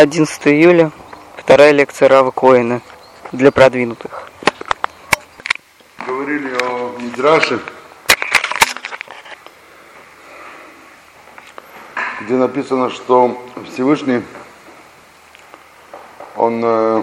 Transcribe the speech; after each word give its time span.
11 0.00 0.46
июля, 0.46 0.92
вторая 1.36 1.72
лекция 1.72 2.08
Рава 2.08 2.30
Коина 2.30 2.80
для 3.32 3.52
продвинутых. 3.52 4.30
Говорили 6.06 6.56
о 6.62 6.96
Мидраше, 6.98 7.60
где 12.22 12.32
написано, 12.32 12.88
что 12.88 13.46
Всевышний, 13.70 14.22
он 16.34 16.62
э, 16.64 17.02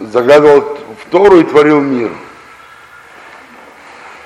заглядывал 0.00 0.76
в 1.00 1.08
Тору 1.12 1.38
и 1.38 1.44
творил 1.44 1.80
мир. 1.80 2.10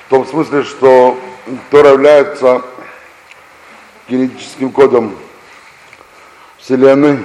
В 0.07 0.09
том 0.09 0.25
смысле, 0.25 0.63
что 0.63 1.15
Тора 1.69 1.89
является 1.89 2.63
генетическим 4.09 4.71
кодом 4.71 5.15
Вселенной 6.65 7.19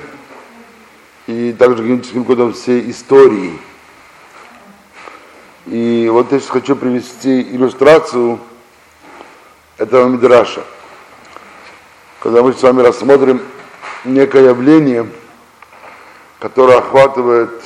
и 1.27 1.55
также 1.55 1.83
генетическим 1.83 2.27
кодом 2.27 2.53
всей 2.53 2.91
истории. 2.91 3.59
И 5.65 6.11
вот 6.13 6.31
я 6.31 6.41
сейчас 6.41 6.51
хочу 6.51 6.77
привести 6.77 7.41
иллюстрацию 7.41 8.39
этого 9.79 10.09
Мидраша. 10.09 10.63
Когда 12.23 12.43
мы 12.43 12.53
с 12.53 12.63
вами 12.63 12.83
рассмотрим 12.83 13.41
некое 14.05 14.51
явление, 14.51 15.09
которое 16.39 16.77
охватывает 16.77 17.63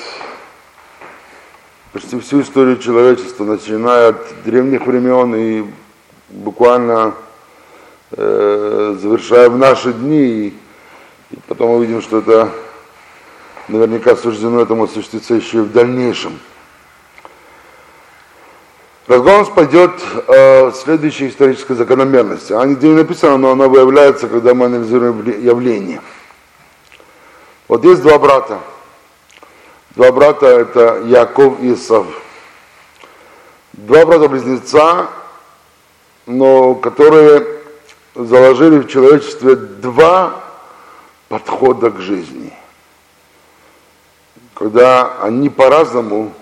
почти 1.93 2.21
всю 2.21 2.43
историю 2.43 2.79
человечества, 2.79 3.43
начиная 3.43 4.11
от 4.11 4.45
древних 4.45 4.87
времен 4.87 5.35
и 5.35 5.65
буквально 6.29 7.15
э, 8.13 8.97
завершая 9.01 9.51
в 9.51 9.59
наши 9.59 9.93
дни, 9.93 10.23
и, 10.23 10.55
и 11.35 11.41
потом 11.49 11.71
мы 11.71 11.77
увидим, 11.79 12.01
что 12.01 12.19
это 12.19 12.51
наверняка 13.67 14.15
суждено 14.15 14.61
этому 14.61 14.85
осуществиться 14.85 15.35
еще 15.35 15.59
и 15.59 15.63
в 15.63 15.73
дальнейшем. 15.73 16.39
Разговор 19.09 19.53
пойдет 19.53 19.91
э, 20.29 20.71
следующей 20.73 21.29
исторической 21.29 21.75
закономерности. 21.75 22.53
Она 22.53 22.67
нигде 22.67 22.89
не 22.89 22.95
написана, 22.95 23.37
но 23.37 23.51
она 23.51 23.67
выявляется, 23.67 24.29
когда 24.29 24.55
мы 24.55 24.67
анализируем 24.67 25.27
явление. 25.43 26.01
Вот 27.67 27.85
есть 27.85 28.03
два 28.03 28.19
брата. 28.19 28.61
Два 29.97 30.13
брата 30.13 30.47
это 30.47 31.03
Яков 31.05 31.61
и 31.61 31.75
Исав. 31.75 32.07
Два 33.73 34.07
брата-близнеца, 34.07 35.09
но 36.27 36.77
которые 36.77 37.45
заложили 38.15 38.79
в 38.79 38.89
человечестве 38.89 39.57
два 39.57 40.44
подхода 41.29 41.91
к 41.91 42.01
жизни. 42.01 42.53
Когда 44.55 45.21
они 45.21 45.49
по-разному 45.49 46.33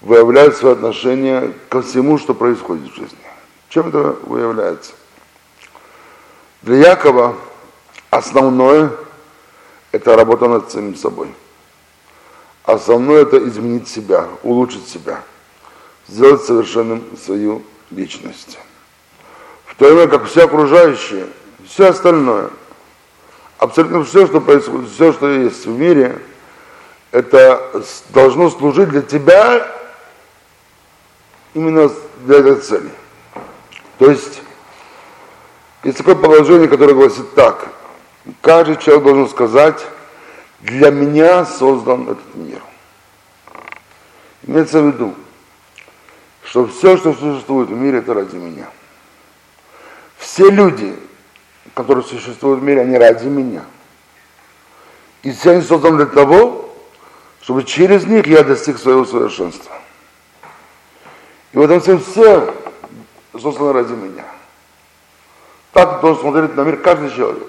выявляют 0.00 0.56
свое 0.56 0.74
отношение 0.74 1.52
ко 1.68 1.82
всему, 1.82 2.18
что 2.18 2.34
происходит 2.34 2.92
в 2.92 2.96
жизни. 2.96 3.18
Чем 3.70 3.88
это 3.88 4.16
выявляется? 4.22 4.92
Для 6.62 6.90
Якова 6.90 7.34
основное– 8.10 8.90
это 9.92 10.16
работа 10.16 10.48
над 10.48 10.70
самим 10.70 10.96
собой. 10.96 11.34
Основное– 12.64 13.22
это 13.22 13.38
изменить 13.48 13.88
себя, 13.88 14.28
улучшить 14.42 14.88
себя, 14.88 15.22
сделать 16.08 16.44
совершенным 16.44 17.02
свою 17.16 17.62
личность 17.90 18.58
в 19.74 19.76
то 19.76 19.86
время 19.86 20.06
как 20.06 20.26
все 20.26 20.44
окружающие, 20.44 21.26
все 21.66 21.88
остальное, 21.88 22.50
абсолютно 23.58 24.04
все, 24.04 24.26
что 24.26 24.40
происходит, 24.40 24.90
все, 24.90 25.12
что 25.12 25.28
есть 25.28 25.66
в 25.66 25.78
мире, 25.78 26.20
это 27.10 27.84
должно 28.10 28.50
служить 28.50 28.88
для 28.88 29.02
тебя 29.02 29.66
именно 31.54 31.90
для 32.24 32.38
этой 32.38 32.56
цели. 32.56 32.90
То 33.98 34.10
есть, 34.10 34.42
есть 35.84 35.98
такое 35.98 36.16
положение, 36.16 36.68
которое 36.68 36.94
гласит 36.94 37.34
так. 37.34 37.68
Каждый 38.40 38.76
человек 38.76 39.04
должен 39.04 39.28
сказать, 39.28 39.84
для 40.60 40.90
меня 40.90 41.44
создан 41.44 42.02
этот 42.04 42.34
мир. 42.34 42.62
Имеется 44.46 44.80
в 44.80 44.86
виду, 44.86 45.14
что 46.42 46.66
все, 46.66 46.96
что 46.96 47.12
существует 47.14 47.68
в 47.68 47.72
мире, 47.72 47.98
это 47.98 48.14
ради 48.14 48.36
меня. 48.36 48.68
Все 50.16 50.50
люди, 50.50 50.96
которые 51.74 52.04
существуют 52.04 52.60
в 52.60 52.62
мире, 52.62 52.82
они 52.82 52.96
ради 52.96 53.26
меня. 53.26 53.62
И 55.22 55.32
все 55.32 55.52
они 55.52 55.62
созданы 55.62 55.96
для 55.96 56.06
того, 56.06 56.70
чтобы 57.42 57.64
через 57.64 58.06
них 58.06 58.26
я 58.26 58.42
достиг 58.42 58.78
своего 58.78 59.04
совершенства. 59.04 59.72
И 61.52 61.58
в 61.58 61.60
этом 61.60 61.80
смысле 61.80 62.04
все 62.10 62.54
созданы 63.38 63.72
ради 63.72 63.92
меня. 63.92 64.24
Так 65.72 66.00
должен 66.00 66.22
смотреть 66.22 66.56
на 66.56 66.60
мир 66.62 66.76
каждый 66.78 67.10
человек. 67.10 67.48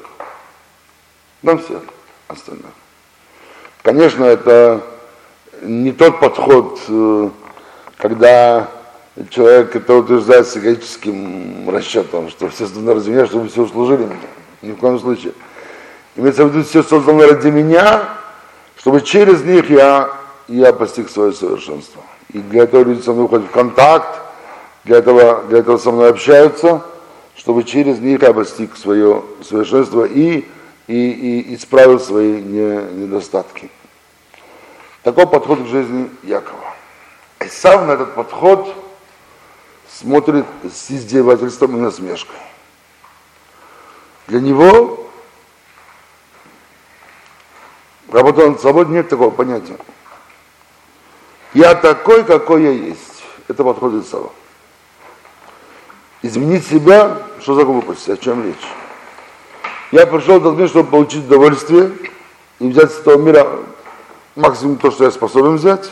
На 1.41 1.57
всех 1.57 1.81
остальных. 2.27 2.71
Конечно, 3.83 4.23
это 4.23 4.81
не 5.61 5.91
тот 5.91 6.19
подход, 6.19 6.81
э, 6.87 7.29
когда 7.97 8.69
человек 9.29 9.75
это 9.75 9.95
утверждает 9.95 10.47
с 10.47 10.57
эгоическим 10.57 11.69
расчетом, 11.69 12.29
что 12.29 12.49
все 12.49 12.65
созданы 12.65 12.93
ради 12.93 13.09
меня, 13.09 13.25
чтобы 13.25 13.47
все 13.47 13.63
услужили 13.63 14.03
мне. 14.03 14.17
Ни 14.61 14.71
в 14.71 14.77
коем 14.77 14.99
случае. 14.99 15.33
Имеется 16.15 16.45
в 16.45 16.49
виду, 16.49 16.65
все 16.65 16.83
создано 16.83 17.27
ради 17.27 17.47
меня, 17.47 18.09
чтобы 18.77 19.01
через 19.01 19.43
них 19.43 19.69
я, 19.69 20.09
я 20.47 20.73
постиг 20.73 21.09
свое 21.09 21.33
совершенство. 21.33 22.01
И 22.31 22.39
для 22.39 22.63
этого 22.63 22.83
люди 22.83 23.01
со 23.01 23.13
мной 23.13 23.25
уходят 23.25 23.47
в 23.47 23.51
контакт, 23.51 24.21
для 24.83 24.97
этого, 24.97 25.43
для 25.43 25.59
этого 25.59 25.77
со 25.77 25.91
мной 25.91 26.09
общаются, 26.09 26.83
чтобы 27.35 27.63
через 27.63 27.99
них 27.99 28.21
я 28.21 28.33
постиг 28.33 28.75
свое 28.77 29.23
совершенство 29.41 30.03
и, 30.03 30.45
и, 30.87 31.09
и 31.11 31.55
исправил 31.55 31.99
свои 31.99 32.41
недостатки. 32.41 33.69
Такой 35.03 35.27
подход 35.27 35.63
к 35.63 35.67
жизни 35.67 36.09
Якова. 36.23 36.73
И 37.43 37.47
сам 37.47 37.87
на 37.87 37.91
этот 37.91 38.15
подход 38.15 38.73
смотрит 39.99 40.45
с 40.63 40.91
издевательством 40.91 41.77
и 41.77 41.79
насмешкой. 41.79 42.35
Для 44.27 44.41
него 44.41 45.09
работа 48.11 48.49
над 48.49 48.59
собой 48.59 48.85
нет 48.87 49.07
такого 49.07 49.29
понятия. 49.29 49.77
Я 51.53 51.75
такой, 51.75 52.23
какой 52.25 52.63
я 52.63 52.71
есть. 52.71 53.23
Это 53.47 53.63
подходит 53.63 54.07
Сава. 54.07 54.31
Изменить 56.21 56.65
себя, 56.65 57.21
что 57.39 57.53
за 57.53 57.63
глупость, 57.63 58.09
о 58.09 58.17
чем 58.17 58.43
речь? 58.43 58.67
Я 59.91 60.07
пришел 60.07 60.37
этот 60.37 60.57
мир, 60.57 60.67
чтобы 60.67 60.89
получить 60.89 61.25
удовольствие 61.25 61.91
и 62.59 62.67
взять 62.67 62.91
с 62.91 62.99
этого 62.99 63.21
мира 63.21 63.59
максимум 64.35 64.77
то, 64.77 64.91
что 64.91 65.05
я 65.05 65.11
способен 65.11 65.55
взять. 65.55 65.89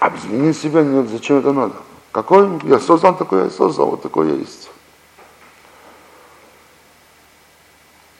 А 0.00 0.12
изменить 0.16 0.58
себя 0.58 0.82
нет, 0.82 1.08
зачем 1.08 1.38
это 1.38 1.52
надо? 1.52 1.74
Какой 2.16 2.48
я 2.62 2.80
создан, 2.80 3.14
такой 3.14 3.42
я 3.42 3.50
создал, 3.50 3.90
вот 3.90 4.00
такой 4.00 4.28
я 4.28 4.36
есть. 4.36 4.70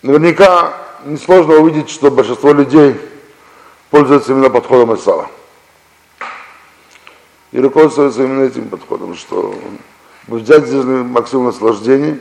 Наверняка 0.02 0.74
несложно 1.06 1.54
увидеть, 1.54 1.88
что 1.88 2.10
большинство 2.10 2.52
людей 2.52 3.00
пользуются 3.90 4.32
именно 4.32 4.50
подходом 4.50 4.94
Исава. 4.94 5.30
И 7.52 7.58
руководствуются 7.58 8.22
именно 8.22 8.42
этим 8.42 8.68
подходом, 8.68 9.16
что 9.16 9.54
взять 10.26 10.66
здесь 10.66 10.84
максимум 10.84 11.46
наслаждения, 11.46 12.20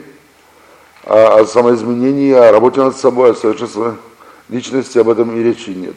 а 1.04 1.40
о 1.40 1.44
самоизменении, 1.44 2.32
о 2.32 2.52
работе 2.52 2.80
над 2.80 2.96
собой, 2.96 3.32
о 3.32 3.34
совершенстве 3.34 3.96
личности 4.48 4.96
об 4.96 5.10
этом 5.10 5.36
и 5.36 5.42
речи 5.42 5.68
нет. 5.68 5.96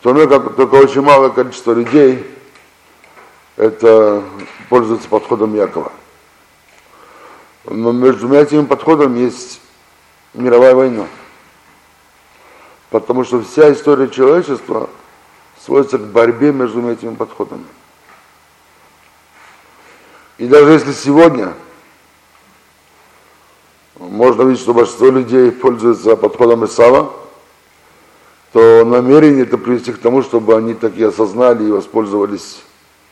В 0.00 0.02
то 0.02 0.12
время 0.12 0.28
как 0.28 0.54
только 0.54 0.74
очень 0.74 1.00
малое 1.00 1.30
количество 1.30 1.72
людей 1.72 2.26
это 3.58 4.22
пользуется 4.68 5.08
подходом 5.08 5.54
Якова. 5.54 5.92
Но 7.64 7.92
между 7.92 8.20
двумя 8.20 8.42
этими 8.42 8.64
подходами 8.64 9.18
есть 9.18 9.60
мировая 10.32 10.74
война. 10.74 11.06
Потому 12.90 13.24
что 13.24 13.42
вся 13.42 13.72
история 13.72 14.08
человечества 14.08 14.88
сводится 15.60 15.98
к 15.98 16.06
борьбе 16.06 16.52
между 16.52 16.88
этими 16.88 17.14
подходами. 17.16 17.64
И 20.38 20.46
даже 20.46 20.72
если 20.72 20.92
сегодня 20.92 21.52
можно 23.96 24.42
видеть, 24.42 24.62
что 24.62 24.72
большинство 24.72 25.10
людей 25.10 25.50
пользуются 25.50 26.14
подходом 26.16 26.64
Исава, 26.64 27.12
то 28.52 28.84
намерение 28.84 29.42
это 29.42 29.58
привести 29.58 29.92
к 29.92 29.98
тому, 29.98 30.22
чтобы 30.22 30.56
они 30.56 30.74
так 30.74 30.96
и 30.96 31.02
осознали 31.02 31.64
и 31.64 31.72
воспользовались 31.72 32.62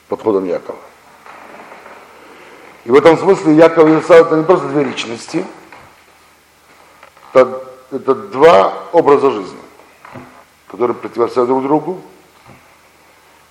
подходом 0.09 0.45
Якова. 0.45 0.79
И 2.85 2.91
в 2.91 2.95
этом 2.95 3.19
смысле 3.19 3.55
Яков 3.55 3.89
и 3.89 3.99
Исав 4.01 4.27
это 4.27 4.37
не 4.37 4.45
просто 4.45 4.69
две 4.69 4.85
личности, 4.85 5.45
это 7.33 7.67
это 7.91 8.15
два 8.15 8.89
образа 8.93 9.31
жизни, 9.31 9.59
которые 10.69 10.97
противостоят 10.97 11.49
друг 11.49 11.63
другу 11.63 12.03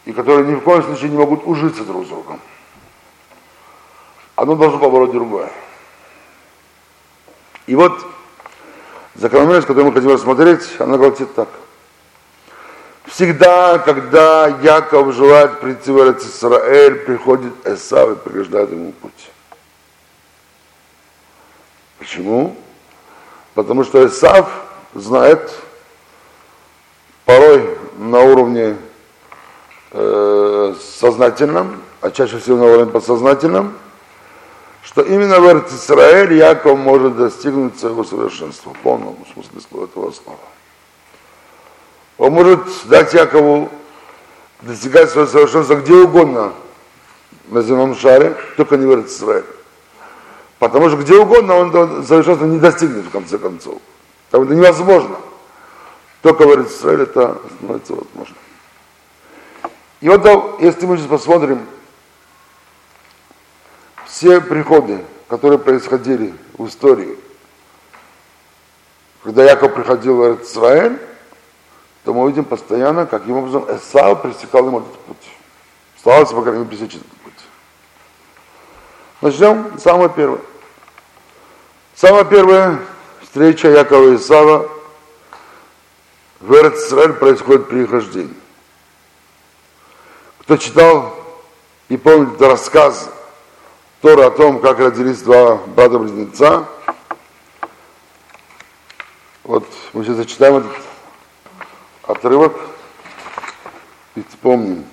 и 0.05 0.11
которые 0.11 0.45
ни 0.45 0.55
в 0.55 0.61
коем 0.61 0.83
случае 0.83 1.09
не 1.09 1.17
могут 1.17 1.45
ужиться 1.45 1.83
друг 1.83 2.05
с 2.05 2.09
другом. 2.09 2.39
Одно 4.35 4.55
должно 4.55 4.79
побороть 4.79 5.11
другое. 5.11 5.51
И 7.67 7.75
вот 7.75 8.05
закономерность, 9.15 9.65
которую 9.65 9.91
мы 9.91 9.93
хотим 9.93 10.11
рассмотреть, 10.11 10.79
она 10.79 10.97
гласит 10.97 11.33
так. 11.33 11.49
Всегда, 13.07 13.77
когда 13.79 14.47
Яков 14.47 15.13
желает 15.13 15.59
прийти 15.59 15.91
в 15.91 15.99
Израиль, 15.99 16.95
приходит 16.95 17.53
Эсав 17.65 18.11
и 18.11 18.15
преграждает 18.15 18.71
ему 18.71 18.91
путь. 18.93 19.29
Почему? 21.99 22.55
Потому 23.53 23.83
что 23.83 24.05
Исав 24.05 24.49
знает 24.95 25.51
порой 27.25 27.77
на 27.97 28.21
уровне 28.21 28.75
э, 29.91 30.75
сознательном, 30.99 31.81
а 32.01 32.11
чаще 32.11 32.39
всего 32.39 32.57
на 32.57 32.65
уровне 32.65 32.91
подсознательном, 32.91 33.73
что 34.83 35.01
именно 35.01 35.39
в 35.39 35.67
Израиль 35.69 36.33
Яков 36.33 36.77
может 36.77 37.17
достигнуть 37.17 37.79
своего 37.79 38.03
совершенства, 38.03 38.73
в 38.73 38.79
полном 38.79 39.15
смысле 39.31 39.83
этого 39.83 40.11
слова. 40.11 40.39
Он 42.17 42.33
может 42.33 42.61
дать 42.85 43.13
Якову 43.13 43.69
достигать 44.61 45.09
своего 45.09 45.29
совершенства 45.29 45.75
где 45.75 45.93
угодно 45.93 46.53
на 47.47 47.61
земном 47.61 47.95
шаре, 47.95 48.35
только 48.57 48.77
не 48.77 48.85
в 48.85 49.05
Израиль. 49.05 49.45
Потому 50.59 50.89
что 50.89 50.97
где 50.97 51.15
угодно 51.15 51.55
он 51.55 52.05
совершенства 52.05 52.45
не 52.45 52.59
достигнет 52.59 53.05
в 53.05 53.11
конце 53.11 53.37
концов. 53.37 53.81
Там 54.31 54.43
это 54.43 54.55
невозможно. 54.55 55.17
Только 56.21 56.47
в 56.47 56.67
Израиле 56.67 57.03
это 57.03 57.39
становится 57.57 57.93
возможно. 57.93 58.35
И 60.01 60.09
вот 60.09 60.61
если 60.61 60.85
мы 60.85 60.97
сейчас 60.97 61.07
посмотрим 61.07 61.65
все 64.05 64.39
приходы, 64.41 65.03
которые 65.27 65.59
происходили 65.59 66.33
в 66.57 66.67
истории, 66.67 67.17
когда 69.23 69.43
Яков 69.43 69.73
приходил 69.73 70.17
в 70.17 70.43
Израиль, 70.43 70.99
то 72.05 72.13
мы 72.13 72.27
видим 72.29 72.45
постоянно, 72.45 73.07
каким 73.07 73.37
образом 73.37 73.65
Эсау 73.67 74.15
пресекал 74.15 74.67
им 74.67 74.77
этот 74.77 74.97
путь. 74.99 75.29
Старался, 75.97 76.35
по 76.35 76.43
крайней 76.43 76.59
мере, 76.59 76.69
пресечь 76.69 76.95
этот 76.95 77.07
путь. 77.07 77.33
Начнем 79.21 79.79
самое 79.79 80.09
первое. 80.09 80.39
Самая 81.95 82.23
первая 82.23 82.79
встреча 83.23 83.69
Якова 83.69 84.11
и 84.11 84.15
Исава 84.17 84.69
в 86.41 86.53
Израиль 86.53 87.13
происходит 87.13 87.67
при 87.69 87.83
их 87.83 87.91
рождении. 87.91 88.35
Кто 90.41 90.57
читал 90.57 91.15
и 91.89 91.97
помнит 91.97 92.39
рассказ 92.39 93.09
Тора 94.01 94.27
о 94.27 94.31
том, 94.31 94.59
как 94.59 94.77
родились 94.77 95.23
два 95.23 95.55
брата-близнеца, 95.55 96.67
вот 99.43 99.65
мы 99.93 100.03
сейчас 100.03 100.17
зачитаем 100.17 100.57
этот 100.57 100.84
отрывок 102.07 102.53
и 104.15 104.23
вспомним. 104.29 104.85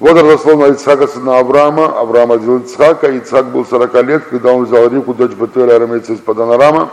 Вот 0.00 0.16
разослал 0.16 0.58
на 0.58 0.66
Ицхака 0.66 1.06
сына 1.06 1.38
Авраама, 1.38 1.98
Авраам 1.98 2.32
родил 2.32 2.58
Ицхака, 2.58 3.10
Ицхак 3.10 3.46
был 3.46 3.64
40 3.64 4.02
лет, 4.04 4.24
когда 4.24 4.52
он 4.52 4.64
взял 4.64 4.88
Ривку, 4.88 5.14
дочь 5.14 5.32
Бетуэля 5.32 5.76
Арамейца 5.76 6.12
из 6.12 6.18
Паданарама, 6.18 6.90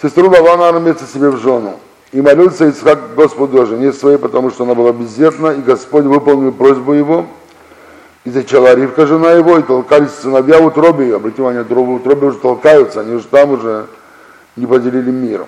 сестру 0.00 0.30
Лавана 0.30 0.68
Арамейца 0.68 1.06
себе 1.06 1.30
в 1.30 1.38
жену. 1.38 1.78
И 2.12 2.20
молился 2.20 2.66
Ицхак 2.66 3.14
Господу 3.14 3.60
о 3.60 3.66
жене 3.66 3.92
своей, 3.92 4.18
потому 4.18 4.50
что 4.50 4.64
она 4.64 4.74
была 4.74 4.92
бездетна, 4.92 5.48
и 5.48 5.60
Господь 5.60 6.04
выполнил 6.04 6.52
просьбу 6.52 6.92
его, 6.92 7.26
и 8.24 8.30
зачала 8.30 8.74
Ривка, 8.74 9.06
жена 9.06 9.32
его, 9.32 9.58
и 9.58 9.62
толкались 9.62 10.10
сыновья 10.10 10.60
в 10.60 10.66
утробе 10.66 11.06
ее. 11.06 11.16
Обратите 11.16 11.42
внимание, 11.42 11.64
в 11.64 11.90
утробе 11.90 12.28
уже 12.28 12.38
толкаются, 12.38 13.00
они 13.00 13.14
уже 13.14 13.26
там 13.26 13.50
уже 13.50 13.86
не 14.56 14.66
поделили 14.66 15.10
миром. 15.10 15.46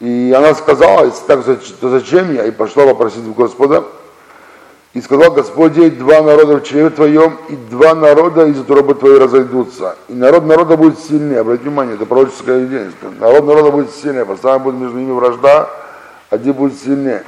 И 0.00 0.32
она 0.36 0.54
сказала, 0.54 1.10
так, 1.26 1.44
то 1.80 1.88
зачем 1.88 2.34
я? 2.34 2.44
И 2.44 2.50
пошла 2.50 2.86
попросить 2.86 3.26
у 3.26 3.32
Господа, 3.32 3.84
и 4.92 5.00
сказал 5.02 5.30
Господь, 5.32 5.74
два 5.98 6.22
народа 6.22 6.56
в 6.56 6.62
чреве 6.62 6.90
твоем, 6.90 7.38
и 7.48 7.56
два 7.56 7.94
народа 7.94 8.46
из 8.46 8.58
утробы 8.58 8.94
твоей 8.94 9.18
разойдутся. 9.18 9.96
И 10.08 10.14
народ 10.14 10.46
народа 10.46 10.76
будет 10.76 10.98
сильнее. 10.98 11.40
Обратите 11.40 11.68
внимание, 11.68 11.96
это 11.96 12.06
пророческое 12.06 12.60
видение. 12.60 12.92
Народ 13.20 13.44
народа 13.44 13.70
будет 13.70 13.90
сильнее, 13.90 14.24
постоянно 14.24 14.64
будет 14.64 14.76
между 14.76 14.96
ними 14.96 15.12
вражда, 15.12 15.68
один 16.30 16.54
будет 16.54 16.80
сильнее 16.80 17.24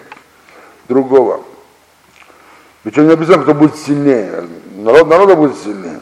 другого. 0.88 1.43
Причем 2.85 3.05
не 3.05 3.11
написано, 3.11 3.43
кто 3.43 3.53
будет 3.53 3.76
сильнее. 3.76 4.47
Народ 4.76 5.09
народа 5.09 5.37
будет 5.37 5.59
сильнее. 5.59 6.00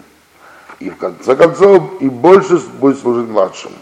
И 0.78 0.90
в 0.90 0.96
конце 0.96 1.34
концов, 1.34 2.00
и 2.00 2.08
больше 2.08 2.58
будет 2.78 3.00
служить 3.00 3.28
младшему. 3.28 3.74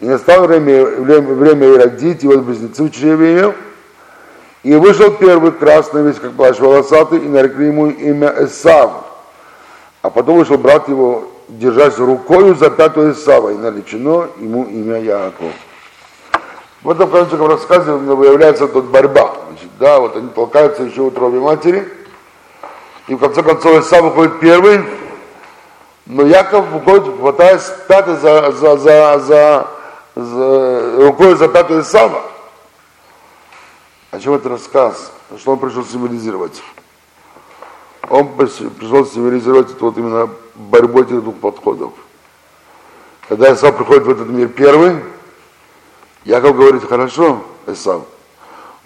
И 0.00 0.06
настало 0.06 0.46
время, 0.46 0.84
время, 0.84 1.34
время 1.34 1.76
родить, 1.76 2.22
и 2.22 2.28
вот 2.28 2.40
близнецы 2.40 2.84
в 2.84 2.90
чреве 2.90 3.32
ее, 3.32 3.54
и 4.62 4.74
вышел 4.76 5.10
первый 5.12 5.52
красный, 5.52 6.02
весь 6.02 6.20
как 6.20 6.32
плащ 6.32 6.58
волосатый, 6.58 7.18
и 7.18 7.28
нарекли 7.28 7.66
ему 7.66 7.88
имя 7.88 8.32
Эсав. 8.38 8.90
А 10.02 10.10
потом 10.10 10.38
вышел 10.38 10.56
брат 10.56 10.88
его, 10.88 11.24
держась 11.48 11.98
рукою 11.98 12.54
за 12.54 12.70
пятую 12.70 13.12
Эсава, 13.12 13.50
и 13.50 13.56
наречено 13.56 14.28
ему 14.38 14.64
имя 14.64 15.00
Яаков. 15.00 15.52
В 16.82 16.90
этом 16.90 17.10
конечном 17.10 17.48
рассказе 17.48 17.90
выявляется 17.90 18.68
тут 18.68 18.84
борьба. 18.86 19.34
Значит, 19.48 19.70
да, 19.80 19.98
вот 19.98 20.16
они 20.16 20.28
толкаются 20.28 20.84
еще 20.84 21.02
в 21.02 21.06
утробе 21.06 21.40
матери. 21.40 21.88
И 23.08 23.14
в 23.14 23.18
конце 23.18 23.42
концов 23.42 23.80
Исав 23.80 24.02
выходит 24.02 24.38
первый, 24.38 24.84
но 26.06 26.22
Яков 26.24 26.66
выходит, 26.68 27.18
хватаясь 27.18 27.68
пятой 27.88 28.16
за, 28.16 28.52
за, 28.52 28.76
за, 28.76 29.18
за, 29.18 29.66
за 30.18 30.96
рукой 30.96 31.36
за 31.36 31.48
пятую 31.48 31.82
Исава. 31.82 32.22
О 34.10 34.18
чем 34.18 34.34
это 34.34 34.48
рассказ? 34.48 35.12
Что 35.38 35.52
он 35.52 35.58
пришел 35.58 35.84
символизировать? 35.84 36.60
Он 38.08 38.26
пришел 38.34 39.06
символизировать 39.06 39.70
это 39.70 39.84
вот 39.84 39.96
именно 39.96 40.28
борьбу 40.56 41.02
этих 41.02 41.22
двух 41.22 41.36
подходов. 41.36 41.92
Когда 43.28 43.52
Исав 43.52 43.76
приходит 43.76 44.04
в 44.04 44.10
этот 44.10 44.28
мир 44.28 44.48
первый, 44.48 44.96
Яков 46.24 46.56
говорит, 46.56 46.88
хорошо, 46.88 47.40
Исав, 47.66 48.02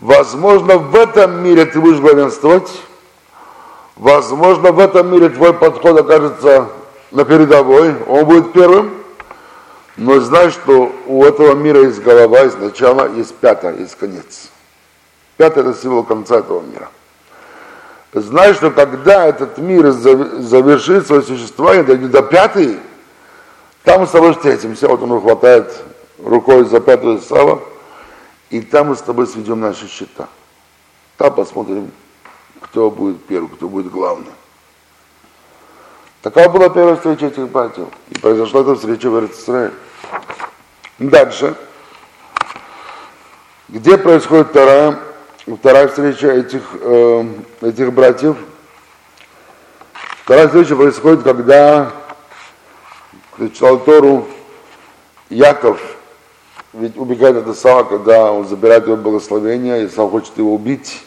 возможно, 0.01 0.77
в 0.77 0.95
этом 0.95 1.43
мире 1.43 1.65
ты 1.65 1.81
будешь 1.81 2.01
главенствовать, 2.01 2.71
возможно, 3.97 4.73
в 4.73 4.81
этом 4.81 5.11
мире 5.11 5.31
твой 5.31 5.55
подход 5.55 5.99
окажется 5.99 6.69
на 7.11 7.25
передовой, 7.25 7.95
он 8.05 8.27
будет 8.27 8.53
первым, 8.53 9.02
но 9.97 10.21
знай, 10.21 10.51
что 10.51 10.93
у 11.07 11.25
этого 11.25 11.55
мира 11.55 11.83
есть 11.83 12.03
голова, 12.03 12.41
есть 12.41 12.59
начало, 12.59 13.13
есть 13.15 13.35
пятое, 13.35 13.77
есть 13.77 13.97
конец. 13.97 14.51
Пятый 15.37 15.61
это 15.61 15.75
символ 15.75 16.03
конца 16.03 16.39
этого 16.39 16.61
мира. 16.61 16.89
Знай, 18.15 18.55
что 18.55 18.71
когда 18.71 19.27
этот 19.27 19.59
мир 19.59 19.91
завершит 19.91 21.07
свое 21.07 21.23
существование, 21.23 21.83
дойдет 21.83 22.11
до 22.11 22.23
пятой, 22.23 22.79
там 23.85 24.03
мы 24.03 24.07
с 24.07 24.11
тобой 24.11 24.35
встретимся. 24.35 24.89
Вот 24.89 25.03
он 25.03 25.21
хватает 25.21 25.75
рукой 26.23 26.65
за 26.65 26.81
пятую 26.81 27.21
Сава, 27.21 27.63
и 28.51 28.61
там 28.61 28.89
мы 28.89 28.97
с 28.97 29.01
тобой 29.03 29.27
сведем 29.27 29.61
наши 29.61 29.89
счета. 29.89 30.29
Там 31.17 31.35
посмотрим, 31.35 31.91
кто 32.61 32.91
будет 32.91 33.25
первым, 33.25 33.49
кто 33.49 33.69
будет 33.69 33.91
главным. 33.91 34.33
Такая 36.23 36.49
была 36.49 36.69
первая 36.69 36.97
встреча 36.97 37.27
этих 37.27 37.49
братьев. 37.49 37.89
И 38.11 38.19
произошла 38.19 38.63
эта 38.63 38.77
встреча 38.77 39.11
в 39.11 39.27
Израиле. 39.27 39.73
Дальше. 40.99 41.55
Где 43.69 43.99
происходит 43.99 44.49
вторая 44.49 44.99
вторая 45.47 45.89
встреча 45.89 46.29
этих, 46.29 46.63
э, 46.81 47.25
этих 47.63 47.93
братьев. 47.93 48.37
Вторая 50.25 50.47
встреча 50.47 50.77
происходит, 50.77 51.23
когда 51.23 51.91
читал 53.53 53.79
Тору 53.81 54.29
Яков, 55.29 55.81
ведь 56.73 56.97
убегает 56.97 57.37
от 57.37 57.49
Исава, 57.49 57.83
когда 57.83 58.31
он 58.31 58.47
забирает 58.47 58.87
его 58.87 58.97
благословение, 58.97 59.87
Исав 59.87 60.11
хочет 60.11 60.39
его 60.39 60.55
убить. 60.55 61.05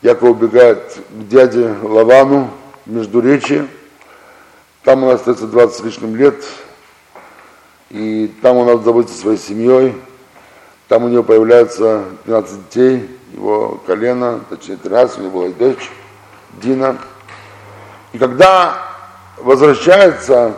Яков 0.00 0.30
убегает 0.30 0.98
к 1.10 1.28
дяде 1.28 1.76
Лавану, 1.82 2.50
между 2.86 3.20
речи. 3.20 3.66
Там 4.84 5.02
он 5.02 5.14
остается 5.14 5.46
20 5.46 5.76
с 5.76 5.80
лишним 5.80 6.14
лет, 6.14 6.36
и 7.88 8.30
там 8.42 8.58
он 8.58 8.68
обзаводится 8.68 9.18
своей 9.18 9.38
семьей. 9.38 9.94
Там 10.88 11.04
у 11.04 11.08
него 11.08 11.22
появляется 11.22 12.04
12 12.26 12.68
детей, 12.68 13.08
его 13.32 13.80
колено, 13.86 14.40
точнее 14.50 14.76
13, 14.76 15.18
у 15.18 15.22
него 15.22 15.30
была 15.40 15.48
дочь 15.48 15.90
Дина. 16.62 16.98
И 18.12 18.18
когда 18.18 18.76
возвращается 19.38 20.52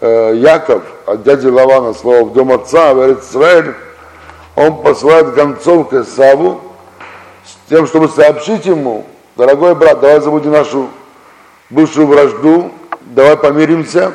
э, 0.00 0.32
Яков 0.34 0.82
от 1.06 1.22
дяди 1.22 1.46
Лавана 1.46 1.94
слово 1.94 2.24
в 2.24 2.32
дом 2.32 2.50
отца, 2.50 2.94
говорит, 2.94 3.20
Израиль, 3.20 3.74
он 4.56 4.82
посылает 4.82 5.34
гонцов 5.34 5.90
к 5.90 5.92
Исаву 5.92 6.60
с 7.44 7.70
тем, 7.70 7.86
чтобы 7.86 8.08
сообщить 8.08 8.66
ему, 8.66 9.06
дорогой 9.36 9.76
брат, 9.76 10.00
давай 10.00 10.20
забудем 10.20 10.50
нашу 10.50 10.88
бывшую 11.70 12.06
вражду, 12.06 12.72
давай 13.00 13.36
помиримся. 13.36 14.12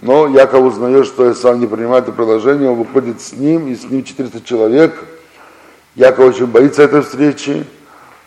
Но 0.00 0.26
Яков 0.28 0.64
узнает, 0.64 1.06
что 1.06 1.32
Исав 1.32 1.56
не 1.56 1.66
принимает 1.66 2.04
это 2.04 2.12
предложение, 2.12 2.70
он 2.70 2.76
выходит 2.76 3.20
с 3.20 3.32
ним, 3.32 3.68
и 3.68 3.74
с 3.74 3.84
ним 3.84 4.04
400 4.04 4.42
человек. 4.42 5.02
Яков 5.94 6.26
очень 6.26 6.46
боится 6.46 6.82
этой 6.82 7.02
встречи. 7.02 7.64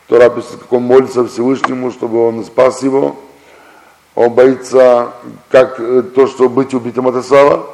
Тора 0.08 0.30
пишет, 0.30 0.52
как 0.62 0.74
он 0.74 0.84
молится 0.84 1.26
Всевышнему, 1.28 1.92
чтобы 1.92 2.26
он 2.26 2.44
спас 2.46 2.82
его. 2.82 3.18
Он 4.16 4.32
боится, 4.32 5.12
как 5.52 5.80
э, 5.80 6.02
то, 6.02 6.26
что 6.28 6.50
быть 6.50 6.74
убитым 6.74 7.08
от 7.08 7.18
Исава. 7.18 7.68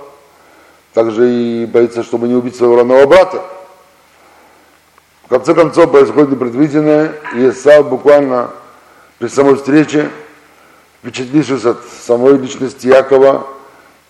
Также 0.93 1.31
и 1.31 1.65
боится, 1.65 2.03
чтобы 2.03 2.27
не 2.27 2.33
убить 2.33 2.55
своего 2.55 2.77
родного 2.77 3.05
брата. 3.05 3.41
В 5.25 5.29
конце 5.29 5.53
концов 5.53 5.91
происходит 5.91 6.31
непредвиденное, 6.31 7.13
и 7.36 7.50
Исав 7.50 7.88
буквально 7.88 8.50
при 9.19 9.27
самой 9.27 9.55
встрече, 9.55 10.10
впечатлившись 11.03 11.65
от 11.65 11.86
самой 11.86 12.38
личности 12.38 12.88
Якова 12.88 13.45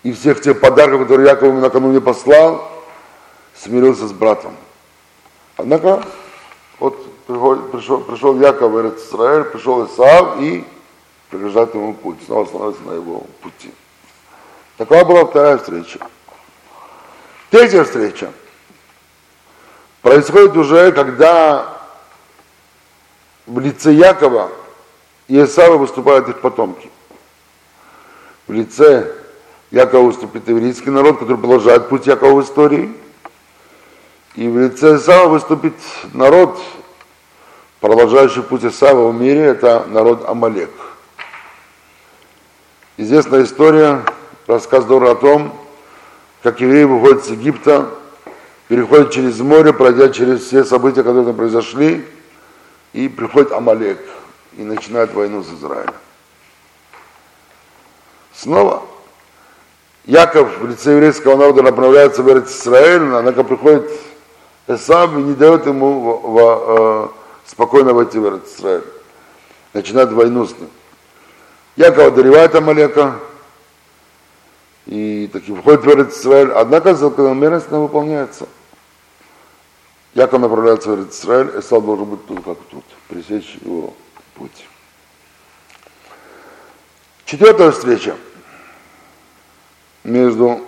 и 0.04 0.12
всех 0.12 0.40
тех 0.40 0.60
подарков, 0.60 1.02
которые 1.02 1.28
Яков 1.28 1.48
ему 1.48 1.60
накануне 1.60 2.00
послал, 2.00 2.70
смирился 3.56 4.06
с 4.06 4.12
братом. 4.12 4.54
Однако, 5.56 6.04
вот 6.78 6.96
пришел, 7.72 8.00
пришел 8.00 8.40
Яков 8.40 8.70
в 8.70 8.96
Израиль, 8.96 9.44
пришел 9.44 9.86
Исаав 9.86 10.40
и 10.40 10.64
преграждает 11.30 11.74
ему 11.74 11.94
путь, 11.94 12.18
снова 12.26 12.46
становится 12.46 12.82
на 12.84 12.92
его 12.92 13.26
пути. 13.42 13.72
Такова 14.76 15.04
была 15.04 15.24
вторая 15.24 15.58
встреча. 15.58 15.98
Третья 17.50 17.82
встреча 17.82 18.30
происходит 20.00 20.56
уже, 20.56 20.92
когда 20.92 21.76
в 23.46 23.58
лице 23.58 23.92
Якова 23.92 24.50
и 25.28 25.42
Исава 25.42 25.76
выступают 25.76 26.28
их 26.28 26.40
потомки. 26.40 26.90
В 28.46 28.52
лице 28.52 29.10
Якова 29.70 30.06
выступит 30.06 30.48
еврейский 30.48 30.90
народ, 30.90 31.18
который 31.18 31.38
продолжает 31.38 31.88
путь 31.88 32.06
Якова 32.06 32.40
в 32.40 32.44
истории. 32.44 32.92
И 34.34 34.48
в 34.48 34.58
лице 34.58 34.96
Исава 34.96 35.28
выступит 35.28 35.74
народ, 36.12 36.60
продолжающий 37.80 38.42
путь 38.42 38.64
Исава 38.64 39.10
в 39.10 39.14
мире, 39.14 39.44
это 39.44 39.86
народ 39.88 40.28
Амалек. 40.28 40.70
Известная 42.96 43.44
история, 43.44 44.02
рассказ 44.46 44.84
Дора 44.84 45.12
о 45.12 45.14
том, 45.14 45.56
как 46.42 46.60
евреи 46.60 46.84
выходят 46.84 47.24
с 47.24 47.30
Египта, 47.30 47.88
переходят 48.68 49.12
через 49.12 49.40
море, 49.40 49.72
пройдя 49.72 50.10
через 50.10 50.42
все 50.42 50.64
события, 50.64 51.02
которые 51.02 51.24
там 51.24 51.34
произошли, 51.34 52.06
и 52.92 53.08
приходит 53.08 53.52
Амалек 53.52 53.98
и 54.56 54.62
начинает 54.62 55.12
войну 55.12 55.42
с 55.42 55.52
Израилем. 55.52 55.94
Снова 58.32 58.82
Яков 60.06 60.58
в 60.58 60.66
лице 60.66 60.92
еврейского 60.92 61.36
народа 61.36 61.62
направляется 61.62 62.22
в 62.22 62.28
Израиль, 62.28 63.14
однако 63.14 63.42
приходит 63.42 63.90
Эсав 64.66 65.12
и 65.14 65.22
не 65.22 65.34
дает 65.34 65.66
ему 65.66 66.00
в, 66.00 66.32
в, 66.32 66.38
э, 66.38 67.08
спокойно 67.46 67.94
войти 67.94 68.18
в 68.18 68.40
Израиль. 68.44 68.84
Начинает 69.72 70.12
войну 70.12 70.46
с 70.46 70.50
ним. 70.58 70.68
Яков 71.76 72.08
одолевает 72.08 72.54
Амалека, 72.54 73.18
и 74.86 75.28
таки 75.32 75.54
входит 75.54 75.84
в 75.84 76.10
Израиль, 76.10 76.52
однако 76.52 76.94
закономерность 76.94 77.70
не 77.70 77.78
выполняется. 77.78 78.46
Яков 80.12 80.40
направляется 80.40 80.90
в 80.90 81.10
Израиль, 81.10 81.58
Эсав 81.58 81.82
должен 81.82 82.04
быть 82.04 82.26
тут, 82.26 82.44
как 82.44 82.58
тут, 82.70 82.84
пресечь 83.08 83.56
его 83.62 83.94
путь. 84.34 84.66
Четвертая 87.24 87.70
встреча 87.70 88.16
между... 90.04 90.60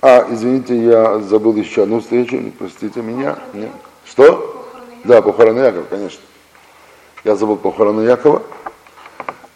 А, 0.00 0.26
извините, 0.30 0.76
я 0.76 1.18
забыл 1.20 1.54
еще 1.56 1.82
одну 1.84 2.00
встречу, 2.00 2.40
простите 2.58 3.02
меня. 3.02 3.38
Нет. 3.52 3.70
Что? 4.04 4.68
Да, 5.04 5.22
похороны 5.22 5.60
Якова, 5.60 5.84
конечно. 5.84 6.20
Я 7.24 7.36
забыл 7.36 7.56
похороны 7.56 8.02
Якова. 8.02 8.42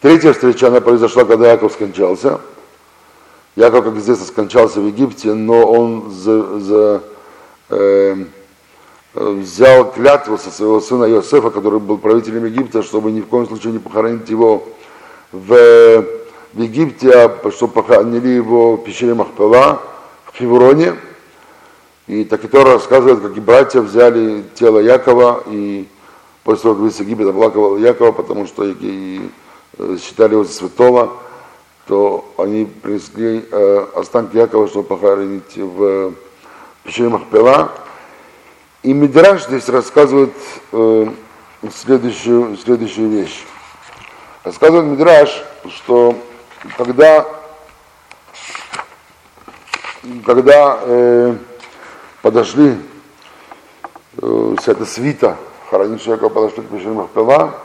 Третья 0.00 0.32
встреча, 0.32 0.68
она 0.68 0.80
произошла, 0.80 1.24
когда 1.24 1.50
Яков 1.50 1.72
скончался. 1.72 2.40
Яков, 3.56 3.84
как 3.84 3.96
известно, 3.96 4.26
скончался 4.26 4.80
в 4.80 4.86
Египте, 4.86 5.34
но 5.34 5.64
он 5.64 6.10
за, 6.10 6.60
за, 6.60 7.02
э, 7.70 8.24
взял 9.16 9.90
клятву 9.90 10.37
со 10.37 10.50
своего 10.50 10.80
сына 10.80 11.04
Иосифа, 11.04 11.50
который 11.50 11.80
был 11.80 11.96
правителем 11.96 12.44
Египта, 12.44 12.82
чтобы 12.82 13.11
ни 13.11 13.23
в 13.23 13.26
коем 13.26 13.46
случае 13.46 13.73
не 13.73 13.78
похоронить 13.78 14.28
его 14.28 14.68
в, 15.32 16.04
в 16.52 16.61
Египте, 16.61 17.11
а 17.12 17.50
чтобы 17.50 17.73
похоронили 17.73 18.28
его 18.28 18.76
в 18.76 18.85
пещере 18.85 19.14
Махпела 19.14 19.80
в 20.26 20.37
Хевроне. 20.37 20.94
И 22.06 22.25
так 22.25 22.44
и 22.44 22.49
Тора 22.49 22.75
рассказывает, 22.75 23.20
как 23.20 23.37
и 23.37 23.40
братья 23.40 23.80
взяли 23.80 24.44
тело 24.54 24.78
Якова 24.78 25.42
и 25.46 25.88
после 26.44 26.64
того, 26.64 26.75
как 26.75 26.85
весь 26.85 27.00
Египет 27.00 27.28
оплакивал 27.28 27.78
Якова, 27.78 28.12
потому 28.12 28.46
что 28.46 28.64
и, 28.64 28.75
и, 28.80 29.30
э, 29.78 29.96
считали 30.00 30.32
его 30.32 30.44
святого, 30.44 31.14
то 31.88 32.25
они 32.37 32.66
принесли 32.66 33.44
э, 33.50 33.87
останки 33.94 34.37
Якова, 34.37 34.68
чтобы 34.68 34.88
похоронить 34.88 35.56
в 35.56 36.12
пещере 36.85 37.08
Махпела. 37.08 37.73
И 38.86 38.92
Мидраш 38.92 39.46
здесь 39.46 39.68
рассказывает 39.68 40.32
э, 40.70 41.08
следующую, 41.74 42.56
следующую 42.56 43.08
вещь. 43.08 43.42
Рассказывает 44.44 44.86
Мидраш, 44.86 45.42
что 45.70 46.16
когда, 46.76 47.26
когда 50.24 50.78
э, 50.82 51.34
подошли, 52.22 52.78
э, 54.22 54.54
вся 54.60 54.70
эта 54.70 54.86
свита, 54.86 55.36
хоронившая 55.68 56.14
Якова, 56.14 56.28
подошли 56.28 56.62
к 56.62 56.68
пещере 56.68 56.92
Махпела, 56.92 57.58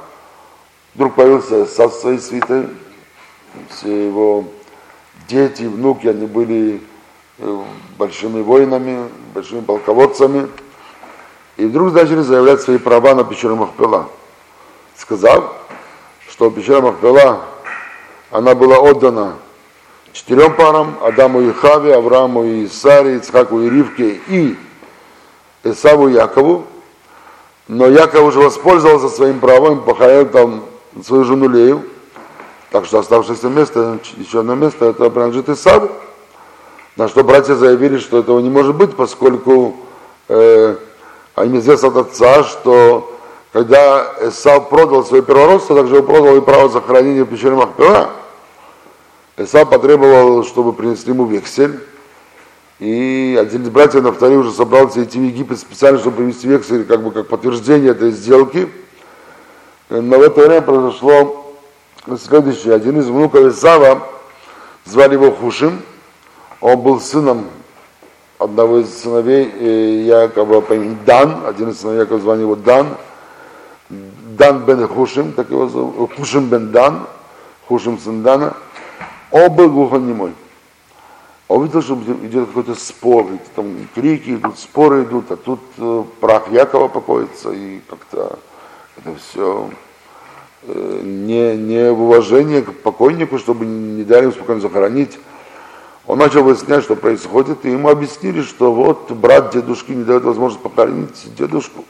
вдруг 0.95 1.13
появился 1.13 1.67
со 1.67 1.87
своей 1.89 2.17
свитой, 2.17 2.67
все 3.69 4.07
его 4.07 4.45
дети, 5.27 5.65
внуки, 5.65 6.07
они 6.07 6.25
были 6.25 6.81
э, 7.37 7.63
большими 7.99 8.41
воинами, 8.41 9.07
большими 9.35 9.61
полководцами. 9.61 10.49
И 11.61 11.65
вдруг 11.65 11.93
начали 11.93 12.21
заявлять 12.21 12.59
свои 12.61 12.79
права 12.79 13.13
на 13.13 13.23
пещеру 13.23 13.55
Махпела, 13.55 14.07
сказав, 14.97 15.43
что 16.27 16.49
пещера 16.49 16.81
Махпела, 16.81 17.41
она 18.31 18.55
была 18.55 18.79
отдана 18.79 19.35
четырем 20.11 20.55
парам, 20.55 20.95
Адаму 21.03 21.41
и 21.41 21.51
Хаве, 21.51 21.93
Аврааму 21.93 22.43
и 22.45 22.67
Саре, 22.67 23.17
Ицхаку 23.17 23.61
и 23.61 23.69
Ривке 23.69 24.19
и 24.27 24.57
Исаву 25.63 26.07
и 26.07 26.13
Якову. 26.13 26.65
Но 27.67 27.85
Яков 27.85 28.23
уже 28.23 28.39
воспользовался 28.39 29.09
своим 29.09 29.39
правом, 29.39 29.83
похоронил 29.83 30.29
там 30.29 30.63
свою 31.05 31.25
жену 31.25 31.47
Лею, 31.47 31.83
так 32.71 32.87
что 32.87 32.97
оставшееся 32.97 33.49
место, 33.49 33.99
еще 34.17 34.39
одно 34.39 34.55
место, 34.55 34.85
это 34.85 35.11
принадлежит 35.11 35.47
Исаву. 35.47 35.91
На 36.95 37.07
что 37.07 37.23
братья 37.23 37.53
заявили, 37.53 37.99
что 37.99 38.17
этого 38.17 38.39
не 38.39 38.49
может 38.49 38.75
быть, 38.75 38.95
поскольку 38.95 39.75
э, 40.27 40.75
им 41.45 41.57
известно 41.57 41.89
от 41.89 41.97
отца, 41.97 42.43
что 42.43 43.17
когда 43.53 44.13
Исав 44.21 44.69
продал 44.69 45.03
свое 45.05 45.23
первородство, 45.23 45.75
также 45.75 45.99
он 45.99 46.05
продал 46.05 46.35
и 46.37 46.41
право 46.41 46.69
захоронения 46.69 47.23
в 47.23 47.27
пещере 47.27 47.55
Махпера. 47.55 48.09
Исав 49.37 49.69
потребовал, 49.69 50.43
чтобы 50.43 50.73
принесли 50.73 51.13
ему 51.13 51.25
вексель. 51.25 51.79
И 52.79 53.37
один 53.39 53.63
из 53.63 53.69
братьев 53.69 54.03
Нафтали 54.03 54.35
уже 54.35 54.51
собрался 54.51 55.03
идти 55.03 55.19
в 55.19 55.23
Египет 55.23 55.59
специально, 55.59 55.99
чтобы 55.99 56.17
принести 56.17 56.47
вексель, 56.47 56.85
как 56.85 57.03
бы 57.03 57.11
как 57.11 57.27
подтверждение 57.27 57.91
этой 57.91 58.11
сделки. 58.11 58.69
Но 59.89 60.17
в 60.17 60.21
это 60.21 60.41
время 60.41 60.61
произошло 60.61 61.55
следующий, 62.17 62.71
один 62.71 62.99
из 62.99 63.07
внуков 63.07 63.45
Исава, 63.45 64.07
звали 64.85 65.13
его 65.13 65.31
Хушим, 65.31 65.81
он 66.59 66.79
был 66.79 66.99
сыном 66.99 67.45
одного 68.41 68.79
из 68.79 69.01
сыновей 69.01 69.51
э, 69.53 70.03
Якова 70.05 70.61
по 70.61 70.73
имени 70.73 70.97
Дан, 71.05 71.45
один 71.45 71.69
из 71.69 71.79
сыновей 71.79 72.01
Якова 72.01 72.19
звали 72.19 72.41
его 72.41 72.55
Дан, 72.55 72.97
Дан 73.89 74.65
бен 74.65 74.87
Хушим, 74.87 75.33
так 75.33 75.49
его 75.51 75.67
зовут, 75.67 76.15
Хушим 76.15 76.49
бен 76.49 76.71
Дан, 76.71 77.07
Хушим 77.67 77.99
сын 77.99 78.23
Дана, 78.23 78.55
был 79.31 79.69
глухонемой. 79.69 80.33
Он 81.47 81.63
видел, 81.65 81.81
что 81.81 81.95
идет 82.23 82.47
какой-то 82.47 82.75
спор, 82.75 83.27
там 83.55 83.87
крики 83.93 84.31
идут, 84.31 84.57
споры 84.57 85.03
идут, 85.03 85.31
а 85.31 85.35
тут 85.35 85.59
э, 85.77 86.03
прах 86.19 86.51
Якова 86.51 86.87
покоится, 86.87 87.51
и 87.51 87.79
как-то 87.87 88.39
это 88.97 89.15
все 89.17 89.69
не, 90.63 91.57
не 91.57 91.91
в 91.91 92.01
уважение 92.01 92.61
к 92.61 92.73
покойнику, 92.81 93.39
чтобы 93.39 93.65
не 93.65 94.03
дали 94.03 94.23
ему 94.23 94.31
спокойно 94.31 94.61
захоронить. 94.61 95.17
Он 96.07 96.17
начал 96.17 96.43
выяснять, 96.43 96.83
что 96.83 96.95
происходит, 96.95 97.63
и 97.65 97.71
ему 97.71 97.89
объяснили, 97.89 98.41
что 98.41 98.73
вот 98.73 99.11
брат 99.11 99.53
дедушки 99.53 99.91
не 99.91 100.03
дает 100.03 100.23
возможность 100.23 100.63
покормить 100.63 101.35
дедушку. 101.35 101.85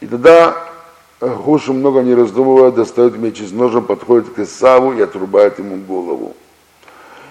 И 0.00 0.06
тогда 0.06 0.56
Хуша, 1.20 1.72
много 1.72 2.02
не 2.02 2.14
раздумывая, 2.14 2.72
достает 2.72 3.16
меч 3.16 3.40
из 3.40 3.52
ножа, 3.52 3.80
подходит 3.80 4.34
к 4.34 4.40
Исаву 4.40 4.92
и 4.92 5.00
отрубает 5.00 5.58
ему 5.58 5.76
голову. 5.76 6.34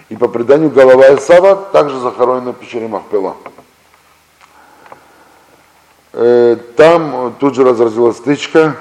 И 0.10 0.16
по 0.16 0.28
преданию 0.28 0.70
голова 0.70 1.14
Исава 1.16 1.56
также 1.56 2.00
захоронена 2.00 2.54
в 2.54 2.56
пещере 2.56 2.88
Махпела. 2.88 3.36
Э, 6.14 6.56
там 6.78 7.36
тут 7.40 7.56
же 7.56 7.64
разразилась 7.64 8.18
стычка, 8.18 8.78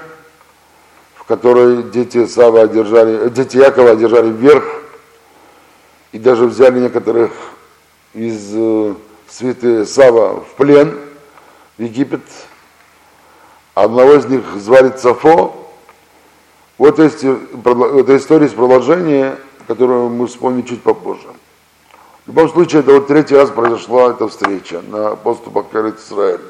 в 1.14 1.24
которой 1.24 1.82
дети 1.82 2.24
Исава 2.24 2.62
одержали, 2.62 3.30
дети 3.30 3.56
Якова 3.56 3.90
одержали 3.90 4.30
вверх 4.30 4.81
и 6.12 6.18
даже 6.18 6.46
взяли 6.46 6.78
некоторых 6.78 7.32
из 8.14 8.52
э, 8.54 9.84
Сава 9.86 10.40
в 10.40 10.54
плен 10.56 10.98
в 11.78 11.82
Египет. 11.82 12.20
Одного 13.74 14.14
из 14.14 14.26
них 14.26 14.42
звали 14.56 14.90
Цафо. 14.90 15.56
Вот 16.76 16.98
есть, 16.98 17.24
эта 17.24 18.16
история 18.16 18.46
из 18.46 18.52
продолжения, 18.52 19.36
которую 19.66 20.10
мы 20.10 20.26
вспомним 20.26 20.64
чуть 20.64 20.82
попозже. 20.82 21.28
В 22.24 22.28
любом 22.28 22.50
случае, 22.50 22.80
это 22.80 22.92
вот 22.92 23.06
третий 23.06 23.34
раз 23.34 23.50
произошла 23.50 24.10
эта 24.10 24.28
встреча 24.28 24.82
на 24.82 25.16
поступах 25.16 25.68
к 25.70 25.74
Израиль. 25.74 26.40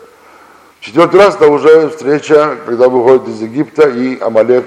Четвертый 0.80 1.20
раз 1.20 1.36
это 1.36 1.46
уже 1.46 1.88
встреча, 1.90 2.58
когда 2.66 2.88
выходит 2.88 3.28
из 3.28 3.40
Египта, 3.40 3.88
и 3.88 4.18
Амалек, 4.18 4.66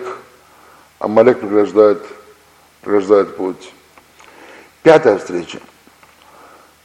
Амалек 1.00 1.42
преграждает, 1.42 2.02
преграждает 2.82 3.36
путь. 3.36 3.75
Пятая 4.86 5.18
встреча 5.18 5.58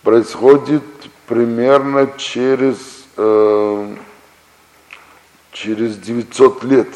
происходит 0.02 0.82
примерно 1.26 2.10
через, 2.16 2.78
э, 3.18 3.94
через 5.52 5.98
900 5.98 6.64
лет 6.64 6.88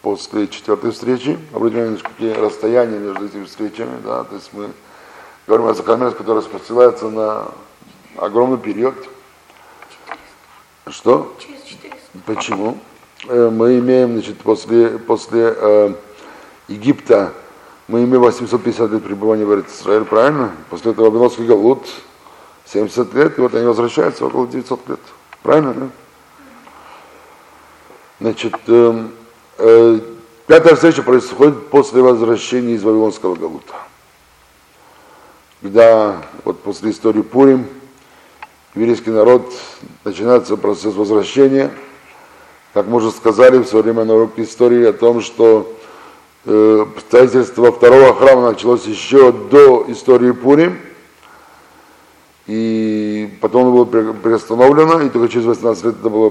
после 0.00 0.48
четвертой 0.48 0.92
встречи. 0.92 1.38
Обратите 1.52 1.82
внимание, 1.82 2.02
какие 2.02 2.32
расстояния 2.32 2.98
между 2.98 3.26
этими 3.26 3.44
встречами. 3.44 4.00
Да? 4.02 4.24
То 4.24 4.36
есть 4.36 4.48
мы 4.54 4.70
говорим 5.46 5.66
о 5.66 5.74
закономерности, 5.74 6.16
которая 6.16 6.42
распространяется 6.42 7.10
на 7.10 7.48
огромный 8.16 8.56
период. 8.56 8.94
Что? 10.86 11.36
Почему? 12.24 12.78
Э, 13.28 13.50
мы 13.50 13.78
имеем, 13.80 14.14
значит, 14.14 14.38
после, 14.38 14.98
после 14.98 15.54
э, 15.54 15.94
Египта 16.68 17.34
мы 17.88 18.04
имеем 18.04 18.20
850 18.20 18.90
лет 18.90 19.04
пребывания 19.04 19.44
в 19.44 19.66
Израиле, 19.66 20.04
правильно? 20.04 20.52
После 20.70 20.92
этого 20.92 21.10
Вавилонский 21.10 21.44
Галут 21.44 21.86
70 22.66 23.14
лет, 23.14 23.38
и 23.38 23.40
вот 23.40 23.54
они 23.54 23.66
возвращаются 23.66 24.26
около 24.26 24.46
900 24.46 24.88
лет. 24.88 25.00
Правильно, 25.42 25.74
да? 25.74 25.88
Значит, 28.20 28.54
э, 28.68 29.08
э, 29.58 30.00
пятая 30.46 30.74
встреча 30.76 31.02
происходит 31.02 31.68
после 31.70 32.02
возвращения 32.02 32.74
из 32.74 32.84
Вавилонского 32.84 33.34
Галута. 33.34 33.74
Когда 35.60 36.22
вот 36.44 36.60
после 36.60 36.90
истории 36.90 37.22
Пурим 37.22 37.66
еврейский 38.74 39.10
народ 39.10 39.52
начинается 40.04 40.56
процесс 40.56 40.94
возвращения. 40.94 41.70
Как 42.72 42.86
мы 42.86 42.96
уже 42.96 43.10
сказали 43.10 43.58
в 43.58 43.66
свое 43.66 43.84
время 43.84 44.04
на 44.04 44.14
уроке 44.14 44.44
истории 44.44 44.86
о 44.86 44.92
том, 44.92 45.20
что 45.20 45.70
строительство 46.44 47.70
второго 47.70 48.14
храма 48.14 48.50
началось 48.50 48.84
еще 48.86 49.32
до 49.32 49.84
истории 49.88 50.32
Пурим, 50.32 50.78
и 52.46 53.38
потом 53.40 53.62
оно 53.62 53.84
было 53.84 54.12
приостановлено, 54.12 55.00
и 55.02 55.08
только 55.08 55.28
через 55.28 55.46
18 55.46 55.84
лет 55.84 55.94
это 56.00 56.10
было, 56.10 56.30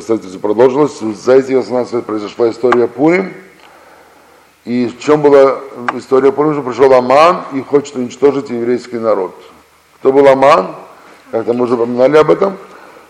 строительство 0.00 0.38
продолжилось. 0.40 0.98
За 0.98 1.34
эти 1.34 1.52
18 1.52 1.94
лет 1.94 2.04
произошла 2.04 2.50
история 2.50 2.88
Пурим, 2.88 3.32
и 4.64 4.86
в 4.86 4.98
чем 4.98 5.22
была 5.22 5.60
история 5.94 6.32
Пурим, 6.32 6.54
что 6.54 6.62
пришел 6.62 6.92
Аман 6.92 7.44
и 7.52 7.62
хочет 7.62 7.94
уничтожить 7.94 8.50
еврейский 8.50 8.98
народ. 8.98 9.34
Кто 10.00 10.12
был 10.12 10.26
Аман? 10.26 10.74
Как-то 11.30 11.52
мы 11.52 11.64
уже 11.64 11.74
упоминали 11.74 12.16
об 12.16 12.30
этом, 12.30 12.56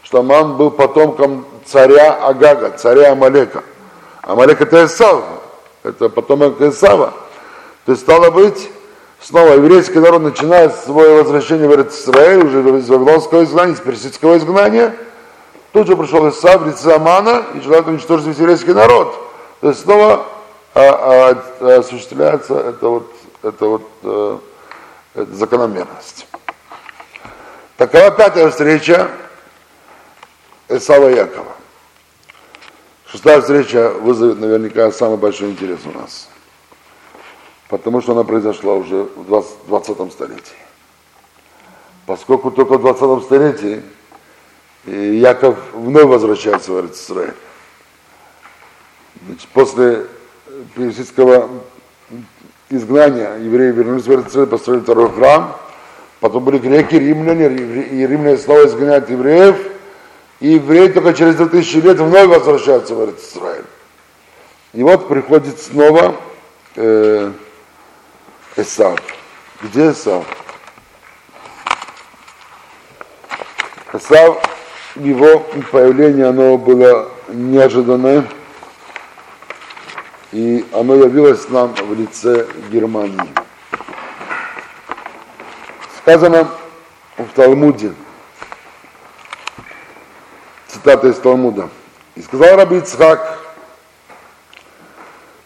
что 0.03 0.21
Аман 0.21 0.57
был 0.57 0.71
потомком 0.71 1.47
царя 1.65 2.13
Агага, 2.13 2.71
царя 2.77 3.13
Амалека. 3.13 3.63
Амалек 4.23 4.61
это 4.61 4.85
Исав, 4.85 5.25
это 5.85 6.09
потомок 6.09 6.61
Исава. 6.61 7.13
То 7.85 7.93
есть, 7.93 8.03
стало 8.03 8.31
быть, 8.31 8.71
снова 9.21 9.53
еврейский 9.53 10.01
народ 10.01 10.23
начинает 10.23 10.75
свое 10.75 11.23
возвращение 11.23 11.69
в 11.69 11.81
Израиль, 11.81 12.47
уже 12.47 12.61
из 12.79 12.89
Вавилонского 12.89 13.45
изгнания, 13.45 13.75
из 13.75 13.81
персидского 13.81 14.39
изгнания. 14.39 14.97
Тут 15.73 15.87
же 15.87 15.97
пришел 15.97 16.29
Исав, 16.29 16.63
в 16.63 17.57
и 17.57 17.61
желает 17.61 17.87
уничтожить 17.87 18.27
весь 18.27 18.39
еврейский 18.39 18.73
народ. 18.73 19.15
То 19.61 19.69
есть 19.69 19.83
снова 19.83 20.25
а, 20.75 21.37
а, 21.61 21.79
осуществляется 21.79 22.55
это 22.55 22.89
вот, 22.89 23.11
это 23.43 23.67
вот 23.67 23.83
а, 24.03 24.39
эта 25.15 25.35
закономерность. 25.35 26.27
Такова 27.77 28.11
пятая 28.11 28.51
встреча 28.51 29.09
Исава 30.69 31.09
Якова. 31.09 31.53
Шестая 33.15 33.41
встреча 33.41 33.91
вызовет 33.91 34.41
наверняка 34.41 34.91
самый 34.91 35.19
большой 35.19 35.51
интерес 35.51 35.79
у 35.85 35.97
нас. 35.97 36.29
Потому 37.69 38.01
что 38.01 38.11
она 38.11 38.25
произошла 38.25 38.75
уже 38.75 39.05
в 39.05 39.27
20, 39.27 39.51
20 39.69 40.13
столетии. 40.13 40.57
Поскольку 42.07 42.51
только 42.51 42.77
в 42.77 42.81
20 42.81 43.25
столетии 43.25 43.83
Яков 44.87 45.57
вновь 45.75 46.07
возвращается 46.07 46.73
в 46.73 46.91
Израиль. 46.91 47.35
После 49.53 50.07
персидского 50.75 51.51
изгнания 52.69 53.37
евреи 53.37 53.71
вернулись 53.71 54.07
в 54.07 54.29
Израиль, 54.29 54.49
построили 54.49 54.81
второй 54.81 55.13
храм. 55.13 55.57
Потом 56.19 56.43
были 56.43 56.59
греки, 56.59 56.97
римляне, 56.97 57.47
и 57.47 58.07
римляне 58.09 58.39
снова 58.39 58.67
изгоняют 58.67 59.09
евреев– 59.09 59.69
и 60.45 60.57
евреи 60.57 60.89
только 60.89 61.15
через 61.15 61.37
2000 61.37 61.77
лет 61.79 61.97
вновь 61.97 62.27
возвращаются 62.27 62.95
в 62.95 63.17
Израиль. 63.17 63.65
И 64.75 64.83
вот 64.83 65.09
приходит 65.09 65.59
снова 65.59 66.17
э, 66.77 67.33
Эсав. 68.55 69.01
Где 69.63 69.93
Эсав? 69.93 70.27
Эсав, 73.95 74.43
его 74.97 75.47
появление, 75.73 76.27
оно 76.27 76.59
было 76.59 77.09
неожиданное, 77.29 78.29
и 80.31 80.63
оно 80.75 80.95
явилось 80.97 81.49
нам 81.49 81.73
в 81.75 81.95
лице 81.99 82.47
Германии. 82.71 83.33
Сказано 86.03 86.51
в 87.17 87.29
Талмуде– 87.35 87.95
цитата 90.85 91.09
из 91.09 91.17
Талмуда. 91.17 91.71
И 92.15 92.21
сказал 92.21 92.57
Раби 92.57 92.77
Ицхак, 92.77 93.39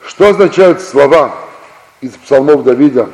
что 0.05 0.31
означают 0.31 0.81
слова 0.81 1.33
из 2.01 2.11
псалмов 2.13 2.65
Давида? 2.65 3.09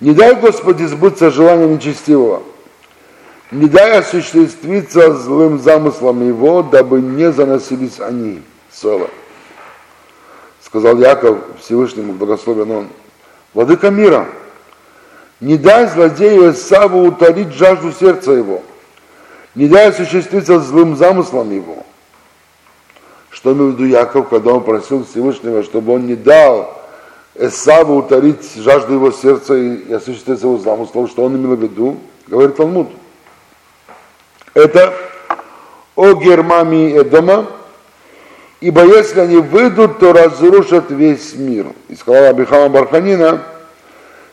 Не 0.00 0.12
дай, 0.12 0.34
Господи, 0.34 0.84
сбыться 0.84 1.30
желания 1.30 1.66
нечестивого, 1.66 2.42
не 3.50 3.66
дай 3.66 3.98
осуществиться 3.98 5.14
злым 5.14 5.58
замыслом 5.58 6.26
его, 6.26 6.62
дабы 6.62 7.00
не 7.00 7.32
заносились 7.32 8.00
они. 8.00 8.42
Соло. 8.70 9.08
Сказал 10.60 10.98
Яков 10.98 11.38
Всевышнему, 11.60 12.12
благословен 12.12 12.70
он, 12.70 12.88
Владыка 13.54 13.90
мира, 13.90 14.26
не 15.40 15.56
дай 15.56 15.86
злодею 15.86 16.52
Исаву 16.52 17.06
утолить 17.06 17.54
жажду 17.54 17.90
сердца 17.92 18.32
его– 18.32 18.62
не 19.54 19.68
дай 19.68 19.88
осуществиться 19.88 20.60
злым 20.60 20.96
замыслом 20.96 21.50
его. 21.50 21.84
Что 23.30 23.52
имел 23.52 23.68
в 23.68 23.72
виду 23.72 23.84
Яков, 23.84 24.28
когда 24.28 24.52
он 24.52 24.62
просил 24.62 25.04
Всевышнего, 25.04 25.62
чтобы 25.62 25.94
он 25.94 26.06
не 26.06 26.14
дал 26.14 26.80
Эсаву 27.34 27.98
утолить 27.98 28.54
жажду 28.54 28.94
его 28.94 29.10
сердца 29.10 29.54
и 29.54 29.92
осуществиться 29.92 30.46
его 30.46 30.58
замыслом, 30.58 31.08
что 31.08 31.24
он 31.24 31.36
имел 31.36 31.56
в 31.56 31.62
виду, 31.62 31.98
говорит 32.28 32.56
Талмуд. 32.56 32.88
Это 34.54 34.94
о 35.96 36.14
Германии 36.14 36.98
и 36.98 37.04
дома, 37.04 37.46
ибо 38.60 38.84
если 38.84 39.20
они 39.20 39.36
выйдут, 39.36 39.98
то 39.98 40.12
разрушат 40.12 40.90
весь 40.90 41.34
мир. 41.34 41.66
И 41.88 41.96
сказала 41.96 42.28
Абихама 42.28 42.68
Барханина, 42.68 43.42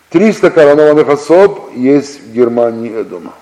300 0.10 0.52
коронованных 0.52 1.10
особ 1.10 1.72
есть 1.76 2.22
в 2.22 2.34
Германии 2.34 3.00
и 3.00 3.04
дома. 3.04 3.34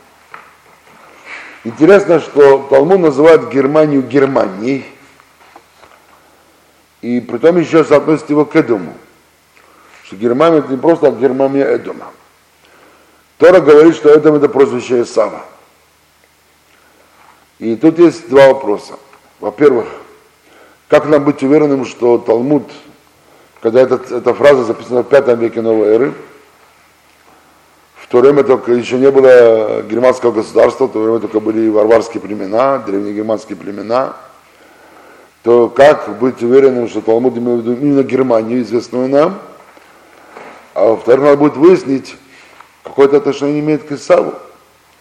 Интересно, 1.65 2.21
что 2.21 2.67
Талмуд 2.69 2.99
называет 2.99 3.49
Германию 3.49 4.01
Германией, 4.01 4.85
и 7.01 7.19
при 7.19 7.37
том 7.37 7.57
еще 7.57 7.83
соотносит 7.83 8.29
его 8.29 8.45
к 8.45 8.55
Эдому. 8.55 8.93
Что 10.03 10.15
Германия 10.15 10.59
это 10.59 10.69
не 10.69 10.77
просто 10.77 11.11
Германия 11.11 11.63
Эдома. 11.63 12.07
Тора 13.37 13.59
говорит, 13.61 13.95
что 13.95 14.09
это, 14.09 14.29
это 14.33 14.49
прозвище 14.49 15.03
Исава. 15.03 15.45
И 17.59 17.75
тут 17.75 17.99
есть 17.99 18.29
два 18.29 18.47
вопроса. 18.47 18.93
Во-первых, 19.39 19.87
как 20.87 21.05
нам 21.05 21.23
быть 21.23 21.43
уверенным, 21.43 21.85
что 21.85 22.17
Талмуд, 22.17 22.69
когда 23.61 23.81
этот, 23.81 24.11
эта 24.11 24.33
фраза 24.33 24.63
записана 24.63 25.03
в 25.03 25.09
пятом 25.09 25.39
веке 25.39 25.61
новой 25.61 25.87
эры, 25.89 26.13
то 28.09 28.19
время 28.19 28.43
только 28.43 28.71
еще 28.71 28.97
не 28.97 29.11
было 29.11 29.83
германского 29.83 30.31
государства, 30.31 30.87
то 30.87 30.99
время 30.99 31.19
только 31.19 31.39
были 31.39 31.69
варварские 31.69 32.21
племена, 32.21 32.79
древние 32.79 33.13
германские 33.13 33.55
племена, 33.55 34.15
то 35.43 35.69
как 35.69 36.17
быть 36.19 36.41
уверенным, 36.41 36.89
что 36.89 37.01
Талмуд 37.01 37.37
имел 37.37 37.57
в 37.57 37.59
виду 37.61 37.73
именно 37.73 38.03
Германию, 38.03 38.61
известную 38.61 39.07
нам, 39.09 39.39
а 40.73 40.85
во-вторых, 40.89 41.23
надо 41.23 41.37
будет 41.37 41.55
выяснить, 41.55 42.15
какое-то 42.83 43.17
отношение 43.17 43.59
имеет 43.59 43.83
к 43.83 43.91
Исаву. 43.91 44.33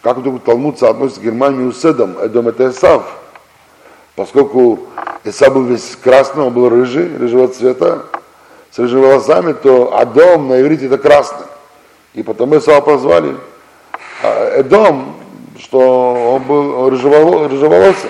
Как 0.01 0.17
вдруг 0.17 0.43
Талмуд 0.43 0.77
соотносится 0.77 1.19
к 1.19 1.23
Германии 1.23 1.63
Уседом, 1.63 2.17
Эдом 2.19 2.47
это 2.47 2.69
Исав. 2.69 3.03
Поскольку 4.15 4.81
Исав 5.23 5.53
был 5.53 5.63
весь 5.63 5.97
красный, 6.01 6.43
он 6.43 6.53
был 6.53 6.69
рыжий, 6.69 7.17
рыжего 7.17 7.47
цвета, 7.47 8.03
с 8.71 8.77
рыжими 8.77 9.01
волосами, 9.01 9.53
то 9.53 9.97
Адом 9.97 10.47
на 10.47 10.61
иврите 10.61 10.85
это 10.85 10.97
красный. 10.97 11.48
И 12.13 12.23
потом 12.23 12.57
Исава 12.57 12.81
позвали 12.81 13.37
а, 14.23 14.59
Эдом, 14.59 15.15
что 15.59 16.35
он 16.35 16.43
был 16.43 16.89
рыжеволосый. 16.89 18.09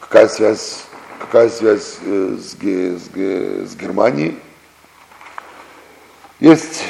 Какая 0.00 0.28
связь, 0.28 0.84
какая 1.18 1.50
связь 1.50 1.98
э, 2.04 2.36
с, 2.40 2.52
с, 2.52 3.70
с 3.72 3.76
Германией? 3.76 4.38
Есть 6.40 6.84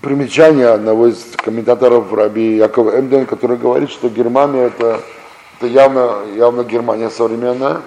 примечание 0.00 0.68
одного 0.68 1.08
из 1.08 1.22
комментаторов 1.36 2.12
Раби 2.12 2.56
Якова 2.56 2.98
Эмден, 2.98 3.26
который 3.26 3.56
говорит, 3.56 3.90
что 3.90 4.08
Германия 4.08 4.64
это, 4.64 5.02
это 5.58 5.66
явно, 5.66 6.22
явно 6.34 6.64
Германия 6.64 7.10
современная. 7.10 7.82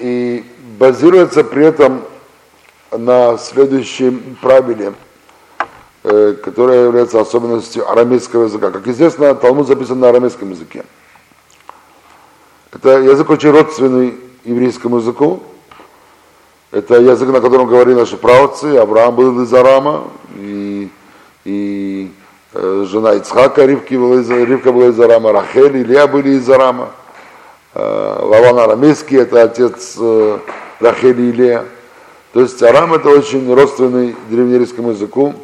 И 0.00 0.44
базируется 0.78 1.44
при 1.44 1.64
этом 1.64 2.02
на 2.98 3.38
следующем 3.38 4.36
правиле, 4.40 4.94
э, 6.02 6.34
которое 6.42 6.84
является 6.84 7.20
особенностью 7.20 7.90
арамейского 7.90 8.44
языка. 8.44 8.70
Как 8.70 8.86
известно, 8.88 9.34
Талмуд 9.34 9.66
записан 9.66 10.00
на 10.00 10.08
арамейском 10.08 10.50
языке. 10.50 10.84
Это 12.72 12.98
язык 12.98 13.30
очень 13.30 13.50
родственный 13.50 14.14
еврейскому 14.44 14.98
языку, 14.98 15.42
это 16.70 16.96
язык, 16.96 17.28
на 17.28 17.40
котором 17.40 17.68
говорили 17.68 17.94
наши 17.94 18.16
правцы. 18.16 18.76
Авраам 18.76 19.14
был 19.14 19.42
из 19.42 19.54
Арама, 19.54 20.08
и, 20.34 20.90
и 21.44 22.10
э, 22.52 22.86
жена 22.88 23.14
Ицхака, 23.14 23.64
Ривки 23.64 23.94
была 23.94 24.16
из, 24.16 24.28
Ривка 24.28 24.72
была 24.72 24.86
из 24.86 24.98
Арама, 24.98 25.32
Рахель, 25.32 25.82
Илья 25.82 26.08
были 26.08 26.30
из 26.30 26.50
Арама. 26.50 26.90
Э, 27.74 28.18
Лаван 28.22 28.58
Арамейский, 28.58 29.18
это 29.18 29.42
отец 29.44 29.94
э, 29.98 30.38
Рахель 30.80 31.20
и 31.20 31.30
Илья. 31.30 31.64
То 32.34 32.40
есть 32.40 32.60
Арам 32.64 32.92
это 32.92 33.10
очень 33.10 33.54
родственный 33.54 34.16
древнерийскому 34.28 34.90
языку. 34.90 35.34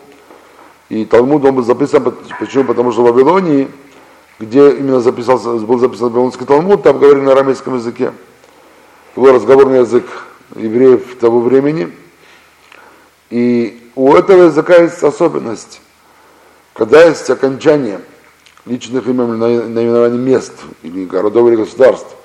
И 0.89 1.05
Талмуд 1.05 1.45
он 1.45 1.55
был 1.55 1.63
записан, 1.63 2.03
почему? 2.41 2.65
Потому 2.65 2.91
что 2.91 3.03
в 3.03 3.05
Вавилонии, 3.05 3.69
где 4.41 4.73
именно 4.73 5.01
записался, 5.01 5.51
был 5.51 5.79
записан 5.79 6.09
Вавилонский 6.09 6.47
Талмуд, 6.47 6.83
там 6.83 6.99
говорили 6.99 7.23
на 7.23 7.31
арамейском 7.31 7.77
языке. 7.77 8.13
Был 9.15 9.33
разговорный 9.33 9.79
язык 9.79 10.05
евреев 10.57 11.17
того 11.21 11.41
времени. 11.41 11.93
И 13.31 13.89
у 13.95 14.13
этого 14.13 14.47
языка 14.47 14.75
есть 14.75 15.01
особенность. 15.05 15.81
Когда 16.73 17.05
есть 17.05 17.31
окончание 17.31 18.01
личных 18.67 19.07
имен, 19.07 19.39
наименований 19.39 20.19
мест 20.19 20.55
или 20.83 21.05
городов 21.05 21.47
или 21.51 21.55
государств, 21.55 22.17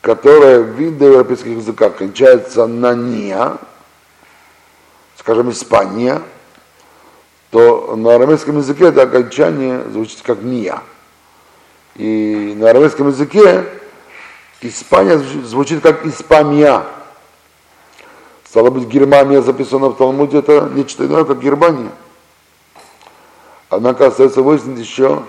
которое 0.00 0.60
в 0.60 0.80
индоевропейских 0.80 1.58
языках 1.58 1.96
кончается 1.96 2.66
на 2.66 2.94
«ния», 2.94 3.58
скажем, 5.24 5.50
Испания, 5.50 6.20
то 7.50 7.96
на 7.96 8.14
арамейском 8.14 8.58
языке 8.58 8.88
это 8.88 9.02
окончание 9.02 9.82
звучит 9.90 10.20
как 10.20 10.42
«ния». 10.42 10.82
И 11.96 12.52
на 12.58 12.68
арамейском 12.68 13.08
языке 13.08 13.64
Испания 14.60 15.16
звучит 15.16 15.80
как 15.82 16.04
«испамия», 16.04 16.84
Стало 18.44 18.70
быть, 18.70 18.86
Германия 18.86 19.42
записана 19.42 19.88
в 19.88 19.96
Талмуде, 19.96 20.38
это 20.38 20.70
нечто 20.72 21.06
иное, 21.06 21.24
как 21.24 21.40
Германия. 21.40 21.90
Однако 23.68 24.06
остается 24.06 24.42
выяснить 24.42 24.78
еще, 24.78 25.24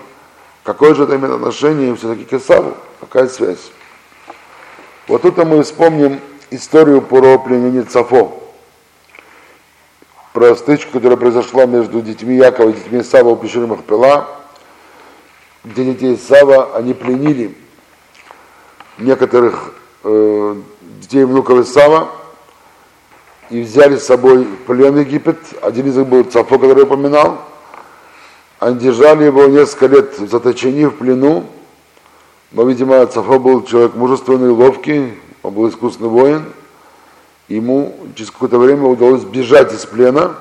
какое 0.62 0.94
же 0.94 1.04
это 1.04 1.16
имеет 1.16 1.32
отношение 1.32 1.96
все-таки 1.96 2.24
к 2.24 2.32
Исаву, 2.34 2.74
какая 3.00 3.26
связь. 3.26 3.72
Вот 5.08 5.22
тут 5.22 5.38
мы 5.38 5.64
вспомним 5.64 6.20
историю 6.50 7.02
про 7.02 7.36
пленение 7.38 7.82
Цафо, 7.82 8.45
про 10.36 10.54
стычку, 10.54 10.92
которая 10.92 11.16
произошла 11.16 11.64
между 11.64 12.02
детьми 12.02 12.36
Якова 12.36 12.68
и 12.68 12.74
детьми 12.74 13.00
Исава 13.00 13.30
у 13.30 13.36
пещеры 13.36 13.66
Махпела, 13.66 14.28
где 15.64 15.82
детей 15.82 16.14
Исава, 16.14 16.76
они 16.76 16.92
пленили 16.92 17.56
некоторых 18.98 19.72
э, 20.04 20.56
детей 21.00 21.24
внуков 21.24 21.60
Исава, 21.60 22.10
и 23.48 23.62
взяли 23.62 23.96
с 23.96 24.04
собой 24.04 24.44
в 24.44 24.56
плен 24.66 24.92
в 24.92 24.98
Египет. 24.98 25.38
Один 25.62 25.86
из 25.86 25.96
них 25.96 26.06
был 26.06 26.22
Цафо, 26.24 26.58
который 26.58 26.80
я 26.80 26.84
упоминал. 26.84 27.38
Они 28.58 28.78
держали 28.78 29.24
его 29.24 29.46
несколько 29.46 29.86
лет 29.86 30.18
в 30.18 30.28
заточении, 30.28 30.84
в 30.84 30.98
плену. 30.98 31.46
Но, 32.52 32.64
видимо, 32.64 33.06
Цафо 33.06 33.38
был 33.38 33.64
человек 33.64 33.94
мужественный, 33.94 34.50
ловкий, 34.50 35.14
он 35.42 35.54
был 35.54 35.66
искусный 35.70 36.08
воин. 36.08 36.44
Ему 37.48 37.96
через 38.16 38.30
какое-то 38.30 38.58
время 38.58 38.84
удалось 38.84 39.22
сбежать 39.22 39.72
из 39.72 39.86
плена. 39.86 40.36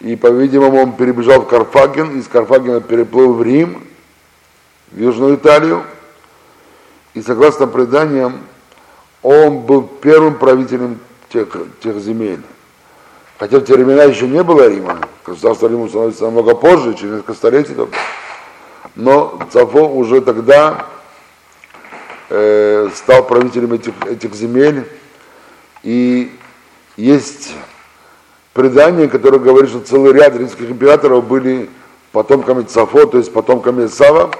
И, 0.00 0.14
по-видимому, 0.14 0.82
он 0.82 0.92
перебежал 0.92 1.40
в 1.40 1.48
Карфаген, 1.48 2.18
из 2.18 2.28
Карфагена 2.28 2.80
переплыл 2.80 3.32
в 3.32 3.42
Рим, 3.42 3.82
в 4.92 5.00
Южную 5.00 5.36
Италию. 5.36 5.82
И, 7.14 7.22
согласно 7.22 7.66
преданиям, 7.66 8.40
он 9.22 9.60
был 9.60 9.82
первым 9.82 10.38
правителем 10.38 11.00
тех, 11.30 11.48
тех 11.80 11.98
земель. 11.98 12.42
Хотя 13.38 13.58
в 13.58 13.64
те 13.64 13.74
времена 13.74 14.04
еще 14.04 14.28
не 14.28 14.42
было 14.42 14.68
Рима, 14.68 15.00
государство 15.24 15.66
Рима 15.66 15.88
становится 15.88 16.24
намного 16.24 16.54
позже, 16.54 16.94
через 16.94 17.14
несколько 17.14 17.34
столетий 17.34 17.74
только. 17.74 17.96
Но 18.94 19.38
Цафо 19.50 19.88
уже 19.88 20.20
тогда 20.20 20.86
э, 22.30 22.88
стал 22.94 23.26
правителем 23.26 23.74
этих, 23.74 23.92
этих 24.06 24.34
земель. 24.34 24.86
И 25.86 26.36
есть 26.96 27.54
предание, 28.52 29.06
которое 29.06 29.38
говорит, 29.38 29.70
что 29.70 29.78
целый 29.78 30.12
ряд 30.12 30.34
римских 30.34 30.68
императоров 30.68 31.24
были 31.24 31.70
потомками 32.10 32.64
Цафо, 32.64 33.06
то 33.06 33.18
есть 33.18 33.32
потомками 33.32 33.86
Сава. 33.86 34.32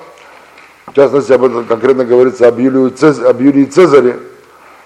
В 0.88 0.94
частности, 0.94 1.30
об 1.30 1.44
этом 1.44 1.64
конкретно 1.64 2.04
говорится 2.04 2.48
об 2.48 2.58
Юлии, 2.58 2.90
Цез, 2.90 3.20
об 3.20 3.40
Юлии 3.40 3.64
Цезаре, 3.64 4.18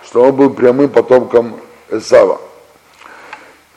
что 0.05 0.23
он 0.23 0.37
был 0.37 0.51
прямым 0.51 0.91
потомком 0.91 1.59
Эсава. 1.89 2.39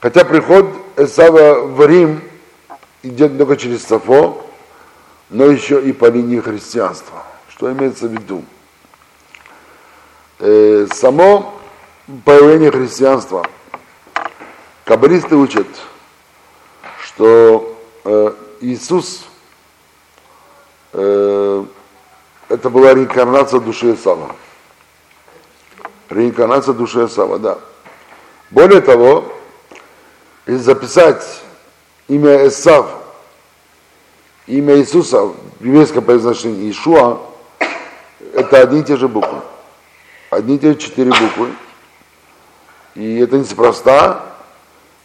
Хотя 0.02 0.26
приход 0.26 0.65
Эсава 0.98 1.65
в 1.65 1.88
Рим 1.88 2.19
идет 3.02 3.38
только 3.38 3.56
через 3.56 3.86
Сафо, 3.86 4.46
но 5.30 5.46
еще 5.46 5.82
и 5.82 5.93
по 5.93 6.10
линии 6.10 6.41
христианства. 6.41 7.24
Что 7.48 7.72
имеется 7.72 8.10
в 8.10 8.12
виду? 8.12 8.43
Э, 10.39 10.86
само 10.93 11.62
появление 12.26 12.72
христианства. 12.72 13.46
Каббалисты 14.86 15.36
учат, 15.36 15.68
что 17.02 17.78
э, 18.04 18.34
Иисус 18.62 19.26
э, 20.92 21.66
это 22.50 22.70
была 22.70 22.94
реинкарнация 22.94 23.60
души 23.60 23.94
Исава. 23.94 24.36
Реинкарнация 26.10 26.74
души 26.74 27.06
Исава, 27.06 27.39
да. 27.39 27.60
Более 28.52 28.82
того, 28.82 29.24
если 30.46 30.62
записать 30.62 31.42
имя 32.10 32.48
Эсав, 32.48 32.88
имя 34.46 34.76
Иисуса 34.76 35.22
в 35.22 35.63
еврейском 35.63 36.04
произношении 36.04 36.70
Ишуа, 36.70 37.20
это 38.34 38.62
одни 38.62 38.82
и 38.82 38.84
те 38.84 38.98
же 38.98 39.08
буквы. 39.08 39.39
Одни 40.30 40.56
и 40.58 40.60
те 40.60 40.74
же 40.74 40.78
четыре 40.78 41.12
буквы. 41.12 41.54
И 42.95 43.19
это 43.19 43.38
неспроста. 43.38 44.23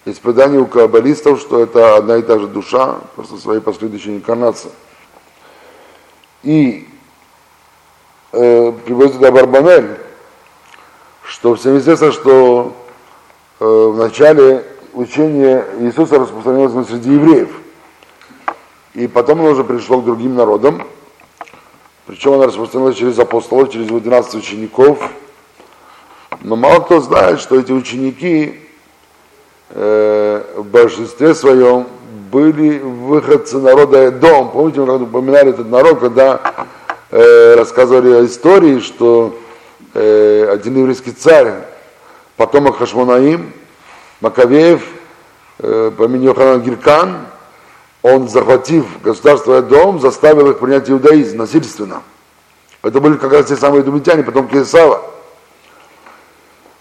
Есть 0.04 0.20
предание 0.20 0.60
у 0.60 0.66
каббалистов, 0.66 1.40
что 1.40 1.62
это 1.62 1.96
одна 1.96 2.16
и 2.16 2.22
та 2.22 2.38
же 2.38 2.46
душа, 2.46 2.98
просто 3.14 3.36
своей 3.36 3.60
последующей 3.60 4.16
инкарнации. 4.16 4.70
И 6.42 6.88
э, 8.32 8.72
приводится 8.84 9.32
Барбанель, 9.32 9.98
что 11.22 11.54
всем 11.56 11.76
известно, 11.78 12.12
что 12.12 12.74
Э, 13.60 13.64
в 13.64 13.96
начале 13.96 14.64
учение 14.92 15.64
Иисуса 15.80 16.20
распространилось 16.20 16.86
среди 16.86 17.12
евреев. 17.12 17.48
И 18.94 19.08
потом 19.08 19.40
оно 19.40 19.50
уже 19.50 19.64
пришло 19.64 20.00
к 20.00 20.04
другим 20.04 20.36
народам. 20.36 20.86
Причем 22.06 22.34
оно 22.34 22.46
распространилось 22.46 22.96
через 22.96 23.18
апостолов, 23.18 23.72
через 23.72 23.88
12 23.88 24.36
учеников. 24.36 25.10
Но 26.40 26.56
мало 26.56 26.80
кто 26.80 27.00
знает, 27.00 27.40
что 27.40 27.58
эти 27.58 27.72
ученики 27.72 28.60
э, 29.70 30.42
в 30.56 30.64
большинстве 30.64 31.34
своем 31.34 31.86
были 32.30 32.78
выходцы 32.78 33.58
народа 33.58 34.10
Дом. 34.12 34.50
Помните, 34.50 34.80
мы 34.80 35.02
упоминали 35.02 35.50
этот 35.50 35.68
народ, 35.68 35.98
когда 36.00 36.66
э, 37.10 37.54
рассказывали 37.56 38.12
о 38.12 38.26
истории, 38.26 38.80
что 38.80 39.38
э, 39.94 40.48
один 40.52 40.78
еврейский 40.78 41.12
царь, 41.12 41.54
потомок 42.36 42.78
Хашмонаим, 42.78 43.52
Маковеев, 44.20 44.82
э, 45.58 45.90
по 45.96 46.04
имени 46.04 46.26
Йоханан 46.26 46.62
Гиркан, 46.62 47.18
он, 48.02 48.28
захватив 48.28 48.84
государство 49.02 49.58
Эдом, 49.58 50.00
заставил 50.00 50.50
их 50.50 50.60
принять 50.60 50.88
иудаизм 50.88 51.38
насильственно. 51.38 52.02
Это 52.82 53.00
были 53.00 53.14
как 53.14 53.32
раз 53.32 53.46
те 53.46 53.56
самые 53.56 53.82
думитяне, 53.82 54.22
потомки 54.22 54.54
Исава, 54.54 55.02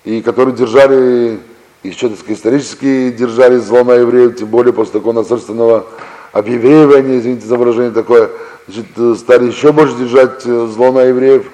и 0.08 0.22
которые 0.22 0.56
держали, 0.56 1.38
еще 1.84 2.08
так 2.08 2.18
сказать, 2.18 2.38
исторически 2.38 3.10
держали 3.10 3.58
зло 3.58 3.84
на 3.84 3.92
евреев, 3.92 4.38
тем 4.38 4.48
более 4.48 4.72
после 4.72 4.94
такого 4.94 5.12
насильственного 5.12 5.86
объевреивания, 6.32 7.20
извините 7.20 7.46
за 7.46 7.58
выражение 7.58 7.92
такое, 7.92 8.30
значит, 8.70 8.86
стали 9.20 9.48
еще 9.48 9.74
больше 9.74 9.98
держать 9.98 10.46
э, 10.46 10.68
зло 10.68 10.94
на 10.94 11.02
евреев. 11.02 11.48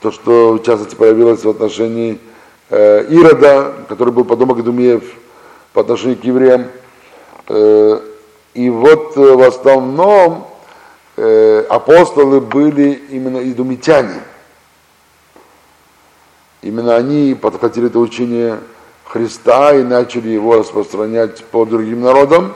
То, 0.00 0.12
что 0.12 0.52
в 0.52 0.62
частности 0.62 0.94
появилось 0.94 1.42
в 1.42 1.48
отношении 1.48 2.20
э, 2.68 3.06
Ирода, 3.10 3.74
который 3.88 4.14
был 4.14 4.24
потомок 4.24 4.62
Думеев 4.62 5.02
по 5.72 5.80
отношению 5.80 6.18
к 6.18 6.24
евреям. 6.24 6.66
Э, 7.48 7.98
и 8.54 8.70
вот 8.70 9.16
э, 9.16 9.20
в 9.20 9.42
основном 9.42 10.46
э, 11.16 11.64
апостолы 11.68 12.40
были 12.40 13.02
именно 13.10 13.38
идумитяне. 13.38 14.22
Именно 16.62 16.96
они 16.96 17.34
подхватили 17.34 17.86
это 17.86 17.98
учение 17.98 18.60
Христа 19.04 19.74
и 19.74 19.82
начали 19.82 20.28
его 20.28 20.56
распространять 20.56 21.42
по 21.46 21.64
другим 21.64 22.02
народам. 22.02 22.52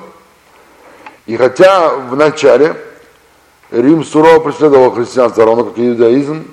И 1.26 1.36
хотя 1.36 1.88
в 1.96 2.14
начале 2.14 2.76
Рим 3.70 4.04
сурово 4.04 4.40
преследовал 4.40 4.90
христианство, 4.90 5.46
равно 5.46 5.64
как 5.64 5.78
и 5.78 5.88
иудаизм, 5.88 6.44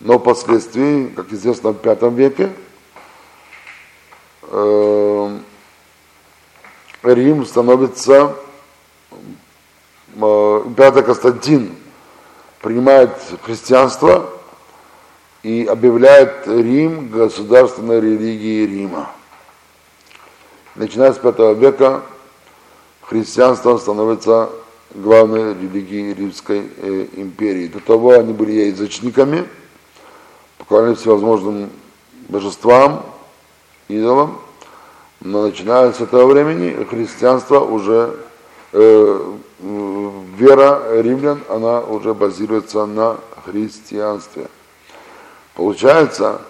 но 0.00 0.18
впоследствии, 0.18 1.06
как 1.08 1.32
известно, 1.32 1.72
в 1.72 1.82
V 1.82 2.10
веке 2.10 2.52
э, 4.42 5.38
Рим 7.04 7.46
становится, 7.46 8.36
э, 10.14 10.62
император 10.66 11.04
Константин 11.04 11.74
принимает 12.60 13.10
христианство 13.42 14.33
и 15.44 15.66
объявляет 15.66 16.46
Рим 16.46 17.10
государственной 17.10 18.00
религией 18.00 18.66
Рима. 18.66 19.10
Начиная 20.74 21.12
с 21.12 21.22
V 21.22 21.54
века 21.54 22.02
христианство 23.02 23.76
становится 23.76 24.48
главной 24.94 25.52
религией 25.52 26.14
Римской 26.14 26.62
э, 26.78 27.06
империи. 27.16 27.66
До 27.66 27.78
того 27.80 28.12
они 28.12 28.32
были 28.32 28.52
язычниками, 28.52 29.46
поклонялись 30.56 30.98
всевозможным 30.98 31.68
божествам, 32.28 33.04
идолам, 33.88 34.40
но 35.20 35.42
начиная 35.42 35.92
с 35.92 36.00
этого 36.00 36.24
времени 36.26 36.84
христианство 36.84 37.60
уже, 37.60 38.16
э, 38.72 39.34
вера 40.38 41.02
римлян, 41.02 41.42
она 41.50 41.80
уже 41.80 42.14
базируется 42.14 42.86
на 42.86 43.18
христианстве. 43.44 44.48
Получается, 45.54 46.42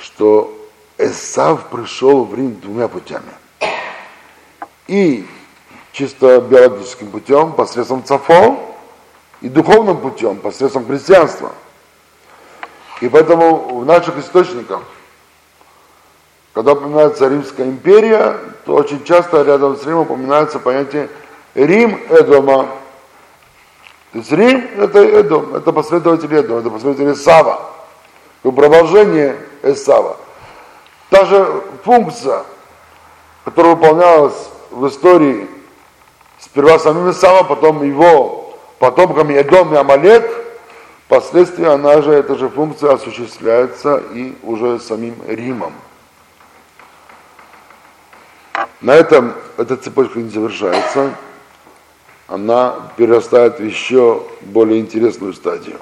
что 0.00 0.56
Эсав 0.96 1.66
пришел 1.66 2.24
в 2.24 2.34
Рим 2.34 2.60
двумя 2.60 2.88
путями. 2.88 3.32
И 4.86 5.26
чисто 5.92 6.40
биологическим 6.40 7.10
путем, 7.10 7.52
посредством 7.52 8.04
цафо, 8.04 8.74
и 9.40 9.48
духовным 9.48 9.98
путем, 9.98 10.38
посредством 10.38 10.86
христианства. 10.86 11.52
И 13.00 13.08
поэтому 13.08 13.80
в 13.80 13.84
наших 13.84 14.18
источниках 14.18 14.82
когда 16.58 16.72
упоминается 16.72 17.28
Римская 17.28 17.68
империя, 17.68 18.36
то 18.66 18.74
очень 18.74 19.04
часто 19.04 19.42
рядом 19.42 19.76
с 19.76 19.86
Римом 19.86 20.00
упоминается 20.00 20.58
понятие 20.58 21.08
Рим 21.54 22.00
Эдома. 22.10 22.66
То 24.10 24.18
есть 24.18 24.32
Рим 24.32 24.68
это 24.76 24.98
Эдом, 24.98 25.54
это 25.54 25.72
последователь 25.72 26.34
Эдома, 26.34 26.58
это 26.58 26.70
последователь 26.70 27.12
Исава, 28.42 28.52
продолжение 28.52 29.36
Исава. 29.62 30.16
Та 31.10 31.24
же 31.24 31.62
функция, 31.84 32.44
которая 33.44 33.74
выполнялась 33.74 34.48
в 34.70 34.86
истории 34.86 35.48
сперва 36.38 36.78
самим 36.78 37.10
Исава, 37.10 37.42
потом 37.42 37.82
его 37.82 38.54
потомками 38.78 39.34
Эдом 39.34 39.74
и 39.74 39.76
Амалек, 39.76 40.30
впоследствии 41.06 41.66
она 41.66 42.02
же, 42.02 42.12
эта 42.12 42.36
же 42.36 42.48
функция 42.48 42.92
осуществляется 42.92 44.02
и 44.12 44.36
уже 44.42 44.78
самим 44.78 45.16
Римом. 45.26 45.72
На 48.80 48.94
этом 48.94 49.34
эта 49.56 49.76
цепочка 49.76 50.20
не 50.20 50.30
завершается, 50.30 51.12
она 52.28 52.92
перерастает 52.96 53.58
в 53.58 53.64
еще 53.64 54.22
более 54.42 54.80
интересную 54.80 55.32
стадию. 55.32 55.78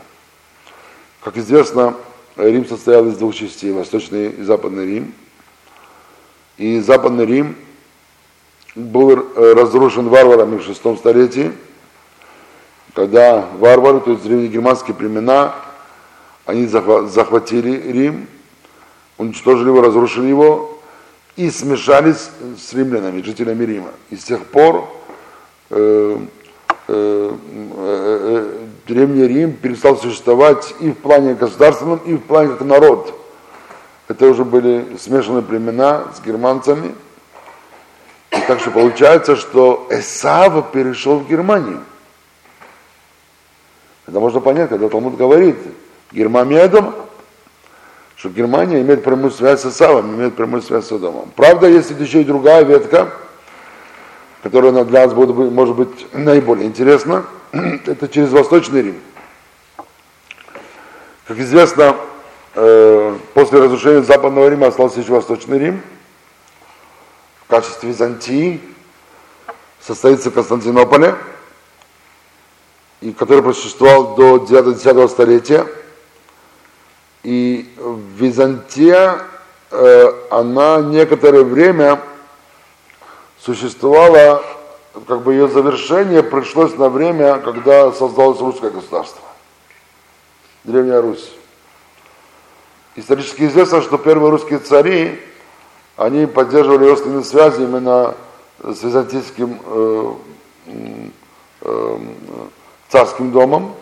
Как 1.22 1.36
известно, 1.36 1.94
Рим 2.36 2.66
состоял 2.66 3.06
из 3.08 3.16
двух 3.16 3.34
частей, 3.34 3.72
Восточный 3.72 4.28
и 4.30 4.42
Западный 4.42 4.86
Рим. 4.86 5.14
И 6.58 6.80
Западный 6.80 7.24
Рим 7.24 7.56
был 8.74 9.10
э, 9.10 9.52
разрушен 9.54 10.08
варварами 10.08 10.58
в 10.58 10.62
шестом 10.62 10.98
столетии, 10.98 11.52
когда 12.94 13.46
варвары, 13.58 14.00
то 14.00 14.12
есть 14.12 14.22
древнегерманские 14.22 14.94
племена, 14.94 15.54
они 16.44 16.66
захватили 16.66 17.90
Рим, 17.90 18.26
уничтожили 19.18 19.68
его, 19.68 19.80
разрушили 19.80 20.26
его, 20.26 20.80
и 21.36 21.50
смешались 21.50 22.30
с 22.58 22.72
римлянами, 22.72 23.22
жителями 23.22 23.64
Рима. 23.64 23.90
И 24.10 24.16
с 24.16 24.24
тех 24.24 24.44
пор 24.46 24.88
э, 25.70 26.18
э, 26.88 28.65
Древний 28.86 29.26
Рим 29.26 29.52
перестал 29.52 29.96
существовать 29.96 30.74
и 30.80 30.90
в 30.90 30.94
плане 30.94 31.34
государственном, 31.34 31.98
и 31.98 32.14
в 32.14 32.20
плане 32.20 32.50
как 32.50 32.60
народ. 32.60 33.14
Это 34.08 34.26
уже 34.26 34.44
были 34.44 34.96
смешанные 34.98 35.42
племена 35.42 36.04
с 36.14 36.24
германцами. 36.24 36.94
И 38.30 38.40
так 38.46 38.60
что 38.60 38.70
получается, 38.70 39.36
что 39.36 39.86
Эсава 39.90 40.62
перешел 40.62 41.18
в 41.18 41.28
Германию. 41.28 41.82
Это 44.06 44.20
можно 44.20 44.40
понять, 44.40 44.68
когда 44.68 44.88
Талмуд 44.88 45.16
говорит, 45.16 45.56
Гермамедом 46.12 46.94
что 48.16 48.30
Германия 48.30 48.80
имеет 48.80 49.04
прямую 49.04 49.30
связь 49.30 49.60
с 49.60 49.66
Исавом, 49.66 50.14
имеет 50.14 50.34
прямую 50.34 50.62
связь 50.62 50.84
с 50.84 50.88
Содомом. 50.88 51.30
Правда, 51.36 51.68
есть 51.68 51.90
еще 51.90 52.22
и 52.22 52.24
другая 52.24 52.64
ветка, 52.64 53.12
которая 54.48 54.84
для 54.84 55.06
нас 55.06 55.14
будет, 55.14 55.34
может 55.36 55.74
быть 55.74 56.06
наиболее 56.12 56.66
интересна, 56.66 57.24
это 57.52 58.08
через 58.08 58.30
Восточный 58.30 58.82
Рим. 58.82 59.00
Как 61.26 61.38
известно, 61.38 61.96
э, 62.54 63.16
после 63.34 63.60
разрушения 63.60 64.02
Западного 64.02 64.48
Рима 64.48 64.68
остался 64.68 65.00
еще 65.00 65.12
Восточный 65.12 65.58
Рим. 65.58 65.82
В 67.46 67.50
качестве 67.50 67.88
Византии 67.88 68.60
состоится 69.80 70.30
Константинополя, 70.30 71.16
и 73.00 73.12
который 73.12 73.42
просуществовал 73.42 74.14
до 74.14 74.36
9-10 74.36 75.08
столетия– 75.08 75.66
и 77.26 77.68
Византия, 78.16 79.18
э, 79.72 80.12
она 80.30 80.80
некоторое 80.80 81.42
время 81.42 82.00
существовала, 83.38 84.42
как 85.06 85.22
бы 85.22 85.34
ее 85.34 85.48
завершение 85.48 86.22
пришлось 86.22 86.74
на 86.76 86.88
время, 86.88 87.38
когда 87.38 87.92
создалось 87.92 88.40
русское 88.40 88.70
государство, 88.70 89.22
Древняя 90.64 91.00
Русь. 91.00 91.32
Исторически 92.96 93.42
известно, 93.42 93.82
что 93.82 93.98
первые 93.98 94.30
русские 94.30 94.58
цари, 94.58 95.20
они 95.96 96.26
поддерживали 96.26 96.88
родственные 96.88 97.24
связи 97.24 97.62
именно 97.62 98.14
с 98.62 98.82
византийским 98.82 99.60
э, 99.64 100.14
э, 101.62 101.98
царским 102.88 103.32
домом, 103.32 103.74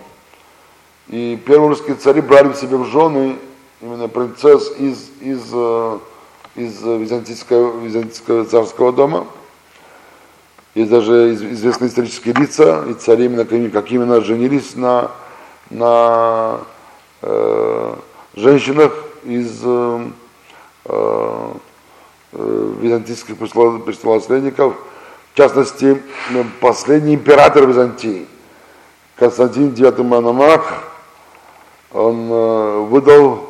и 1.08 1.40
первые 1.46 1.68
русские 1.68 1.96
цари 1.96 2.20
брали 2.20 2.48
в 2.48 2.56
себе 2.56 2.76
в 2.76 2.86
жены 2.86 3.38
именно 3.80 4.08
принцесс 4.08 4.72
из, 4.78 5.10
из 5.20 5.42
э, 5.52 5.98
из 6.56 6.82
византийского, 6.82 7.80
византийского 7.80 8.44
царского 8.44 8.92
дома. 8.92 9.26
Есть 10.74 10.90
даже 10.90 11.34
известные 11.34 11.88
исторические 11.88 12.34
лица 12.34 12.84
и 12.88 12.94
цари, 12.94 13.26
именно, 13.26 13.44
как 13.70 13.90
именно 13.92 14.20
женились 14.20 14.74
на, 14.74 15.12
на 15.70 16.60
э, 17.22 17.94
женщинах 18.34 18.92
из 19.22 19.60
э, 19.62 20.08
э, 20.86 21.54
византийских 22.32 23.36
престолонаследников. 23.36 24.74
В 25.32 25.36
частности, 25.36 26.02
последний 26.60 27.14
император 27.14 27.66
Византии, 27.66 28.26
Константин 29.16 29.72
IX 29.72 30.02
Мономах, 30.02 30.84
он 31.92 32.28
э, 32.30 32.78
выдал 32.88 33.48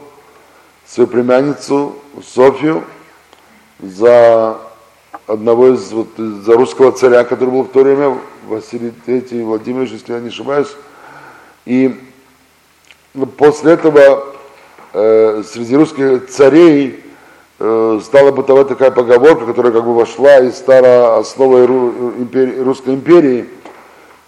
свою 0.86 1.06
племянницу 1.06 1.96
Софию 2.22 2.84
за 3.80 4.58
одного 5.26 5.68
из, 5.68 5.90
вот, 5.92 6.08
за 6.16 6.54
русского 6.54 6.92
царя, 6.92 7.24
который 7.24 7.50
был 7.50 7.62
в 7.62 7.70
то 7.70 7.82
время, 7.82 8.18
Василий 8.46 8.92
III 9.06 9.44
Владимирович, 9.44 9.92
если 9.92 10.12
я 10.12 10.20
не 10.20 10.28
ошибаюсь. 10.28 10.68
И 11.64 11.98
после 13.38 13.72
этого 13.72 14.26
э, 14.92 15.42
среди 15.46 15.76
русских 15.76 16.28
царей 16.28 17.00
э, 17.58 18.00
стала 18.02 18.32
бытовать 18.32 18.68
такая 18.68 18.90
поговорка, 18.90 19.46
которая 19.46 19.72
как 19.72 19.84
бы 19.84 19.94
вошла 19.94 20.38
и 20.38 20.50
стала 20.50 21.18
основой 21.18 21.64
ру, 21.64 22.12
империи, 22.18 22.58
русской 22.58 22.94
империи. 22.94 23.48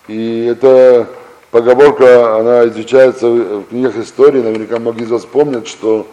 И 0.08 0.46
это 0.46 1.08
поговорка, 1.50 2.38
она 2.38 2.66
изучается 2.68 3.28
в 3.28 3.64
книгах 3.64 3.96
истории, 3.98 4.40
наверняка 4.40 4.78
многие 4.78 5.02
из 5.02 5.10
вас 5.10 5.26
помнят, 5.26 5.66
что 5.66 6.06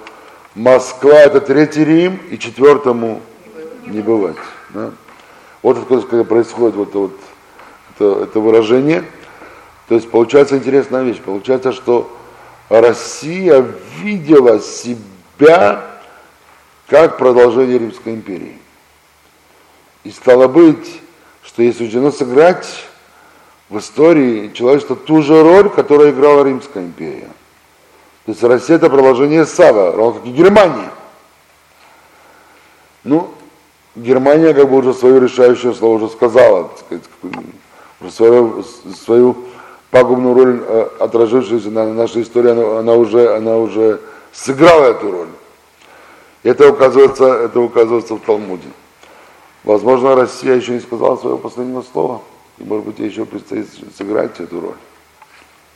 Москва 0.56 1.14
это 1.14 1.40
третий 1.40 1.86
Рим, 1.86 2.20
и 2.30 2.38
четвертому 2.38 3.22
не 3.88 4.02
бывать. 4.02 4.36
Да? 4.74 4.92
Вот 5.62 5.78
откуда 5.78 6.24
происходит 6.24 6.76
вот, 6.76 6.94
вот 6.94 7.20
это, 7.96 8.24
это 8.24 8.40
выражение. 8.40 9.06
То 9.88 9.96
есть 9.96 10.10
получается 10.10 10.58
интересная 10.58 11.04
вещь. 11.04 11.22
Получается, 11.22 11.72
что 11.72 12.12
Россия 12.70 13.66
видела 14.02 14.60
себя 14.60 15.86
как 16.88 17.18
продолжение 17.18 17.78
Римской 17.78 18.14
империи. 18.14 18.58
И 20.04 20.12
стало 20.12 20.48
быть, 20.48 21.02
что 21.44 21.64
ей 21.64 21.74
суждено 21.74 22.12
сыграть 22.12 22.68
в 23.70 23.78
истории 23.80 24.52
человечества 24.54 24.96
ту 24.96 25.22
же 25.22 25.42
роль, 25.42 25.70
которую 25.70 26.12
играла 26.12 26.44
Римская 26.44 26.84
империя. 26.84 27.30
То 28.26 28.32
есть 28.32 28.44
Россия 28.44 28.78
это 28.78 28.90
продолжение 28.90 29.46
Сава, 29.46 29.92
равно 29.92 30.14
как 30.14 30.26
и 30.26 30.32
Германия. 30.32 30.90
Ну, 33.04 33.34
Германия 33.96 34.54
как 34.54 34.70
бы 34.70 34.78
уже 34.78 34.94
свое 34.94 35.20
решающее 35.20 35.74
слово 35.74 35.98
уже 35.98 36.10
сказала, 36.10 36.70
так 36.70 36.80
сказать, 36.80 38.14
свою, 38.14 38.64
свою 39.06 39.38
пагубную 39.92 40.34
роль, 40.34 40.64
э, 40.66 40.88
отражившуюся 41.00 41.70
на 41.70 41.94
нашей 41.94 42.24
истории, 42.24 42.52
она, 42.52 42.80
она, 42.80 42.94
уже, 42.96 43.36
она 43.36 43.58
уже 43.58 44.02
сыграла 44.32 44.86
эту 44.86 45.12
роль. 45.12 45.28
Это 46.42 46.70
указывается, 46.70 47.26
это 47.26 47.60
указывается 47.60 48.16
в 48.16 48.20
Талмуде. 48.22 48.68
Возможно, 49.64 50.16
Россия 50.16 50.56
еще 50.56 50.74
не 50.74 50.80
сказала 50.80 51.16
своего 51.16 51.38
последнего 51.38 51.84
слова. 51.84 52.22
И, 52.58 52.64
может 52.64 52.86
быть, 52.86 53.00
ей 53.00 53.10
еще 53.10 53.26
предстоит 53.26 53.68
сыграть 53.96 54.40
эту 54.40 54.60
роль. 54.60 54.76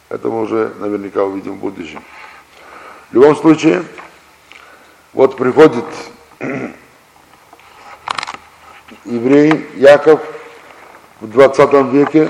Это 0.10 0.30
мы 0.30 0.42
уже 0.42 0.74
наверняка 0.80 1.24
увидим 1.24 1.54
в 1.54 1.58
будущем. 1.58 2.02
В 3.12 3.14
любом 3.14 3.36
случае, 3.36 3.84
вот 5.14 5.38
приходит 5.38 5.86
еврей 9.08 9.68
Яков 9.76 10.22
в 11.22 11.28
20 11.28 11.94
веке, 11.94 12.30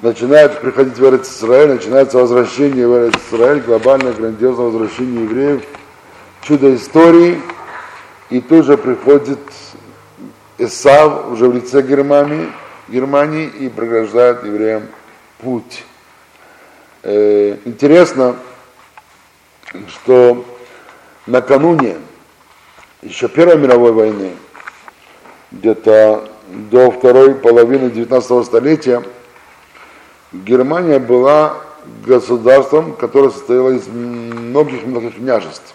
начинает 0.00 0.60
приходить 0.60 0.98
в 0.98 1.22
Израиль, 1.22 1.74
начинается 1.74 2.18
возвращение 2.18 2.88
в 2.88 3.10
Израиль, 3.30 3.60
глобальное, 3.60 4.12
грандиозное 4.12 4.66
возвращение 4.66 5.24
евреев, 5.24 5.62
чудо 6.42 6.74
истории, 6.74 7.40
и 8.30 8.40
тут 8.40 8.66
же 8.66 8.76
приходит 8.76 9.38
Исав 10.58 11.28
уже 11.30 11.48
в 11.48 11.54
лице 11.54 11.82
Германии, 11.82 12.48
Германии 12.88 13.46
и 13.46 13.68
преграждает 13.68 14.44
евреям 14.44 14.88
путь. 15.38 15.84
Э, 17.02 17.56
интересно, 17.64 18.36
что 19.88 20.44
накануне 21.26 21.96
еще 23.02 23.28
Первой 23.28 23.56
мировой 23.56 23.92
войны, 23.92 24.32
где-то 25.52 26.28
до 26.70 26.90
второй 26.90 27.34
половины 27.34 27.90
19 27.90 28.46
столетия, 28.46 29.02
Германия 30.32 30.98
была 30.98 31.56
государством, 32.06 32.94
которое 32.94 33.30
состояло 33.30 33.70
из 33.70 33.86
многих-многих 33.86 35.16
княжеств. 35.16 35.74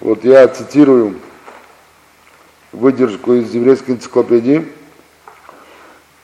Вот 0.00 0.24
я 0.24 0.46
цитирую 0.48 1.16
выдержку 2.72 3.34
из 3.34 3.52
еврейской 3.54 3.92
энциклопедии– 3.92 4.68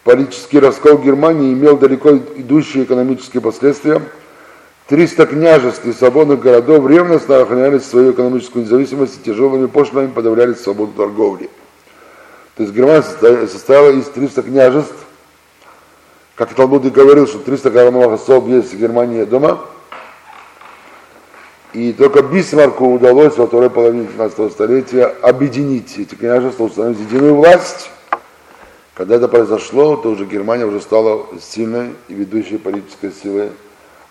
Политический 0.02 0.58
раскол 0.58 0.98
Германии 0.98 1.52
имел 1.52 1.76
далеко 1.76 2.16
идущие 2.16 2.84
экономические 2.84 3.42
последствия. 3.42 4.00
300 4.88 5.26
княжеств 5.26 5.84
и 5.84 5.92
свободных 5.92 6.40
городов 6.40 6.88
ревностно 6.88 7.42
охраняли 7.42 7.78
свою 7.78 8.12
экономическую 8.12 8.64
независимость 8.64 9.18
и 9.18 9.22
тяжелыми 9.22 9.66
пошлинами 9.66 10.10
подавляли 10.10 10.54
свободу 10.54 10.92
торговли. 10.92 11.50
То 12.56 12.62
есть 12.64 12.74
Германия 12.74 13.02
состояла 13.46 13.90
из 13.90 14.06
300 14.06 14.42
княжеств. 14.42 14.94
Как 16.34 16.54
Талмуд 16.54 16.84
и 16.86 16.90
говорил, 16.90 17.26
что 17.26 17.38
300 17.38 17.70
коронных 17.70 18.12
особ 18.12 18.48
есть 18.48 18.72
в 18.72 18.78
Германии 18.78 19.24
дома. 19.24 19.60
И 21.72 21.92
только 21.92 22.22
Бисмарку 22.22 22.92
удалось 22.94 23.36
во 23.36 23.46
второй 23.46 23.70
половине 23.70 24.06
19 24.06 24.52
столетия 24.52 25.04
объединить 25.04 25.98
эти 25.98 26.14
княжества, 26.14 26.64
установить 26.64 27.00
единую 27.00 27.36
власть 27.36 27.90
когда 29.00 29.16
это 29.16 29.28
произошло, 29.28 29.96
то 29.96 30.10
уже 30.10 30.26
Германия 30.26 30.66
уже 30.66 30.78
стала 30.78 31.26
сильной 31.40 31.94
и 32.08 32.12
ведущей 32.12 32.58
политической 32.58 33.10
силой 33.10 33.50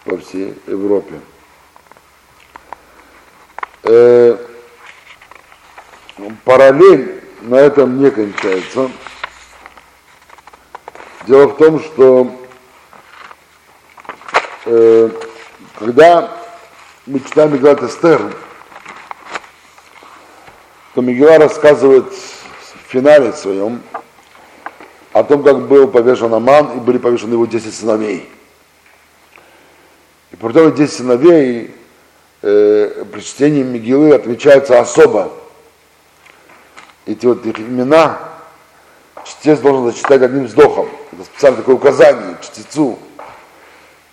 во 0.03 0.17
всей 0.17 0.55
Европе. 0.65 1.13
Э, 3.83 4.35
параллель 6.43 7.18
на 7.41 7.55
этом 7.55 8.01
не 8.01 8.11
кончается. 8.11 8.91
Дело 11.27 11.47
в 11.47 11.57
том, 11.57 11.81
что 11.81 12.35
э, 14.65 15.09
когда 15.77 16.31
мы 17.05 17.19
читаем 17.19 17.53
Мегилат 17.53 17.83
Эстер, 17.83 18.35
то 20.93 21.01
Мегила 21.01 21.37
рассказывает 21.37 22.11
в 22.11 22.91
финале 22.91 23.33
своем, 23.33 23.81
о 25.13 25.23
том, 25.23 25.43
как 25.43 25.67
был 25.67 25.87
повешен 25.87 26.33
Аман, 26.33 26.77
и 26.77 26.79
были 26.79 26.97
повешены 26.97 27.33
его 27.33 27.45
10 27.45 27.73
сыновей. 27.73 28.29
И 30.31 30.35
при 30.35 30.49
этом 30.49 30.73
10 30.73 30.93
сыновей 30.93 31.73
э, 32.41 33.05
при 33.11 33.21
чтении 33.21 33.63
Мигилы 33.63 34.13
отмечаются 34.13 34.79
особо. 34.79 35.31
Эти 37.09 37.25
вот 37.25 37.43
их 37.43 37.59
имена 37.59 38.19
чтец 39.25 39.57
должен 39.61 39.91
зачитать 39.91 40.21
одним 40.21 40.45
вздохом. 40.45 40.87
Это 41.11 41.23
специально 41.23 41.57
такое 41.57 41.73
указание 41.73 42.37
чтецу. 42.39 42.99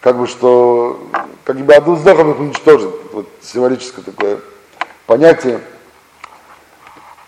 Как 0.01 0.17
бы 0.17 0.27
что, 0.27 1.07
как 1.45 1.59
бы 1.59 1.75
одним 1.75 1.97
вздохом 1.97 2.31
их 2.31 2.41
уничтожит. 2.41 2.91
Вот 3.13 3.29
символическое 3.43 4.03
такое 4.03 4.39
понятие. 5.05 5.61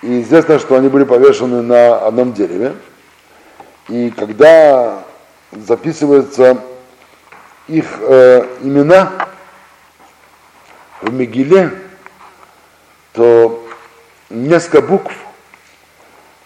И 0.01 0.23
известно, 0.23 0.59
что 0.59 0.75
они 0.75 0.89
были 0.89 1.05
повешены 1.05 1.61
на 1.61 1.99
одном 1.99 2.33
дереве. 2.33 2.75
И 3.91 4.11
когда 4.11 5.05
записываются 5.53 6.63
их 7.67 7.85
э, 8.01 8.47
имена 8.63 9.29
в 11.03 11.13
Мегиле, 11.13 11.79
то 13.13 13.63
несколько 14.31 14.81
букв 14.81 15.13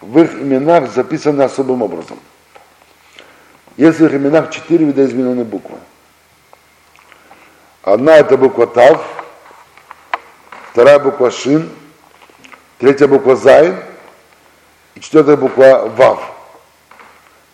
в 0.03 0.19
их 0.19 0.33
именах 0.33 0.91
записаны 0.91 1.43
особым 1.43 1.81
образом. 1.81 2.19
Есть 3.77 3.99
в 3.99 4.05
их 4.05 4.13
именах 4.13 4.51
четыре 4.51 4.85
видоизмененные 4.85 5.45
буквы. 5.45 5.77
Одна 7.81 8.17
это 8.17 8.37
буква 8.37 8.67
Тав, 8.67 9.01
вторая 10.71 10.99
буква 10.99 11.31
Шин, 11.31 11.69
третья 12.79 13.07
буква 13.07 13.35
Зайн 13.35 13.77
и 14.95 14.99
четвертая 14.99 15.37
буква 15.37 15.91
Вав. 15.95 16.31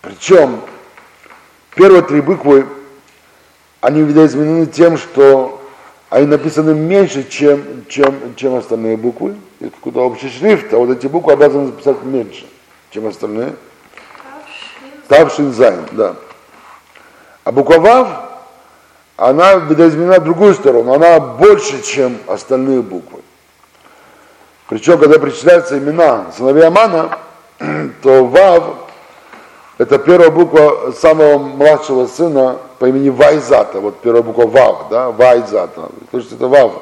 Причем 0.01 0.61
первые 1.75 2.01
три 2.01 2.21
буквы, 2.21 2.67
они 3.81 4.01
видоизменены 4.01 4.65
тем, 4.65 4.97
что 4.97 5.58
они 6.09 6.25
написаны 6.25 6.73
меньше, 6.73 7.27
чем, 7.29 7.85
чем, 7.87 8.35
чем 8.35 8.55
остальные 8.55 8.97
буквы. 8.97 9.35
Это 9.59 9.71
какой-то 9.71 10.01
общий 10.01 10.29
шрифт, 10.29 10.73
а 10.73 10.77
вот 10.77 10.89
эти 10.89 11.07
буквы 11.07 11.33
обязаны 11.33 11.67
записать 11.67 12.03
меньше, 12.03 12.45
чем 12.89 13.07
остальные. 13.07 13.55
Тавшин 15.07 15.53
Зайн, 15.53 15.85
да. 15.91 16.15
А 17.43 17.51
буква 17.51 17.79
Вав, 17.79 18.07
она 19.17 19.55
видоизменена 19.55 20.19
в 20.19 20.23
другую 20.23 20.53
сторону, 20.53 20.93
она 20.93 21.19
больше, 21.19 21.81
чем 21.83 22.17
остальные 22.27 22.81
буквы. 22.81 23.21
Причем, 24.67 24.97
когда 24.99 25.19
причисляются 25.19 25.77
имена 25.77 26.31
сыновей 26.35 26.65
Амана, 26.65 27.17
то 28.01 28.25
Вав– 28.25 28.75
это 29.79 29.97
первая 29.97 30.29
буква 30.29 30.91
самого 30.91 31.37
младшего 31.37 32.05
сына 32.05 32.57
по 32.79 32.89
имени 32.89 33.07
Вайзата. 33.07 33.79
Вот 33.79 34.01
первая 34.01 34.21
буква 34.21 34.45
Вав, 34.45 34.89
да, 34.89 35.09
Вайзата. 35.09 35.89
То 36.11 36.17
есть 36.17 36.33
это 36.33 36.49
Вав. 36.49 36.73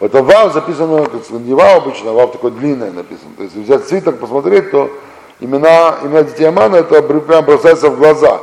Это 0.00 0.20
Вав 0.20 0.52
записано, 0.52 1.06
как 1.06 1.30
не 1.30 1.54
Вав 1.54 1.84
обычно, 1.84 2.10
а 2.10 2.14
Вав 2.14 2.32
такой 2.32 2.50
длинное 2.50 2.90
написано. 2.90 3.30
То 3.36 3.44
есть 3.44 3.54
взять 3.54 3.86
свиток, 3.86 4.18
посмотреть, 4.18 4.72
то 4.72 4.90
имена, 5.38 5.98
имена 6.02 6.24
детей 6.24 6.44
Амана, 6.44 6.76
это 6.76 7.02
прям 7.02 7.44
бросается 7.44 7.88
в 7.88 7.96
глаза. 7.96 8.40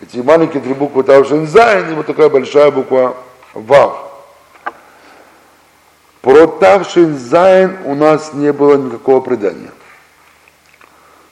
Эти 0.00 0.18
маленькие 0.18 0.62
три 0.62 0.72
буквы 0.72 1.02
Тавшинзайн 1.02 1.90
и 1.90 1.94
вот 1.94 2.06
такая 2.06 2.28
большая 2.28 2.70
буква 2.70 3.16
Вав. 3.52 3.96
Про 6.20 6.46
Тавшинзайн 6.46 7.78
у 7.84 7.96
нас 7.96 8.32
не 8.32 8.52
было 8.52 8.76
никакого 8.76 9.20
предания. 9.20 9.72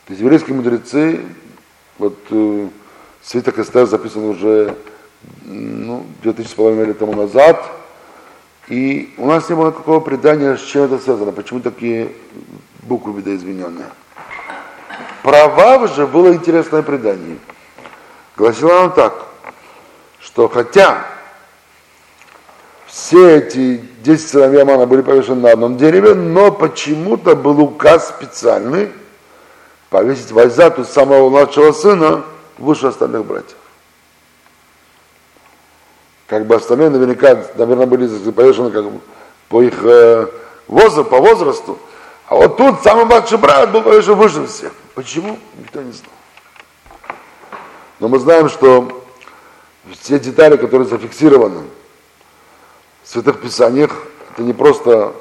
То 0.06 0.14
есть 0.14 0.20
еврейские 0.20 0.56
мудрецы, 0.56 1.20
вот 2.00 2.16
э, 2.30 2.68
свиток 3.22 3.58
Эстер 3.58 3.86
записан 3.86 4.24
уже 4.24 4.74
ну, 5.44 6.06
2000 6.22 6.50
с 6.50 6.54
половиной 6.54 6.86
лет 6.86 6.98
тому 6.98 7.14
назад, 7.14 7.62
и 8.68 9.12
у 9.18 9.26
нас 9.26 9.48
не 9.50 9.54
было 9.54 9.68
никакого 9.68 10.00
предания, 10.00 10.56
с 10.56 10.62
чем 10.62 10.84
это 10.84 10.98
связано, 10.98 11.30
почему 11.30 11.60
такие 11.60 12.12
буквы 12.84 13.12
видоизмененные. 13.12 13.84
Про 15.22 15.48
Вав 15.48 15.94
же 15.94 16.06
было 16.06 16.32
интересное 16.32 16.80
предание. 16.80 17.36
Гласило 18.34 18.84
оно 18.84 18.90
так, 18.90 19.26
что 20.20 20.48
хотя 20.48 21.04
все 22.86 23.36
эти 23.36 23.82
10 24.02 24.26
сыновей 24.26 24.62
Амана 24.62 24.86
были 24.86 25.02
повешены 25.02 25.42
на 25.42 25.52
одном 25.52 25.76
дереве, 25.76 26.14
но 26.14 26.50
почему-то 26.50 27.36
был 27.36 27.60
указ 27.60 28.08
специальный 28.08 28.88
повесить 29.90 30.30
Вайзату 30.30 30.84
самого 30.84 31.28
младшего 31.28 31.72
сына 31.72 32.24
выше 32.58 32.86
остальных 32.86 33.26
братьев. 33.26 33.56
Как 36.28 36.46
бы 36.46 36.54
остальные 36.54 36.90
наверняка, 36.90 37.44
наверное, 37.56 37.86
были 37.86 38.06
повешены 38.30 38.70
как 38.70 38.84
бы 38.84 39.00
по 39.48 39.62
их 39.62 39.74
э, 39.82 40.28
возрасту, 40.68 41.04
по 41.04 41.18
возрасту, 41.18 41.78
а 42.26 42.36
вот 42.36 42.56
тут 42.56 42.80
самый 42.82 43.04
младший 43.04 43.38
брат 43.38 43.72
был 43.72 43.82
повешен 43.82 44.14
выше 44.14 44.46
всех. 44.46 44.72
Почему? 44.94 45.36
Никто 45.58 45.82
не 45.82 45.90
знал. 45.90 46.12
Но 47.98 48.08
мы 48.08 48.20
знаем, 48.20 48.48
что 48.48 49.04
все 50.00 50.20
детали, 50.20 50.56
которые 50.56 50.86
зафиксированы 50.86 51.62
в 53.02 53.08
Святых 53.08 53.40
Писаниях, 53.40 53.90
это 54.32 54.42
не 54.42 54.52
просто 54.52 55.12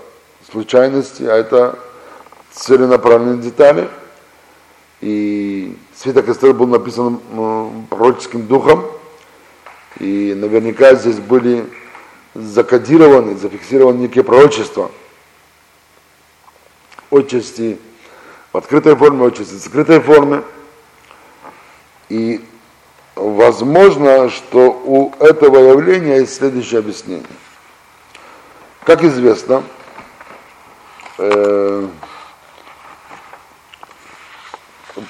случайности, 0.51 1.24
а 1.24 1.36
это 1.36 1.80
целенаправленные 2.51 3.38
детали. 3.39 3.89
И 5.01 5.77
Свиток 5.95 6.27
Эстер 6.27 6.53
был 6.53 6.67
написан 6.67 7.19
пророческим 7.89 8.47
духом, 8.47 8.85
и 9.99 10.33
наверняка 10.35 10.95
здесь 10.95 11.19
были 11.19 11.65
закодированы, 12.33 13.35
зафиксированы 13.35 13.99
некие 13.99 14.23
пророчества. 14.23 14.91
Отчасти 17.11 17.79
в 18.51 18.57
открытой 18.57 18.95
форме, 18.95 19.25
отчасти 19.27 19.53
в 19.53 19.59
закрытой 19.59 19.99
форме. 19.99 20.43
И 22.09 22.43
возможно, 23.15 24.29
что 24.29 24.71
у 24.71 25.13
этого 25.19 25.71
явления 25.71 26.19
есть 26.19 26.35
следующее 26.35 26.79
объяснение. 26.79 27.25
Как 28.83 29.03
известно, 29.03 29.63
э, 31.17 31.87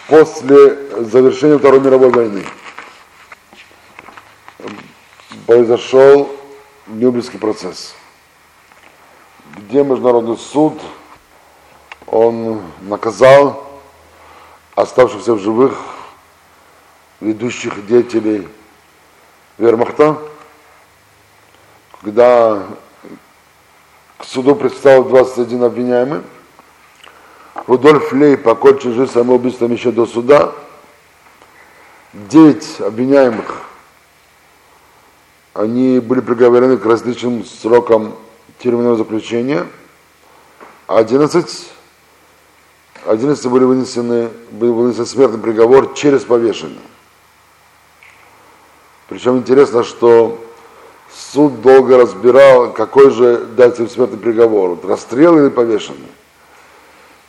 после 0.08 1.04
завершения 1.04 1.58
Второй 1.58 1.80
мировой 1.80 2.10
войны 2.10 2.46
произошел 5.46 6.30
Нюрнбергский 6.88 7.40
процесс, 7.40 7.96
где 9.56 9.84
Международный 9.84 10.38
суд 10.38 10.80
он 12.08 12.62
наказал 12.82 13.70
оставшихся 14.76 15.34
в 15.34 15.40
живых 15.40 15.78
ведущих 17.20 17.86
деятелей 17.86 18.48
вермахта, 19.58 20.18
когда 22.02 22.64
к 24.18 24.24
суду 24.24 24.56
предстал 24.56 25.04
21 25.04 25.64
обвиняемый, 25.64 26.22
Рудольф 27.70 28.12
Лей 28.14 28.36
покончил 28.36 28.94
жизнь 28.96 29.12
самоубийством 29.12 29.72
еще 29.72 29.92
до 29.92 30.08
суда. 30.08 30.54
Девять 32.14 32.82
обвиняемых, 32.82 33.62
они 35.54 36.00
были 36.00 36.22
приговорены 36.22 36.78
к 36.78 36.86
различным 36.88 37.46
срокам 37.46 38.16
тюремного 38.58 38.96
заключения, 38.96 39.68
а 40.88 40.98
11, 40.98 41.72
11 43.06 43.46
были 43.46 43.66
вынесены, 43.66 44.30
был 44.50 44.74
вынесен 44.74 45.06
смертный 45.06 45.40
приговор 45.40 45.94
через 45.94 46.24
повешение. 46.24 46.80
Причем 49.10 49.38
интересно, 49.38 49.84
что 49.84 50.44
суд 51.14 51.62
долго 51.62 52.00
разбирал, 52.00 52.74
какой 52.74 53.12
же 53.12 53.46
дать 53.56 53.80
им 53.80 53.88
смертный 53.88 54.18
приговор, 54.18 54.80
расстрел 54.84 55.38
или 55.38 55.50
повешение. 55.50 56.10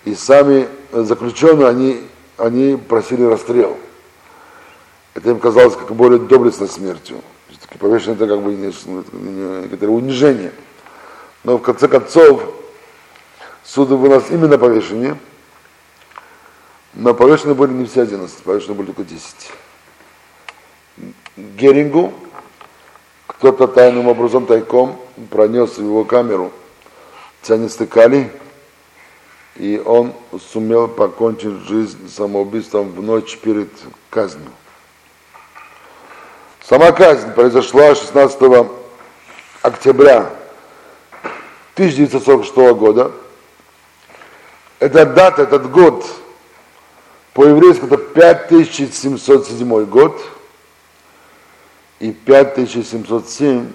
И 0.04 0.14
сами 0.14 0.68
заключенные, 0.92 1.68
они, 1.68 2.00
они 2.36 2.76
просили 2.76 3.24
расстрел. 3.24 3.76
Это 5.14 5.30
им 5.30 5.40
казалось 5.40 5.76
как 5.76 5.92
более 5.94 6.18
доблестной 6.18 6.68
смертью. 6.68 7.20
Все-таки 7.48 7.78
повешение 7.78 8.14
это 8.14 8.26
как 8.26 8.42
бы 8.42 8.54
некоторое 8.54 9.92
унижение. 9.92 10.52
Но 11.44 11.58
в 11.58 11.62
конце 11.62 11.88
концов 11.88 12.42
суд 13.64 13.88
вынос 13.88 14.24
именно 14.30 14.58
повешение. 14.58 15.18
Но 16.94 17.14
повешены 17.14 17.54
были 17.54 17.72
не 17.72 17.86
все 17.86 18.02
11, 18.02 18.42
повешены 18.42 18.74
были 18.74 18.86
только 18.86 19.04
10. 19.04 19.52
Герингу 21.36 22.12
кто-то 23.26 23.68
тайным 23.68 24.08
образом, 24.08 24.44
тайком 24.44 25.00
пронес 25.30 25.78
в 25.78 25.82
его 25.82 26.04
камеру 26.04 26.52
цианистый 27.42 27.86
калий, 27.86 28.30
и 29.60 29.78
он 29.78 30.14
сумел 30.52 30.88
покончить 30.88 31.66
жизнь 31.68 32.08
самоубийством 32.08 32.92
в 32.92 33.02
ночь 33.02 33.36
перед 33.36 33.68
казнью. 34.08 34.50
Сама 36.62 36.92
казнь 36.92 37.32
произошла 37.32 37.94
16 37.94 38.40
октября 39.60 40.30
1946 41.74 42.56
года. 42.74 43.12
Эта 44.78 45.04
дата, 45.04 45.42
этот 45.42 45.70
год, 45.70 46.06
по-еврейски 47.34 47.84
это 47.84 47.98
5707 47.98 49.84
год, 49.84 50.24
и 51.98 52.12
5707 52.12 53.70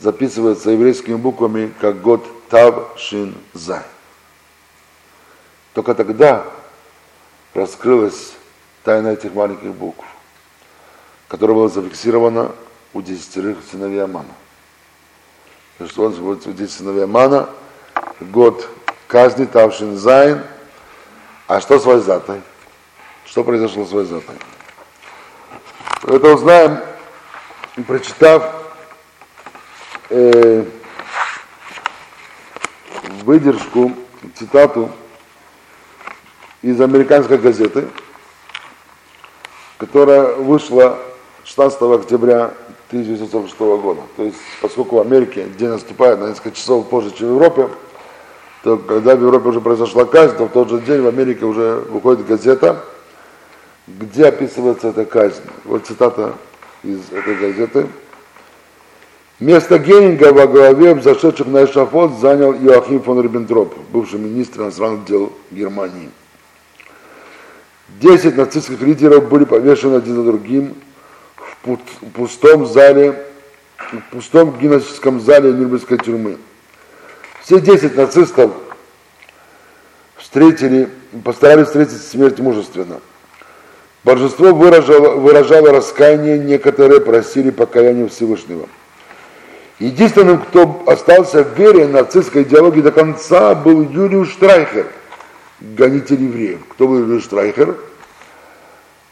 записывается 0.00 0.70
еврейскими 0.70 1.14
буквами 1.14 1.72
как 1.80 2.02
год 2.02 2.26
Тав 2.50 2.90
Шин 2.98 3.34
Зай. 3.54 3.91
Только 5.74 5.94
тогда 5.94 6.44
раскрылась 7.54 8.34
тайна 8.84 9.08
этих 9.08 9.32
маленьких 9.32 9.72
букв, 9.72 10.04
которая 11.28 11.56
была 11.56 11.68
зафиксирована 11.68 12.52
у 12.92 13.00
десятерых 13.00 13.58
сыновей 13.70 14.04
Амана. 14.04 14.28
Что 15.86 16.04
он 16.04 16.12
будет 16.12 16.46
у 16.46 16.52
десяти 16.52 16.78
сыновей 16.78 17.04
Амана, 17.04 17.48
год 18.20 18.68
казни 19.06 19.46
Тавшин 19.46 19.96
Зайн, 19.96 20.42
а 21.46 21.60
что 21.60 21.78
с 21.78 21.84
Вайзатой? 21.84 22.42
Что 23.24 23.42
произошло 23.42 23.86
с 23.86 23.92
Вайзатой? 23.92 24.36
Это 26.02 26.34
узнаем, 26.34 26.80
прочитав 27.86 28.52
э, 30.10 30.64
выдержку, 33.22 33.92
цитату 34.34 34.90
из 36.62 36.80
американской 36.80 37.38
газеты, 37.38 37.88
которая 39.78 40.36
вышла 40.36 40.98
16 41.44 41.82
октября 41.82 42.54
1946 42.88 43.58
года. 43.58 44.02
То 44.16 44.24
есть, 44.24 44.36
поскольку 44.60 44.96
в 44.96 45.00
Америке 45.00 45.46
день 45.58 45.70
наступает 45.70 46.20
на 46.20 46.28
несколько 46.28 46.52
часов 46.52 46.88
позже, 46.88 47.10
чем 47.10 47.28
в 47.28 47.34
Европе, 47.34 47.68
то 48.62 48.76
когда 48.76 49.16
в 49.16 49.20
Европе 49.20 49.48
уже 49.48 49.60
произошла 49.60 50.04
казнь, 50.04 50.36
то 50.36 50.44
в 50.44 50.50
тот 50.50 50.68
же 50.68 50.80
день 50.80 51.00
в 51.00 51.06
Америке 51.08 51.44
уже 51.44 51.84
выходит 51.88 52.26
газета, 52.26 52.84
где 53.88 54.26
описывается 54.26 54.88
эта 54.88 55.04
казнь. 55.04 55.42
Вот 55.64 55.86
цитата 55.86 56.34
из 56.84 57.00
этой 57.10 57.34
газеты. 57.34 57.88
Место 59.40 59.80
Геринга 59.80 60.32
во 60.32 60.46
главе 60.46 60.94
взошедших 60.94 61.48
на 61.48 61.64
эшафот 61.64 62.20
занял 62.20 62.52
Иоахим 62.52 63.02
фон 63.02 63.20
Риббентроп, 63.20 63.74
бывший 63.90 64.20
министр 64.20 64.60
иностранных 64.60 65.04
дел 65.04 65.32
Германии. 65.50 66.10
Десять 68.02 68.36
нацистских 68.36 68.80
лидеров 68.80 69.28
были 69.28 69.44
повешены 69.44 69.98
один 69.98 70.16
за 70.16 70.22
другим 70.24 70.74
в 71.46 71.76
пустом 72.14 72.66
зале, 72.66 73.24
в 73.78 74.10
пустом 74.10 74.58
гимнастическом 74.58 75.20
зале 75.20 75.52
Нюрнбергской 75.52 75.98
тюрьмы. 75.98 76.36
Все 77.42 77.60
десять 77.60 77.96
нацистов 77.96 78.50
встретили, 80.16 80.88
постарались 81.22 81.68
встретить 81.68 82.02
смерть 82.02 82.40
мужественно. 82.40 82.98
Божество 84.02 84.52
выражало, 84.52 85.14
выражало 85.14 85.70
раскаяние, 85.70 86.40
некоторые 86.40 87.00
просили 87.00 87.50
покаяния 87.50 88.08
Всевышнего. 88.08 88.68
Единственным, 89.78 90.38
кто 90.38 90.82
остался 90.88 91.44
в 91.44 91.56
вере 91.56 91.86
нацистской 91.86 92.42
идеологии 92.42 92.80
до 92.80 92.90
конца, 92.90 93.54
был 93.54 93.80
Юлиус 93.82 94.32
Штрайхер, 94.32 94.88
гонитель 95.60 96.20
евреев. 96.20 96.58
Кто 96.70 96.88
был 96.88 96.98
Юлиус 96.98 97.22
Штрайхер? 97.22 97.76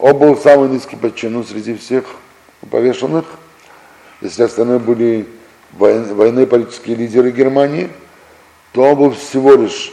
Он 0.01 0.17
был 0.17 0.35
самый 0.39 0.71
низкий 0.71 0.97
по 0.97 1.15
чину 1.15 1.45
среди 1.45 1.75
всех 1.75 2.07
повешенных. 2.71 3.27
Если 4.23 4.43
остальные 4.43 4.79
были 4.79 5.27
военные 5.73 6.47
политические 6.47 6.97
лидеры 6.97 7.31
Германии, 7.31 7.91
то 8.73 8.83
он 8.83 8.97
был 8.97 9.11
всего 9.11 9.55
лишь 9.57 9.93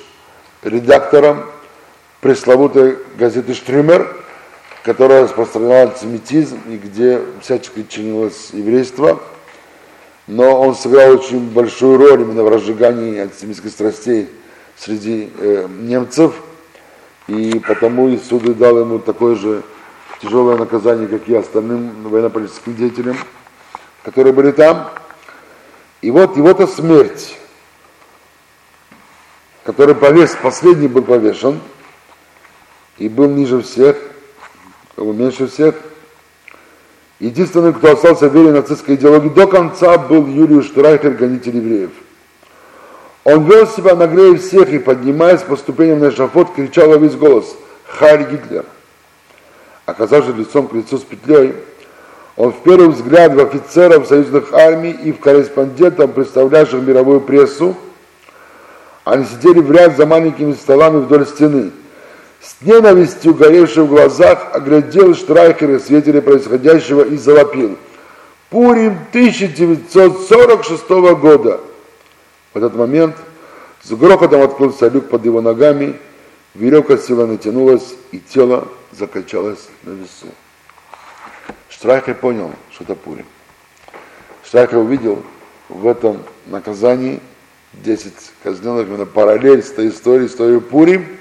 редактором 0.63 1.43
пресловутой 2.21 2.99
газеты 3.17 3.53
«Штрюмер», 3.53 4.23
которая 4.83 5.23
распространяла 5.23 5.89
антисемитизм 5.89 6.61
и 6.69 6.77
где 6.77 7.19
всячески 7.41 7.85
чинилось 7.89 8.51
еврейство. 8.53 9.21
Но 10.25 10.61
он 10.61 10.73
сыграл 10.73 11.15
очень 11.15 11.49
большую 11.49 11.97
роль 11.97 12.21
именно 12.21 12.43
в 12.43 12.49
разжигании 12.49 13.19
антисемитских 13.19 13.71
страстей 13.71 14.29
среди 14.77 15.29
э, 15.37 15.67
немцев, 15.81 16.33
и 17.27 17.61
потому 17.67 18.07
и 18.07 18.17
суд 18.17 18.57
дал 18.57 18.79
ему 18.79 18.99
такое 18.99 19.35
же 19.35 19.63
тяжелое 20.21 20.57
наказание, 20.57 21.07
как 21.07 21.27
и 21.27 21.35
остальным 21.35 22.09
военно-политическим 22.09 22.75
деятелям, 22.75 23.17
которые 24.03 24.33
были 24.33 24.51
там. 24.51 24.89
И 26.01 26.11
вот 26.11 26.37
его-то 26.37 26.67
смерть 26.67 27.37
который 29.67 29.95
повес, 29.95 30.33
последний 30.41 30.87
был 30.87 31.01
повешен, 31.01 31.59
и 32.97 33.09
был 33.09 33.29
ниже 33.29 33.61
всех, 33.61 33.97
был 34.95 35.11
меньше 35.11 35.47
всех. 35.47 35.75
Единственный, 37.19 37.73
кто 37.73 37.91
остался 37.91 38.27
верен 38.27 38.53
нацистской 38.53 38.95
идеологии 38.95 39.27
до 39.27 39.45
конца, 39.45 39.97
был 39.97 40.25
Юлий 40.25 40.61
Штрайхер, 40.61 41.11
гонитель 41.15 41.57
евреев. 41.57 41.91
Он 43.25 43.43
вел 43.43 43.67
себя 43.67 43.93
наглее 43.95 44.37
всех 44.37 44.69
и, 44.69 44.79
поднимаясь 44.79 45.41
по 45.41 45.57
ступеням 45.57 45.99
на 45.99 46.11
эшафот, 46.11 46.53
кричал 46.55 46.87
во 46.87 46.95
весь 46.95 47.15
голос 47.15 47.53
«Харь 47.83 48.31
Гитлер!». 48.31 48.63
Оказавшись 49.87 50.35
лицом 50.35 50.67
к 50.67 50.73
лицу 50.73 50.97
с 50.97 51.01
петлей, 51.01 51.53
он 52.35 52.51
в 52.51 52.61
первый 52.61 52.89
взгляд 52.89 53.33
в 53.33 53.39
офицеров 53.39 54.05
союзных 54.05 54.51
армий 54.51 54.91
и 54.91 55.13
в 55.13 55.19
корреспондентов, 55.19 56.11
представлявших 56.11 56.81
мировую 56.81 57.21
прессу, 57.21 57.73
они 59.05 59.23
сидели 59.23 59.61
в 59.61 59.71
ряд 59.71 59.95
за 59.95 60.05
маленькими 60.05 60.51
столами 60.51 60.97
вдоль 60.97 61.25
стены. 61.25 61.71
С 62.41 62.61
ненавистью, 62.61 63.33
горевшей 63.33 63.83
в 63.83 63.87
глазах, 63.87 64.49
оглядел 64.51 65.15
Штрайхера 65.15 65.79
свидетели 65.79 66.19
происходящего 66.19 67.03
и 67.03 67.15
завопил. 67.15 67.77
Пурим 68.49 68.97
1946 69.11 70.89
года. 70.89 71.61
В 72.53 72.57
этот 72.57 72.75
момент 72.75 73.15
с 73.83 73.91
грохотом 73.91 74.41
открылся 74.41 74.89
люк 74.89 75.07
под 75.07 75.23
его 75.23 75.39
ногами, 75.39 75.95
веревка 76.55 76.97
сила 76.97 77.25
натянулась, 77.25 77.95
и 78.11 78.19
тело 78.19 78.67
закачалось 78.91 79.69
на 79.83 79.91
весу. 79.91 80.27
Штрайхер 81.69 82.15
понял, 82.15 82.51
что 82.71 82.83
это 82.83 82.95
Пурим. 82.95 83.25
Штрайхер 84.43 84.77
увидел 84.77 85.23
в 85.69 85.87
этом 85.87 86.23
наказании 86.45 87.21
10 87.73 88.13
казненных, 88.43 88.87
именно 88.87 89.05
параллель 89.05 89.61
с 89.61 89.71
той 89.71 89.89
историей, 89.89 90.27
с 90.27 90.35
той 90.35 90.59
Пурим. 90.61 91.17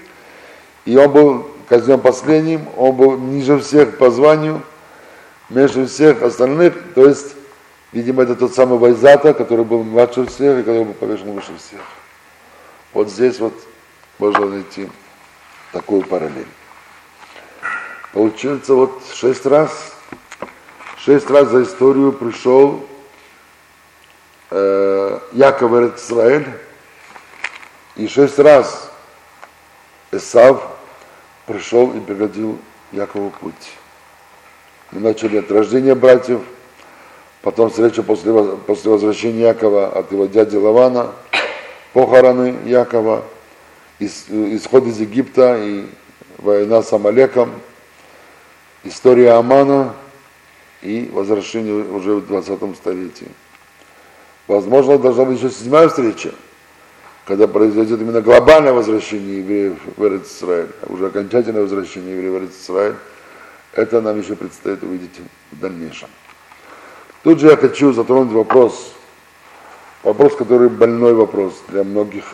И 0.84 0.96
он 0.96 1.10
был 1.10 1.50
казнен 1.68 2.00
последним, 2.00 2.66
он 2.76 2.94
был 2.94 3.18
ниже 3.18 3.58
всех 3.58 3.98
по 3.98 4.10
званию, 4.10 4.62
меньше 5.50 5.86
всех 5.86 6.22
остальных, 6.22 6.74
то 6.94 7.06
есть, 7.06 7.34
видимо, 7.92 8.22
это 8.22 8.36
тот 8.36 8.54
самый 8.54 8.78
Вайзата, 8.78 9.34
который 9.34 9.64
был 9.64 9.82
младше 9.82 10.26
всех 10.26 10.60
и 10.60 10.62
который 10.62 10.84
был 10.84 10.94
повешен 10.94 11.32
выше 11.32 11.56
всех. 11.58 11.80
Вот 12.92 13.10
здесь 13.10 13.38
вот 13.40 13.52
можно 14.18 14.46
найти 14.46 14.88
такую 15.72 16.02
параллель. 16.02 16.46
Получается, 18.16 18.72
вот 18.72 19.02
шесть 19.12 19.44
раз, 19.44 19.92
шесть 20.96 21.28
раз 21.28 21.48
за 21.48 21.64
историю 21.64 22.12
пришел 22.12 22.82
э, 24.50 25.18
Яков 25.32 25.70
Израиль, 25.98 26.46
и 27.94 28.08
шесть 28.08 28.38
раз 28.38 28.90
Исав 30.12 30.66
пришел 31.44 31.92
и 31.94 32.00
пригодил 32.00 32.58
Якову 32.90 33.28
путь. 33.38 33.52
Мы 34.92 35.00
начали 35.00 35.36
от 35.36 35.52
рождения 35.52 35.94
братьев, 35.94 36.40
потом 37.42 37.68
встреча 37.68 38.02
после, 38.02 38.32
после 38.32 38.92
возвращения 38.92 39.42
Якова 39.42 39.88
от 39.88 40.10
его 40.10 40.24
дяди 40.24 40.56
Лавана, 40.56 41.12
похороны 41.92 42.60
Якова, 42.64 43.24
исход 43.98 44.86
из 44.86 45.00
Египта 45.00 45.58
и 45.62 45.84
война 46.38 46.82
с 46.82 46.90
Амалеком, 46.94 47.52
история 48.88 49.32
Амана 49.32 49.94
и 50.82 51.10
возвращение 51.12 51.74
уже 51.74 52.14
в 52.14 52.26
20 52.26 52.76
столетии. 52.76 53.28
Возможно, 54.46 54.98
должна 54.98 55.24
быть 55.24 55.38
еще 55.38 55.50
седьмая 55.50 55.88
встреча, 55.88 56.32
когда 57.24 57.48
произойдет 57.48 58.00
именно 58.00 58.20
глобальное 58.20 58.72
возвращение 58.72 59.38
евреев 59.38 59.78
в 59.96 60.22
Израиль, 60.22 60.70
уже 60.86 61.06
окончательное 61.06 61.62
возвращение 61.62 62.14
евреев 62.14 62.50
в 62.50 62.64
Израиль. 62.64 62.94
Это 63.72 64.00
нам 64.00 64.18
еще 64.18 64.36
предстоит 64.36 64.82
увидеть 64.82 65.20
в 65.50 65.60
дальнейшем. 65.60 66.08
Тут 67.22 67.40
же 67.40 67.48
я 67.48 67.56
хочу 67.56 67.92
затронуть 67.92 68.32
вопрос, 68.32 68.94
вопрос, 70.02 70.36
который 70.36 70.68
больной 70.68 71.14
вопрос 71.14 71.60
для 71.68 71.82
многих. 71.82 72.24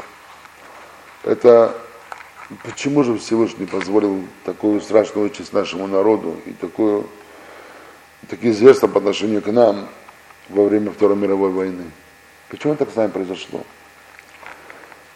Это 1.25 1.75
почему 2.65 3.05
же 3.05 3.19
Всевышний 3.19 3.67
позволил 3.67 4.23
такую 4.45 4.81
страшную 4.81 5.27
участь 5.27 5.53
нашему 5.53 5.87
народу 5.87 6.37
и 6.47 6.53
такую, 6.53 7.07
такие 8.29 8.53
зверства 8.53 8.87
по 8.87 8.99
отношению 8.99 9.43
к 9.43 9.47
нам 9.47 9.89
во 10.49 10.65
время 10.65 10.91
Второй 10.91 11.17
мировой 11.17 11.51
войны? 11.51 11.85
Почему 12.49 12.75
так 12.75 12.91
с 12.91 12.97
нами 12.97 13.11
произошло? 13.11 13.63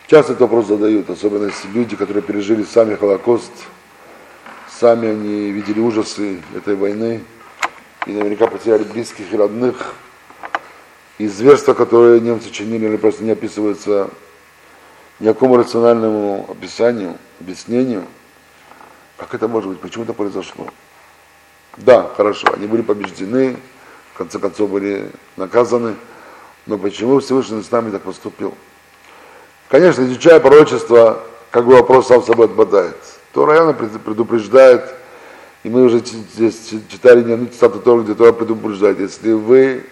Часто 0.06 0.32
этот 0.32 0.42
вопрос 0.42 0.66
задают, 0.66 1.10
особенно 1.10 1.50
люди, 1.74 1.96
которые 1.96 2.22
пережили 2.22 2.62
сами 2.62 2.94
Холокост, 2.94 3.52
сами 4.68 5.08
они 5.08 5.50
видели 5.50 5.80
ужасы 5.80 6.40
этой 6.54 6.76
войны 6.76 7.22
и 8.06 8.12
наверняка 8.12 8.46
потеряли 8.46 8.84
близких 8.84 9.32
и 9.32 9.36
родных. 9.36 9.94
И 11.18 11.26
зверства, 11.26 11.74
которые 11.74 12.20
немцы 12.20 12.50
чинили, 12.50 12.86
они 12.86 12.98
просто 12.98 13.24
не 13.24 13.32
описываются 13.32 14.10
никакому 15.20 15.56
рациональному 15.56 16.46
описанию, 16.50 17.16
объяснению. 17.40 18.04
Как 19.16 19.34
это 19.34 19.48
может 19.48 19.70
быть? 19.70 19.80
Почему 19.80 20.04
это 20.04 20.12
произошло? 20.12 20.68
Да, 21.76 22.10
хорошо, 22.16 22.48
они 22.54 22.66
были 22.66 22.82
побеждены, 22.82 23.56
в 24.14 24.18
конце 24.18 24.38
концов 24.38 24.70
были 24.70 25.10
наказаны, 25.36 25.94
но 26.66 26.78
почему 26.78 27.20
Всевышний 27.20 27.62
с 27.62 27.70
нами 27.70 27.90
так 27.90 28.02
поступил? 28.02 28.54
Конечно, 29.68 30.02
изучая 30.02 30.40
пророчество, 30.40 31.22
как 31.50 31.66
бы 31.66 31.74
вопрос 31.74 32.08
сам 32.08 32.22
собой 32.22 32.46
отпадает. 32.46 32.96
То 33.32 33.44
района 33.44 33.74
предупреждает, 33.74 34.94
и 35.64 35.68
мы 35.68 35.82
уже 35.82 35.98
здесь 35.98 36.72
читали 36.88 37.22
не 37.22 37.32
одну 37.32 37.46
цитату 37.46 37.80
Торы, 37.80 38.04
где 38.04 38.14
Тора 38.14 38.32
предупреждает, 38.32 39.00
если 39.00 39.32
вы 39.32 39.84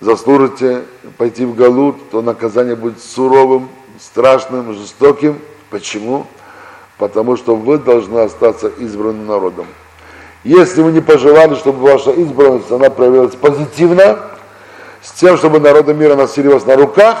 заслужите 0.00 0.82
пойти 1.16 1.44
в 1.44 1.54
Галут, 1.54 2.10
то 2.10 2.22
наказание 2.22 2.74
будет 2.74 3.00
суровым, 3.00 3.68
страшным, 4.00 4.72
жестоким. 4.74 5.40
Почему? 5.70 6.26
Потому 6.98 7.36
что 7.36 7.56
вы 7.56 7.78
должны 7.78 8.20
остаться 8.20 8.68
избранным 8.68 9.26
народом. 9.26 9.66
Если 10.44 10.82
вы 10.82 10.92
не 10.92 11.00
пожелали, 11.00 11.54
чтобы 11.54 11.80
ваша 11.80 12.10
избранность, 12.10 12.70
она 12.70 12.90
проявилась 12.90 13.34
позитивно, 13.34 14.18
с 15.00 15.12
тем, 15.12 15.36
чтобы 15.36 15.60
народы 15.60 15.94
мира 15.94 16.14
носили 16.14 16.48
вас 16.48 16.64
на 16.66 16.76
руках, 16.76 17.18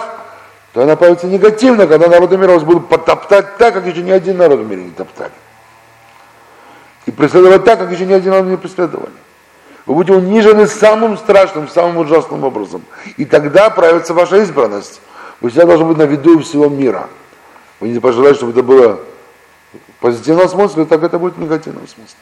то 0.72 0.82
она 0.82 0.96
появится 0.96 1.26
негативно, 1.26 1.86
когда 1.86 2.08
народы 2.08 2.36
мира 2.36 2.52
вас 2.52 2.62
будут 2.62 2.88
потоптать 2.88 3.58
так, 3.58 3.74
как 3.74 3.86
еще 3.86 4.02
ни 4.02 4.10
один 4.10 4.38
народ 4.38 4.60
в 4.60 4.68
мире 4.68 4.84
не 4.84 4.90
топтали. 4.90 5.32
И 7.06 7.10
преследовать 7.10 7.64
так, 7.64 7.78
как 7.78 7.90
еще 7.90 8.06
ни 8.06 8.12
один 8.12 8.30
народ 8.30 8.46
не 8.46 8.56
преследовали. 8.56 9.12
Вы 9.86 9.94
будете 9.94 10.16
унижены 10.16 10.66
самым 10.66 11.18
страшным, 11.18 11.68
самым 11.68 11.98
ужасным 11.98 12.44
образом. 12.44 12.82
И 13.16 13.24
тогда 13.24 13.68
проявится 13.70 14.14
ваша 14.14 14.38
избранность. 14.38 15.00
Вы 15.42 15.50
всегда 15.50 15.66
должны 15.66 15.86
быть 15.86 15.98
на 15.98 16.04
виду 16.04 16.38
всего 16.38 16.68
мира. 16.68 17.08
Вы 17.80 17.88
не 17.88 17.98
пожелаете, 17.98 18.36
чтобы 18.36 18.52
это 18.52 18.62
было 18.62 19.00
в 19.72 20.00
позитивном 20.00 20.48
смысле, 20.48 20.84
так 20.84 21.02
это 21.02 21.18
будет 21.18 21.34
в 21.34 21.40
негативном 21.40 21.88
смысле. 21.88 22.16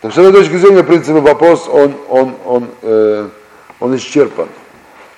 Так 0.00 0.12
что 0.12 0.22
с 0.22 0.26
этой 0.26 0.40
точки 0.40 0.56
зрения, 0.56 0.82
в 0.82 0.86
принципе, 0.86 1.20
вопрос, 1.20 1.68
он, 1.68 1.94
он, 2.08 2.34
он, 2.46 2.70
э, 2.80 3.28
он 3.78 3.96
исчерпан. 3.96 4.48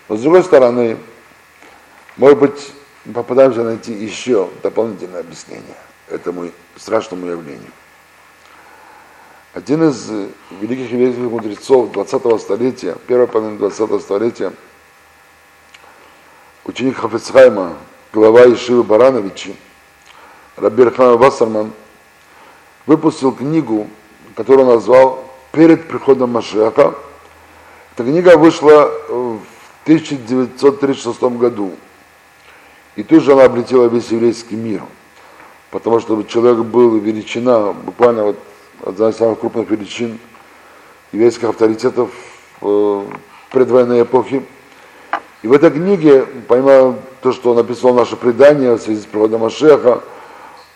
Но 0.09 0.16
с 0.16 0.20
другой 0.20 0.43
стороны, 0.43 0.97
может 2.16 2.41
быть, 2.41 2.72
попытаемся 3.14 3.62
найти 3.62 3.93
еще 3.93 4.49
дополнительное 4.61 5.20
объяснение 5.20 5.76
этому 6.09 6.51
страшному 6.76 7.24
явлению. 7.26 7.70
Один 9.55 9.88
из 9.88 10.11
великих 10.61 10.91
еврейских 10.91 11.22
мудрецов 11.22 11.93
20-го 11.93 12.38
столетия, 12.38 12.97
первой 13.07 13.28
половины 13.28 13.59
20-го 13.59 14.01
столетия, 14.01 14.53
ученик 16.65 16.97
Хафицхайма, 16.97 17.75
глава 18.13 18.45
Ишивы 18.53 18.83
Барановичи, 18.83 19.55
Рабир 20.57 20.93
Хама 20.95 21.17
Вассерман, 21.17 21.73
выпустил 22.87 23.33
книгу, 23.33 23.89
которую 24.35 24.67
назвал 24.67 25.25
«Перед 25.53 25.89
приходом 25.89 26.31
Машеха». 26.33 26.95
Эта 27.93 28.05
книга 28.05 28.37
вышла 28.37 28.91
в 29.09 29.41
1936 29.85 31.23
году. 31.23 31.73
И 32.97 33.03
тут 33.03 33.23
же 33.23 33.33
она 33.33 33.45
облетела 33.45 33.87
весь 33.87 34.11
еврейский 34.11 34.57
мир. 34.57 34.83
Потому 35.71 36.01
что 36.01 36.23
человек 36.25 36.59
был 36.59 36.99
величина, 36.99 37.73
буквально 37.73 38.25
вот 38.25 38.39
одна 38.85 39.11
из 39.11 39.17
самых 39.17 39.41
крупных 39.41 39.71
величин 39.71 40.19
еврейских 41.13 41.49
авторитетов 41.49 42.11
в 42.61 43.07
предвоенной 43.51 44.03
эпохи. 44.03 44.45
И 45.43 45.49
в 45.49 45.53
этой 45.53 45.70
книге, 45.70 46.26
помимо 46.49 46.99
то, 47.22 47.32
что 47.32 47.51
он 47.51 47.57
написал 47.57 47.95
наше 47.95 48.16
предание 48.16 48.74
в 48.74 48.80
связи 48.80 49.01
с 49.01 49.07
приходом 49.07 49.41
Машеха, 49.41 50.03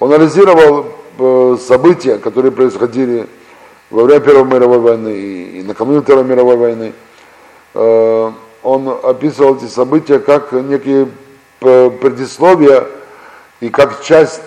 он 0.00 0.12
анализировал 0.12 0.86
э, 1.18 1.56
события, 1.60 2.18
которые 2.18 2.50
происходили 2.50 3.28
во 3.90 4.04
время 4.04 4.20
Первой 4.20 4.44
мировой 4.44 4.78
войны 4.78 5.12
и 5.12 5.62
накануне 5.62 6.00
Второй 6.00 6.24
мировой 6.24 6.56
войны. 6.56 6.92
Э, 7.74 8.32
он 8.62 8.88
описывал 9.02 9.56
эти 9.56 9.66
события 9.66 10.18
как 10.18 10.52
некие 10.52 11.08
предисловия 11.60 12.86
и 13.60 13.68
как 13.68 14.02
часть 14.02 14.40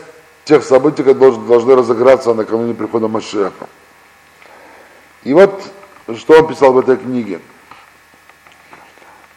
тех 0.45 0.63
событий, 0.63 1.03
которые 1.03 1.37
должны 1.39 1.75
разыграться 1.75 2.33
накануне 2.33 2.73
прихода 2.73 3.07
Машеха. 3.07 3.67
И 5.23 5.33
вот, 5.33 5.61
что 6.15 6.39
он 6.39 6.47
писал 6.47 6.73
в 6.73 6.79
этой 6.79 6.97
книге. 6.97 7.39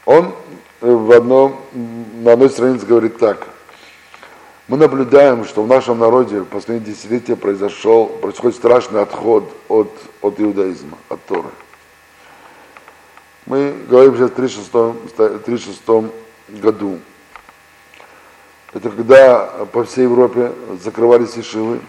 Он 0.07 0.35
в 0.81 1.13
одном, 1.13 1.61
на 1.73 2.33
одной 2.33 2.51
странице 2.51 2.87
говорит 2.87 3.19
так. 3.19 3.47
Мы 4.69 4.77
наблюдаем, 4.77 5.45
что 5.45 5.63
в 5.63 5.67
нашем 5.67 5.99
народе 5.99 6.41
в 6.41 6.45
последние 6.45 6.95
десятилетия 6.95 7.37
произошел, 7.37 8.07
происходит 8.07 8.57
страшный 8.57 9.03
отход 9.03 9.53
от, 9.69 9.91
от 10.23 10.41
иудаизма, 10.41 10.97
от 11.09 11.25
Торы. 11.27 11.49
Мы 13.47 13.75
говорим 13.89 14.15
сейчас 14.15 14.31
в 14.31 14.39
1936 14.39 16.13
году. 16.61 16.99
Это 18.73 18.91
когда 18.91 19.67
по 19.73 19.83
всей 19.83 20.03
Европе 20.03 20.53
закрывались 20.83 21.37
ишивы, 21.37 21.81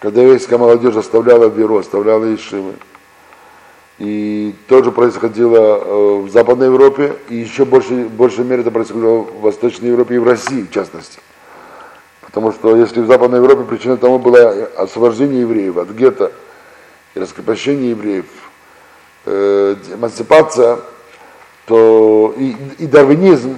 когда 0.00 0.20
еврейская 0.22 0.58
молодежь 0.58 0.96
оставляла 0.96 1.46
веру, 1.46 1.78
оставляла 1.78 2.34
ишивы. 2.34 2.74
И 3.98 4.54
тоже 4.66 4.90
происходило 4.90 5.56
э, 5.56 6.20
в 6.22 6.30
Западной 6.30 6.66
Европе, 6.66 7.16
и 7.28 7.36
еще 7.36 7.64
больше, 7.64 8.06
большей 8.06 8.44
мере 8.44 8.62
это 8.62 8.72
происходило 8.72 9.18
в 9.18 9.40
Восточной 9.40 9.90
Европе 9.90 10.16
и 10.16 10.18
в 10.18 10.24
России, 10.24 10.62
в 10.62 10.70
частности. 10.72 11.20
Потому 12.22 12.50
что 12.52 12.76
если 12.76 13.00
в 13.00 13.06
Западной 13.06 13.38
Европе 13.38 13.62
причиной 13.62 13.96
тому 13.96 14.18
было 14.18 14.50
освобождение 14.76 15.42
евреев 15.42 15.76
от 15.76 15.90
гетто 15.90 16.32
и 17.14 17.20
раскрепощение 17.20 17.90
евреев, 17.90 18.26
э, 19.26 19.76
эмансипация, 19.92 20.80
то 21.66 22.34
и, 22.36 22.56
и 22.78 22.86
дарвинизм, 22.86 23.56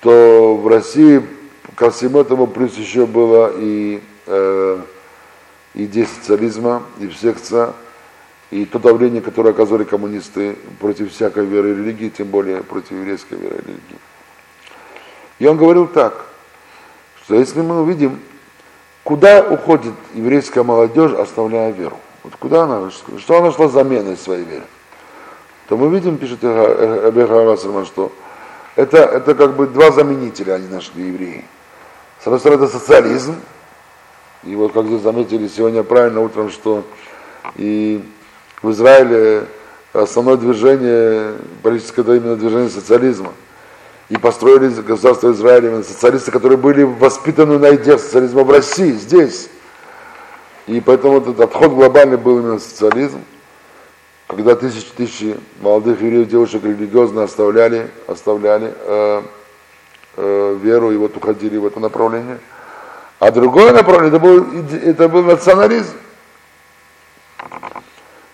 то 0.00 0.54
в 0.56 0.68
России 0.68 1.22
ко 1.74 1.90
всему 1.90 2.20
этому 2.20 2.46
плюс 2.46 2.76
еще 2.76 3.06
было 3.06 3.50
и 3.56 4.02
э, 4.26 4.78
идея 5.74 6.06
социализма, 6.06 6.82
и 6.98 7.08
секция, 7.10 7.72
и 8.50 8.64
то 8.64 8.78
давление, 8.78 9.22
которое 9.22 9.50
оказывали 9.50 9.84
коммунисты 9.84 10.56
против 10.80 11.12
всякой 11.12 11.46
веры 11.46 11.70
и 11.70 11.74
религии, 11.74 12.08
тем 12.08 12.28
более 12.28 12.62
против 12.62 12.92
еврейской 12.92 13.34
веры 13.34 13.56
и 13.56 13.68
религии. 13.68 13.98
И 15.38 15.46
он 15.46 15.56
говорил 15.56 15.86
так, 15.86 16.26
что 17.24 17.36
если 17.36 17.60
мы 17.62 17.82
увидим, 17.82 18.18
куда 19.04 19.42
уходит 19.42 19.94
еврейская 20.14 20.64
молодежь, 20.64 21.12
оставляя 21.12 21.70
веру, 21.70 21.98
вот 22.24 22.34
куда 22.36 22.64
она, 22.64 22.90
что 22.90 23.38
она 23.38 23.52
шла 23.52 23.68
заменой 23.68 24.16
своей 24.16 24.44
веры, 24.44 24.64
то 25.68 25.76
мы 25.76 25.88
видим, 25.88 26.18
пишет 26.18 26.42
Абеха 26.42 27.44
Расерман, 27.44 27.86
что 27.86 28.12
это, 28.74 28.98
это 28.98 29.36
как 29.36 29.54
бы 29.54 29.68
два 29.68 29.92
заменителя 29.92 30.54
они 30.54 30.66
нашли 30.66 31.06
евреи. 31.06 31.44
С 32.20 32.26
одной 32.26 32.40
стороны, 32.40 32.64
это 32.64 32.78
социализм, 32.78 33.36
и 34.42 34.56
вот 34.56 34.72
как 34.72 34.86
здесь 34.86 35.00
заметили 35.02 35.46
сегодня 35.48 35.84
правильно 35.84 36.20
утром, 36.20 36.50
что 36.50 36.82
и 37.56 38.04
в 38.62 38.70
Израиле 38.70 39.46
основное 39.92 40.36
движение, 40.36 41.34
политическое 41.62 42.02
это 42.02 42.14
именно 42.14 42.36
движение 42.36 42.70
социализма. 42.70 43.32
И 44.08 44.16
построили 44.16 44.68
государство 44.82 45.30
Израиля 45.30 45.68
именно 45.68 45.84
социалисты, 45.84 46.30
которые 46.30 46.58
были 46.58 46.82
воспитаны 46.82 47.58
на 47.58 47.74
идеях 47.76 48.00
социализма 48.00 48.42
в 48.42 48.50
России, 48.50 48.92
здесь. 48.92 49.48
И 50.66 50.80
поэтому 50.80 51.18
этот 51.18 51.40
отход 51.40 51.72
глобальный 51.72 52.16
был 52.16 52.38
именно 52.38 52.58
социализм, 52.58 53.22
когда 54.26 54.54
тысячи 54.56 54.88
тысячи 54.96 55.36
молодых 55.60 56.00
евреев, 56.00 56.28
девушек 56.28 56.62
религиозно 56.64 57.24
оставляли, 57.24 57.88
оставляли 58.06 58.72
э, 58.76 59.22
э, 60.16 60.58
веру 60.60 60.92
и 60.92 60.96
вот 60.96 61.16
уходили 61.16 61.56
в 61.56 61.66
это 61.66 61.80
направление. 61.80 62.38
А 63.18 63.30
другое 63.30 63.72
направление, 63.72 64.08
это 64.08 64.18
был, 64.18 64.46
это 64.84 65.08
был 65.08 65.22
национализм 65.22 65.94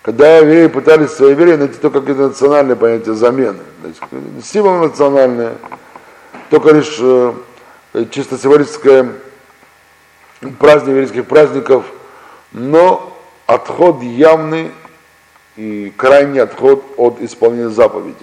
когда 0.07 0.39
евреи 0.39 0.69
пытались 0.69 1.11
в 1.11 1.17
своей 1.17 1.35
найти 1.35 1.79
только 1.81 1.99
какие-то 1.99 2.29
национальные 2.29 2.77
понятия 2.77 3.13
замены. 3.15 3.59
Символ 4.41 4.79
национальное, 4.79 5.55
только 6.49 6.71
лишь 6.71 6.97
э, 7.01 7.33
чисто 8.13 8.39
символическое 8.39 9.15
праздник 10.61 10.91
еврейских 10.91 11.27
праздников, 11.27 11.87
но 12.53 13.19
отход 13.47 14.01
явный 14.01 14.71
и 15.57 15.93
крайний 15.97 16.41
отход 16.41 16.85
от 16.97 17.21
исполнения 17.21 17.71
заповедей. 17.71 18.15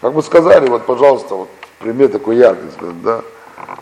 Как 0.00 0.14
мы 0.14 0.22
сказали, 0.22 0.66
вот, 0.66 0.86
пожалуйста, 0.86 1.34
вот 1.34 1.50
пример 1.78 2.08
такой 2.08 2.36
яркий, 2.36 2.68
да, 3.04 3.20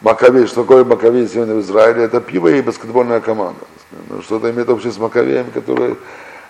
Маковей, 0.00 0.48
что 0.48 0.62
такое 0.62 0.84
Маковей 0.84 1.28
сегодня 1.28 1.54
в 1.54 1.60
Израиле, 1.60 2.02
это 2.02 2.20
пиво 2.20 2.48
и 2.48 2.60
баскетбольная 2.60 3.20
команда. 3.20 3.60
Ну, 4.08 4.20
что-то 4.20 4.50
имеет 4.50 4.68
общее 4.68 4.90
с 4.90 4.98
Маковеями, 4.98 5.50
которые 5.50 5.94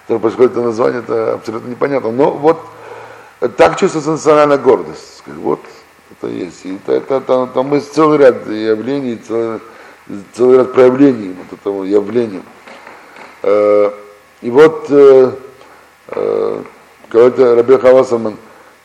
происходит 0.07 0.53
это 0.53 0.63
название, 0.63 1.01
это 1.01 1.35
абсолютно 1.35 1.69
непонятно. 1.69 2.11
Но 2.11 2.31
вот 2.31 2.61
так 3.57 3.79
чувствуется 3.79 4.13
национальная 4.13 4.59
гордость. 4.59 5.23
Вот 5.27 5.61
это 6.11 6.29
есть. 6.29 6.65
И 6.65 6.77
это, 6.77 6.93
это, 6.93 7.17
это, 7.17 7.47
там 7.53 7.73
есть 7.75 7.93
целый 7.95 8.19
ряд 8.19 8.47
явлений, 8.49 9.17
целый, 9.17 9.61
целый 10.33 10.59
ряд 10.59 10.73
проявлений 10.73 11.35
вот 11.35 11.59
этого 11.59 11.85
явления. 11.85 12.43
Э, 13.43 13.91
и 14.43 14.51
вот, 14.51 14.87
э, 14.91 15.33
э, 16.09 16.63
говорит 17.11 17.39
Раби 17.39 17.79
Хавасаман, 17.79 18.37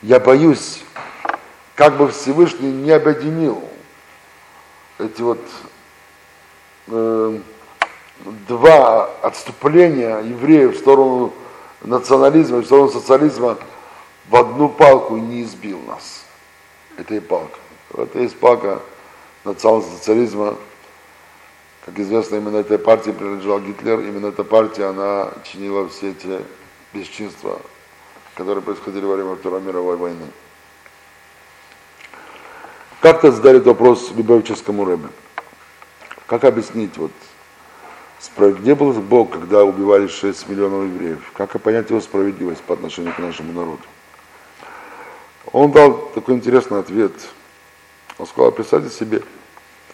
я 0.02 0.20
боюсь, 0.20 0.84
как 1.76 1.98
бы 1.98 2.10
Всевышний 2.10 2.72
не 2.72 2.92
объединил 2.92 3.64
эти 4.98 5.22
вот 5.22 5.40
два 8.48 9.06
отступления 9.22 10.20
евреев 10.20 10.76
в 10.76 10.80
сторону 10.80 11.34
национализма 11.82 12.60
и 12.60 12.62
в 12.62 12.66
сторону 12.66 12.90
социализма 12.90 13.58
в 14.28 14.36
одну 14.36 14.70
палку 14.70 15.18
не 15.18 15.44
избил 15.44 15.80
нас. 15.88 16.26
Это 16.98 17.16
и 17.16 17.20
палка. 17.20 17.58
Это 17.98 18.20
есть 18.20 18.38
палка 18.38 18.80
национал-социализма, 19.46 20.56
Как 21.86 21.98
известно, 22.00 22.36
именно 22.36 22.58
этой 22.58 22.78
партии 22.78 23.12
принадлежал 23.12 23.60
Гитлер, 23.62 24.00
именно 24.02 24.28
эта 24.28 24.44
партия, 24.44 24.86
она 24.86 25.32
чинила 25.44 25.88
все 25.90 26.12
эти 26.12 26.42
бесчинства, 26.94 27.60
которые 28.36 28.62
происходили 28.62 29.06
во 29.06 29.16
время 29.16 29.36
Второй 29.36 29.62
мировой 29.62 29.96
войны. 29.96 30.26
Как-то 33.02 33.32
задали 33.32 33.60
вопрос 33.60 34.12
Любавическому 34.12 34.84
Рэбе. 34.84 35.08
Как 36.28 36.44
объяснить, 36.44 36.98
вот, 36.98 37.12
где 38.38 38.76
был 38.76 38.92
Бог, 38.94 39.32
когда 39.32 39.64
убивали 39.64 40.08
6 40.08 40.50
миллионов 40.50 40.86
евреев? 40.94 41.32
Как 41.34 41.60
понять 41.62 41.90
его 41.90 42.02
справедливость 42.02 42.62
по 42.62 42.74
отношению 42.74 43.14
к 43.14 43.20
нашему 43.20 43.54
народу? 43.54 43.82
Он 45.52 45.72
дал 45.72 45.94
такой 46.14 46.36
интересный 46.36 46.80
ответ. 46.80 47.14
Он 48.18 48.28
сказал, 48.28 48.52
представьте 48.52 48.90
себе, 48.90 49.24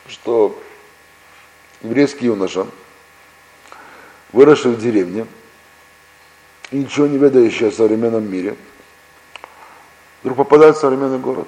что 0.07 0.59
еврейский 1.82 2.26
юноша, 2.26 2.65
выросший 4.34 4.71
в 4.71 4.80
деревне, 4.80 5.28
ничего 6.71 7.05
не 7.07 7.17
ведающий 7.17 7.67
о 7.67 7.71
современном 7.71 8.30
мире, 8.30 8.57
вдруг 10.21 10.38
попадает 10.38 10.76
в 10.76 10.80
современный 10.80 11.19
город, 11.19 11.47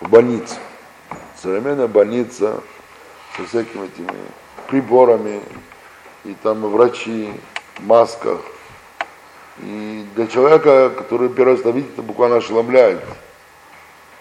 в 0.00 0.08
больницу. 0.08 0.54
Современная 1.42 1.88
больница 1.88 2.62
со 3.36 3.44
всякими 3.46 3.86
этими 3.86 4.08
приборами, 4.70 5.40
и 6.24 6.34
там 6.42 6.60
врачи 6.62 7.32
в 7.76 7.86
масках. 7.86 8.40
И 9.58 10.06
для 10.14 10.26
человека, 10.26 10.90
который 10.90 11.28
первый 11.28 11.52
раз 11.52 11.60
это 11.60 11.70
видит, 11.70 11.92
это 11.92 12.02
буквально 12.02 12.36
ошеломляет. 12.36 13.02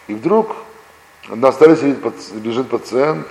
И 0.08 0.14
вдруг 0.14 0.56
на 1.30 1.52
столе 1.52 1.78
сидит, 1.78 2.00
лежит 2.43 2.70
пациент, 2.70 3.28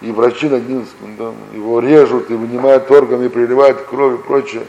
и 0.00 0.10
врачи 0.10 0.48
над 0.48 0.68
ним 0.68 0.86
да, 1.18 1.32
его 1.52 1.80
режут 1.80 2.30
и 2.30 2.34
вынимают 2.34 2.90
органы, 2.90 3.26
и 3.26 3.28
приливают 3.28 3.82
кровь 3.82 4.20
и 4.20 4.22
прочее. 4.22 4.64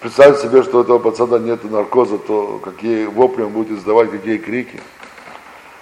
Представьте 0.00 0.42
себе, 0.42 0.62
что 0.62 0.78
у 0.78 0.80
этого 0.82 0.98
пацана 0.98 1.38
нет 1.38 1.64
наркоза, 1.64 2.18
то 2.18 2.60
какие 2.62 3.06
вопли 3.06 3.42
он 3.42 3.52
будет 3.52 3.70
издавать, 3.78 4.10
какие 4.10 4.36
крики. 4.36 4.82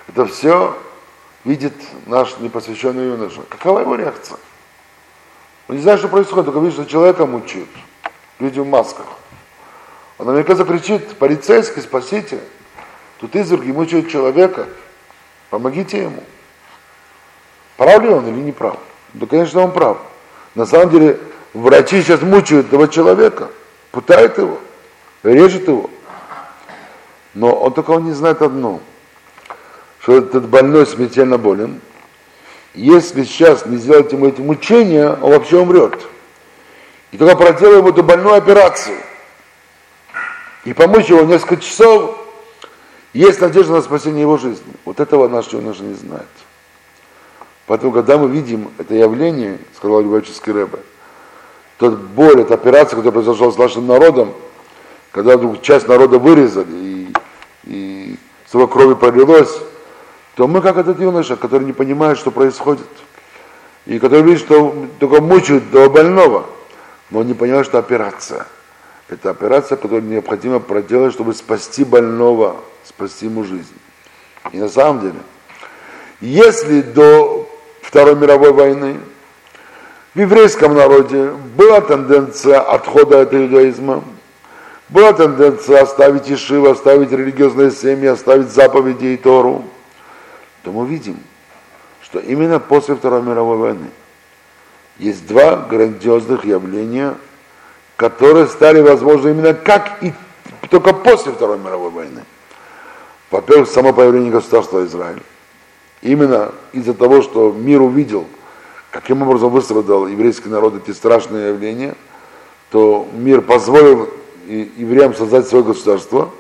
Это 0.07 0.27
все 0.27 0.77
видит 1.45 1.75
наш 2.07 2.39
непосвященный 2.39 3.07
юноша. 3.07 3.43
Какова 3.49 3.81
его 3.81 3.95
реакция? 3.95 4.39
Он 5.69 5.77
не 5.77 5.83
знает, 5.83 5.99
что 5.99 6.09
происходит, 6.09 6.47
только 6.47 6.61
видит, 6.61 6.75
что 6.75 6.85
человека 6.85 7.27
мучают. 7.27 7.69
Люди 8.39 8.61
в 8.61 8.67
масках. 8.67 9.07
Он 10.19 10.27
наверняка 10.27 10.55
закричит, 10.55 11.17
полицейский, 11.17 11.83
спасите. 11.83 12.41
Тут 13.19 13.35
изверги 13.37 13.71
мучают 13.71 14.09
человека. 14.09 14.69
Помогите 15.51 16.03
ему. 16.03 16.23
Прав 17.77 18.03
ли 18.03 18.09
он 18.09 18.27
или 18.27 18.41
не 18.41 18.53
прав? 18.53 18.77
Да, 19.13 19.27
конечно, 19.27 19.63
он 19.63 19.73
прав. 19.73 19.99
На 20.55 20.67
самом 20.67 20.91
деле, 20.91 21.19
врачи 21.55 22.03
сейчас 22.03 22.23
мучают 22.23 22.69
этого 22.69 22.89
человека, 22.89 23.51
пытают 23.91 24.39
его, 24.39 24.59
режут 25.23 25.67
его. 25.69 25.91
Но 27.35 27.53
он 27.53 27.73
только 27.73 27.91
он 27.91 28.05
не 28.05 28.13
знает 28.13 28.43
одно, 28.43 28.81
что 30.03 30.17
этот 30.17 30.49
больной 30.49 30.87
смертельно 30.87 31.39
болен. 31.39 31.81
Если 32.75 33.25
сейчас 33.25 33.67
не 33.67 33.77
сделать 33.77 34.13
ему 34.13 34.27
эти 34.27 34.41
мучения, 34.41 35.11
он 35.11 35.31
вообще 35.31 35.61
умрет. 35.61 35.99
И 37.13 37.19
только 37.19 37.37
проделаем 37.37 37.87
эту 37.87 38.03
больную 38.03 38.37
операцию 38.37 38.97
и 40.65 40.73
помочь 40.73 41.09
его 41.09 41.23
несколько 41.23 41.59
часов, 41.59 42.19
есть 43.13 43.41
надежда 43.41 43.75
на 43.75 43.83
спасение 43.83 44.23
его 44.23 44.39
жизни. 44.39 44.73
Вот 44.85 45.01
этого 45.01 45.29
наш 45.29 45.49
юноша 45.49 45.83
не 45.83 45.95
знает. 45.95 46.27
Поэтому, 47.67 47.93
когда 47.93 48.17
мы 48.17 48.29
видим 48.29 48.71
это 48.79 48.95
явление, 48.95 49.59
сказал 49.77 50.03
Любавический 50.03 50.53
Рэбе, 50.53 50.79
тот 51.79 51.99
боль, 51.99 52.41
эта 52.41 52.55
операция, 52.55 52.97
которая 52.97 53.13
произошла 53.13 53.53
с 53.53 53.59
нашим 53.59 53.87
народом, 53.87 54.33
когда 55.11 55.37
вдруг 55.37 55.63
часть 55.63 55.87
народа 55.87 56.19
вырезали 56.19 56.73
и, 56.73 57.13
и 57.65 58.17
столько 58.47 58.73
крови 58.73 58.95
пролилось, 58.95 59.61
то 60.35 60.49
мы 60.49 60.63
как 60.63 60.77
этот 60.79 60.99
юноша, 61.01 61.37
который 61.37 61.65
не 61.65 61.73
понимает, 61.73 62.19
что 62.19 62.31
происходит, 62.31 62.87
и 63.85 63.99
который 63.99 64.23
видит, 64.23 64.41
что 64.41 64.75
только 64.99 65.21
мучают 65.21 65.71
того 65.71 65.91
больного, 65.91 66.47
но 67.11 67.21
он 67.21 67.27
не 67.27 67.35
понимает, 67.35 67.67
что 67.67 67.79
операция. 67.79 68.47
Это 69.09 69.31
операция, 69.31 69.77
которую 69.77 70.05
необходимо 70.05 70.59
проделать, 70.59 71.13
чтобы 71.13 71.35
спасти 71.35 71.85
больного, 71.85 72.57
спасти 72.85 73.27
ему 73.27 73.45
жизнь. 73.45 73.75
И 74.53 74.59
на 74.59 74.69
самом 74.69 75.01
деле, 75.01 75.19
если 76.21 76.81
до 76.81 77.49
Второй 77.83 78.15
мировой 78.15 78.53
войны 78.53 78.97
в 80.15 80.19
еврейском 80.19 80.75
народе 80.75 81.33
была 81.57 81.83
тенденция 81.83 82.61
отхода 82.61 83.21
от 83.21 83.35
иудаизма, 83.35 84.03
была 84.89 85.13
тенденция 85.13 85.83
оставить 85.83 86.31
Ишивы, 86.31 86.71
оставить 86.71 87.13
религиозные 87.13 87.71
семьи, 87.71 88.07
оставить 88.07 88.51
заповеди 88.51 89.07
и 89.07 89.17
Тору, 89.17 89.65
то 90.63 90.73
мы 90.73 90.87
видим, 90.87 91.19
что 92.03 92.19
именно 92.19 92.61
после 92.61 92.95
Второй 92.95 93.23
мировой 93.23 93.57
войны 93.57 93.87
есть 94.99 95.27
два 95.27 95.57
грандиозных 95.57 96.45
явления, 96.45 97.15
которые 97.97 98.47
стали 98.47 98.81
возможны 98.81 99.31
именно 99.31 99.55
как 99.55 100.03
и 100.03 100.13
только 100.71 100.93
после 100.93 101.33
Второй 101.33 101.59
мировой 101.59 101.91
войны. 101.91 102.25
Во-первых, 103.31 103.69
само 103.69 103.93
появление 103.93 104.31
государства 104.31 104.85
Израиль. 104.85 105.23
Именно 106.03 106.53
из-за 106.73 106.95
того, 106.95 107.23
что 107.23 107.53
мир 107.53 107.81
увидел, 107.81 108.27
каким 108.91 109.23
образом 109.23 109.51
выстрадал 109.51 110.07
еврейский 110.07 110.49
народ 110.49 110.75
эти 110.77 110.95
страшные 110.95 111.49
явления, 111.49 111.95
то 112.71 113.09
мир 113.13 113.41
позволил 113.41 114.09
евреям 114.47 115.15
создать 115.15 115.47
свое 115.47 115.65
государство, 115.65 116.31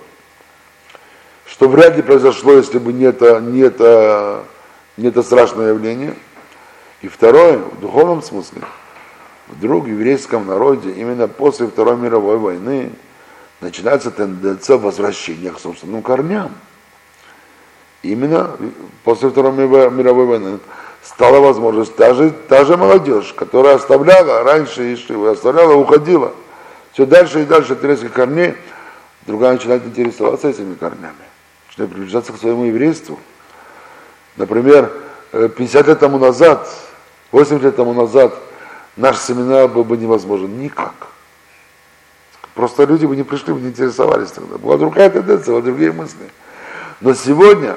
что 1.52 1.68
вряд 1.68 1.96
ли 1.96 2.02
произошло, 2.02 2.54
если 2.54 2.78
бы 2.78 2.92
не 2.92 3.04
это, 3.04 3.40
не 3.40 3.60
это, 3.60 4.42
не 4.96 5.08
это 5.08 5.22
страшное 5.22 5.68
явление– 5.68 6.14
и 7.02 7.08
второе, 7.08 7.58
в 7.58 7.80
духовном 7.80 8.22
смысле, 8.22 8.62
вдруг 9.48 9.84
в 9.84 9.88
еврейском 9.88 10.46
народе 10.46 10.92
именно 10.92 11.26
после 11.26 11.66
Второй 11.66 11.96
мировой 11.96 12.38
войны 12.38 12.92
начинается 13.60 14.12
тенденция 14.12 14.78
возвращения 14.78 15.50
к 15.50 15.58
собственным 15.58 16.02
корням. 16.02 16.52
Именно 18.02 18.52
после 19.02 19.30
Второй 19.30 19.52
мировой 19.52 20.26
войны 20.26 20.60
стала 21.02 21.40
возможность 21.40 21.96
та 21.96 22.14
же, 22.14 22.30
та 22.48 22.64
же 22.64 22.76
молодежь, 22.76 23.32
которая 23.32 23.74
оставляла 23.74 24.44
раньше 24.44 24.94
Ишиву, 24.94 25.26
оставляла, 25.26 25.74
уходила. 25.74 26.32
Все 26.92 27.04
дальше 27.04 27.42
и 27.42 27.46
дальше 27.46 27.72
от 27.72 27.82
еврейских 27.82 28.12
корней, 28.12 28.54
другая 29.26 29.54
начинает 29.54 29.84
интересоваться 29.84 30.48
этими 30.48 30.74
корнями, 30.74 31.14
начинает 31.72 31.92
приближаться 31.92 32.32
к 32.32 32.38
своему 32.38 32.64
еврейству. 32.64 33.18
Например, 34.36 34.92
50 35.32 35.86
лет 35.86 35.98
тому 35.98 36.18
назад 36.18 36.68
8 37.32 37.60
лет 37.60 37.76
тому 37.76 37.94
назад 37.94 38.34
наш 38.96 39.18
семинар 39.18 39.68
был 39.68 39.84
бы 39.84 39.96
невозможен 39.96 40.58
никак. 40.58 40.92
Просто 42.54 42.84
люди 42.84 43.06
бы 43.06 43.16
не 43.16 43.22
пришли, 43.22 43.54
бы 43.54 43.60
не 43.60 43.68
интересовались 43.68 44.30
тогда. 44.30 44.58
Была 44.58 44.76
другая 44.76 45.08
тенденция, 45.08 45.52
была 45.52 45.62
другие 45.62 45.92
мысли. 45.92 46.30
Но 47.00 47.14
сегодня, 47.14 47.76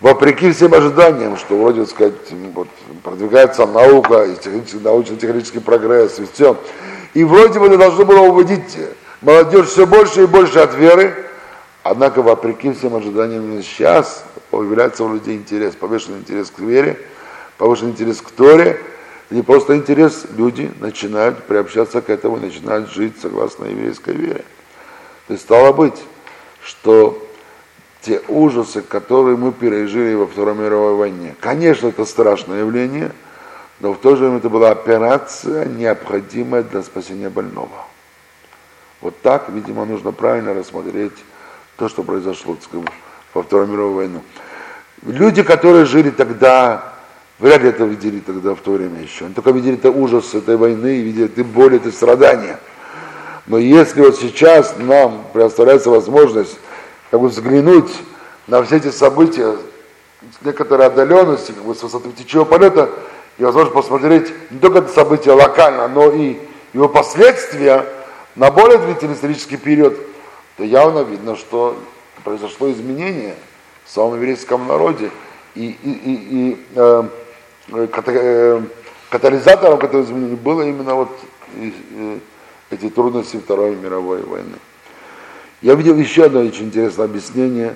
вопреки 0.00 0.50
всем 0.52 0.72
ожиданиям, 0.72 1.36
что 1.36 1.58
вроде, 1.58 1.82
так 1.82 1.90
сказать, 1.90 2.14
вот, 2.54 2.68
продвигается 3.02 3.66
наука, 3.66 4.24
и 4.24 4.34
технический, 4.36 4.78
научно-технический 4.78 5.60
прогресс, 5.60 6.18
и 6.18 6.26
все, 6.32 6.56
и 7.12 7.22
вроде 7.24 7.60
бы 7.60 7.66
это 7.66 7.76
должно 7.76 8.06
было 8.06 8.20
уводить 8.20 8.78
молодежь 9.20 9.66
все 9.66 9.86
больше 9.86 10.22
и 10.22 10.26
больше 10.26 10.58
от 10.60 10.74
веры, 10.74 11.14
однако, 11.84 12.22
вопреки 12.22 12.72
всем 12.72 12.96
ожиданиям, 12.96 13.62
сейчас 13.62 14.24
появляется 14.50 15.04
у 15.04 15.12
людей 15.12 15.36
интерес, 15.36 15.76
повышенный 15.76 16.18
интерес 16.18 16.50
к 16.50 16.58
вере, 16.58 16.98
повышенный 17.58 17.92
интерес 17.92 18.20
к 18.20 18.30
Торе, 18.32 18.80
не 19.30 19.42
просто 19.42 19.76
интерес, 19.76 20.26
люди 20.36 20.72
начинают 20.80 21.44
приобщаться 21.44 22.00
к 22.00 22.10
этому, 22.10 22.36
начинают 22.36 22.90
жить 22.90 23.14
согласно 23.20 23.66
еврейской 23.66 24.14
вере. 24.14 24.44
То 25.26 25.34
есть 25.34 25.44
стало 25.44 25.72
быть, 25.72 26.02
что 26.62 27.18
те 28.02 28.20
ужасы, 28.28 28.82
которые 28.82 29.36
мы 29.36 29.52
пережили 29.52 30.14
во 30.14 30.26
Второй 30.26 30.54
мировой 30.54 30.94
войне, 30.94 31.34
конечно, 31.40 31.88
это 31.88 32.04
страшное 32.04 32.60
явление, 32.60 33.12
но 33.80 33.92
в 33.92 33.98
то 33.98 34.16
же 34.16 34.24
время 34.24 34.38
это 34.38 34.48
была 34.48 34.70
операция, 34.70 35.64
необходимая 35.66 36.62
для 36.62 36.82
спасения 36.82 37.28
больного. 37.28 37.86
Вот 39.00 39.20
так, 39.20 39.48
видимо, 39.48 39.84
нужно 39.84 40.12
правильно 40.12 40.54
рассмотреть 40.54 41.12
то, 41.76 41.88
что 41.88 42.02
произошло 42.02 42.56
сказать, 42.62 42.88
во 43.32 43.42
Второй 43.42 43.66
мировой 43.66 43.94
войне. 43.94 44.22
Люди, 45.02 45.42
которые 45.42 45.84
жили 45.84 46.10
тогда 46.10 46.94
Вряд 47.40 47.62
ли 47.62 47.70
это 47.70 47.84
видели 47.84 48.20
тогда 48.20 48.54
в 48.54 48.60
то 48.60 48.72
время 48.72 49.02
еще. 49.02 49.24
Они 49.24 49.34
только 49.34 49.50
видели 49.50 49.74
это 49.74 49.90
ужас 49.90 50.34
этой 50.34 50.56
войны, 50.56 51.00
видели 51.00 51.24
это 51.26 51.42
боль, 51.42 51.76
это 51.76 51.90
страдания. 51.90 52.60
Но 53.46 53.58
если 53.58 54.02
вот 54.02 54.16
сейчас 54.16 54.76
нам 54.78 55.24
предоставляется 55.32 55.90
возможность 55.90 56.56
как 57.10 57.20
бы 57.20 57.28
взглянуть 57.28 57.90
на 58.46 58.62
все 58.62 58.76
эти 58.76 58.90
события 58.90 59.56
с 60.40 60.44
некоторой 60.44 60.86
отдаленности, 60.86 61.52
как 61.52 61.64
бы 61.64 61.74
с 61.74 61.82
высоты 61.82 62.08
птичьего 62.10 62.44
полета, 62.44 62.88
и 63.36 63.44
возможность 63.44 63.74
посмотреть 63.74 64.32
не 64.50 64.60
только 64.60 64.78
это 64.78 64.88
событие 64.88 65.34
локально, 65.34 65.88
но 65.88 66.12
и 66.12 66.38
его 66.72 66.88
последствия 66.88 67.84
на 68.36 68.50
более 68.52 68.78
длительный 68.78 69.14
исторический 69.14 69.56
период, 69.56 69.98
то 70.56 70.64
явно 70.64 71.00
видно, 71.00 71.36
что 71.36 71.76
произошло 72.22 72.70
изменение 72.70 73.36
в 73.84 73.90
самом 73.90 74.14
еврейском 74.16 74.66
народе. 74.66 75.10
И, 75.54 75.76
и, 75.82 75.90
и, 75.90 76.14
и 76.30 76.66
э, 76.74 77.08
э, 77.72 78.62
катализатором 79.10 79.78
к 79.78 79.84
этому 79.84 80.02
изменению 80.02 80.36
было 80.36 80.62
именно 80.62 80.94
вот 80.94 81.10
э, 81.56 82.18
эти 82.70 82.90
трудности 82.90 83.36
Второй 83.36 83.76
мировой 83.76 84.22
войны. 84.22 84.56
Я 85.62 85.74
видел 85.74 85.96
еще 85.96 86.24
одно 86.24 86.40
очень 86.40 86.66
интересное 86.66 87.06
объяснение, 87.06 87.74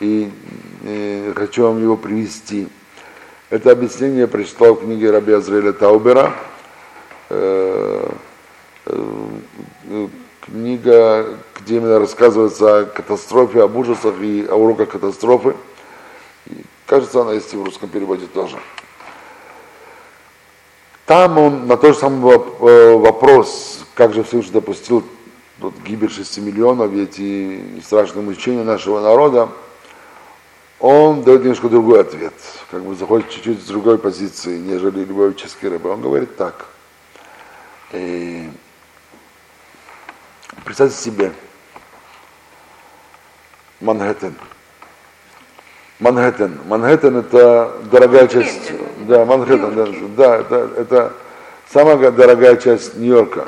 и 0.00 0.30
э, 0.84 1.32
хочу 1.34 1.64
вам 1.64 1.82
его 1.82 1.96
привести. 1.96 2.68
Это 3.48 3.70
объяснение 3.70 4.26
я 4.26 4.74
в 4.74 4.80
книге 4.80 5.10
Раби 5.10 5.32
Азраэля 5.32 5.72
Таубера. 5.72 6.32
Э, 7.30 8.08
э, 8.86 10.08
книга, 10.46 11.38
где 11.60 11.76
именно 11.76 11.98
рассказывается 11.98 12.78
о 12.78 12.84
катастрофе, 12.86 13.62
об 13.62 13.76
ужасах 13.76 14.14
и 14.20 14.46
о 14.48 14.54
уроках 14.54 14.90
катастрофы. 14.90 15.54
И, 16.46 16.62
кажется, 16.86 17.20
она 17.20 17.32
есть 17.32 17.52
и 17.52 17.56
в 17.56 17.64
русском 17.64 17.88
переводе 17.88 18.26
тоже. 18.26 18.58
Там 21.04 21.38
он 21.38 21.66
на 21.66 21.76
тот 21.76 21.94
же 21.94 22.00
самый 22.00 22.20
вопрос, 22.98 23.84
как 23.94 24.12
же 24.12 24.22
Всевышний 24.24 24.52
допустил 24.52 25.04
вот, 25.58 25.74
гибель 25.84 26.10
6 26.10 26.38
миллионов 26.38 26.92
эти 26.92 27.80
страшные 27.84 28.24
мучения 28.24 28.64
нашего 28.64 29.00
народа, 29.00 29.48
он 30.78 31.22
дает 31.22 31.42
немножко 31.42 31.68
другой 31.68 32.00
ответ, 32.00 32.34
как 32.70 32.82
бы 32.82 32.94
заходит 32.94 33.30
чуть-чуть 33.30 33.62
с 33.62 33.66
другой 33.66 33.98
позиции, 33.98 34.58
нежели 34.58 35.04
любой 35.04 35.34
рыба. 35.62 35.88
Он 35.88 36.02
говорит 36.02 36.36
так. 36.36 36.66
Представьте 40.64 40.96
себе 40.96 41.32
Манхэттен. 43.80 44.34
Манхэттен. 46.00 46.60
Манхэттен 46.66 47.16
это 47.18 47.72
дорогая 47.90 48.26
часть, 48.28 48.72
да, 49.06 49.24
Манхэттен, 49.24 49.74
да, 49.74 49.86
да, 50.16 50.36
это, 50.36 50.70
это 50.76 51.12
самая 51.72 52.10
дорогая 52.10 52.56
часть 52.56 52.96
Нью-Йорка 52.96 53.46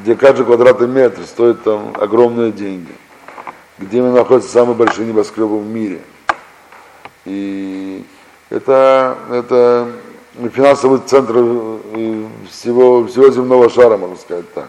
где 0.00 0.14
каждый 0.14 0.44
квадратный 0.46 0.88
метр 0.88 1.22
стоит 1.24 1.62
там 1.62 1.92
огромные 1.98 2.52
деньги, 2.52 2.92
где 3.78 4.02
находятся 4.02 4.50
самые 4.50 4.74
большие 4.74 5.06
небоскребы 5.06 5.58
в 5.58 5.66
мире. 5.66 6.00
И 7.24 8.04
это, 8.50 9.16
это 9.30 9.88
финансовый 10.52 11.00
центр 11.00 11.34
э, 11.36 12.26
всего, 12.50 13.06
всего 13.06 13.30
земного 13.30 13.70
шара, 13.70 13.96
можно 13.96 14.16
сказать 14.16 14.52
так. 14.54 14.68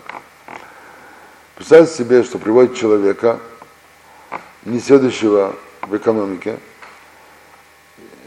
Представьте 1.55 1.93
себе, 1.93 2.23
что 2.23 2.39
приводит 2.39 2.75
человека, 2.75 3.39
не 4.65 4.79
следующего 4.79 5.55
в 5.83 5.95
экономике, 5.95 6.57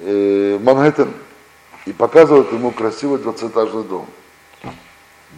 э, 0.03 0.59
Манхэттен, 0.63 1.13
и 1.87 1.93
показывает 1.93 2.53
ему 2.53 2.71
красивый 2.71 3.19
20-этажный 3.19 3.83
дом. 3.83 4.07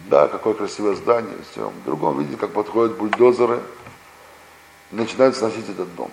Да, 0.07 0.27
какое 0.27 0.53
красивое 0.53 0.95
здание, 0.95 1.35
все. 1.51 1.69
В 1.69 1.83
другом 1.83 2.19
виде, 2.19 2.37
как 2.37 2.51
подходят 2.51 2.95
бульдозеры, 2.95 3.59
начинают 4.91 5.35
сносить 5.35 5.67
этот 5.67 5.93
дом. 5.95 6.11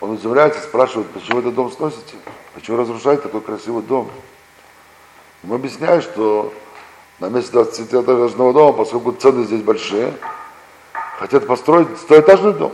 Он 0.00 0.10
удивляется, 0.10 0.62
спрашивает, 0.62 1.08
почему 1.10 1.38
этот 1.38 1.54
дом 1.54 1.70
сносите? 1.70 2.16
Почему 2.54 2.76
разрушаете 2.76 3.22
такой 3.22 3.40
красивый 3.40 3.84
дом? 3.84 4.10
Ему 5.44 5.54
объясняют, 5.54 6.02
что 6.02 6.52
на 7.20 7.28
месте 7.28 7.56
20-этажного 7.56 8.52
дома, 8.52 8.72
поскольку 8.72 9.12
цены 9.12 9.44
здесь 9.44 9.62
большие, 9.62 10.12
хотят 11.18 11.46
построить 11.46 11.88
100-этажный 12.08 12.52
дом. 12.52 12.72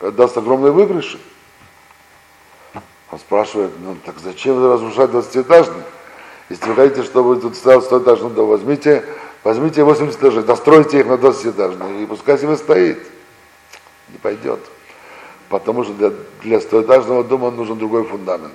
Это 0.00 0.12
даст 0.12 0.36
огромные 0.36 0.72
выигрыши. 0.72 1.18
Он 3.10 3.18
спрашивает, 3.18 3.70
ну 3.80 3.96
так 4.04 4.16
зачем 4.18 4.62
разрушать 4.64 5.10
20-этажный? 5.10 5.82
Если 6.50 6.68
вы 6.68 6.74
хотите, 6.74 7.04
чтобы 7.04 7.36
тут 7.36 7.56
стоял 7.56 7.80
100 7.80 8.02
этажный 8.02 8.30
дом, 8.30 8.48
возьмите, 8.48 9.04
возьмите 9.44 9.84
80 9.84 10.18
этажей, 10.18 10.42
достройте 10.42 11.00
их 11.00 11.06
на 11.06 11.16
20 11.16 11.46
этажный, 11.46 12.02
и 12.02 12.06
пускай 12.06 12.38
себе 12.38 12.56
стоит. 12.56 12.98
Не 14.10 14.18
пойдет. 14.18 14.60
Потому 15.48 15.84
что 15.84 15.92
для, 15.94 16.12
для 16.42 16.58
100-этажного 16.58 17.24
дома 17.24 17.50
нужен 17.50 17.78
другой 17.78 18.04
фундамент. 18.04 18.52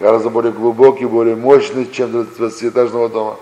Гораздо 0.00 0.30
более 0.30 0.52
глубокий, 0.52 1.04
более 1.04 1.36
мощный, 1.36 1.88
чем 1.90 2.10
для 2.10 2.20
20-этажного 2.22 3.08
дома. 3.08 3.36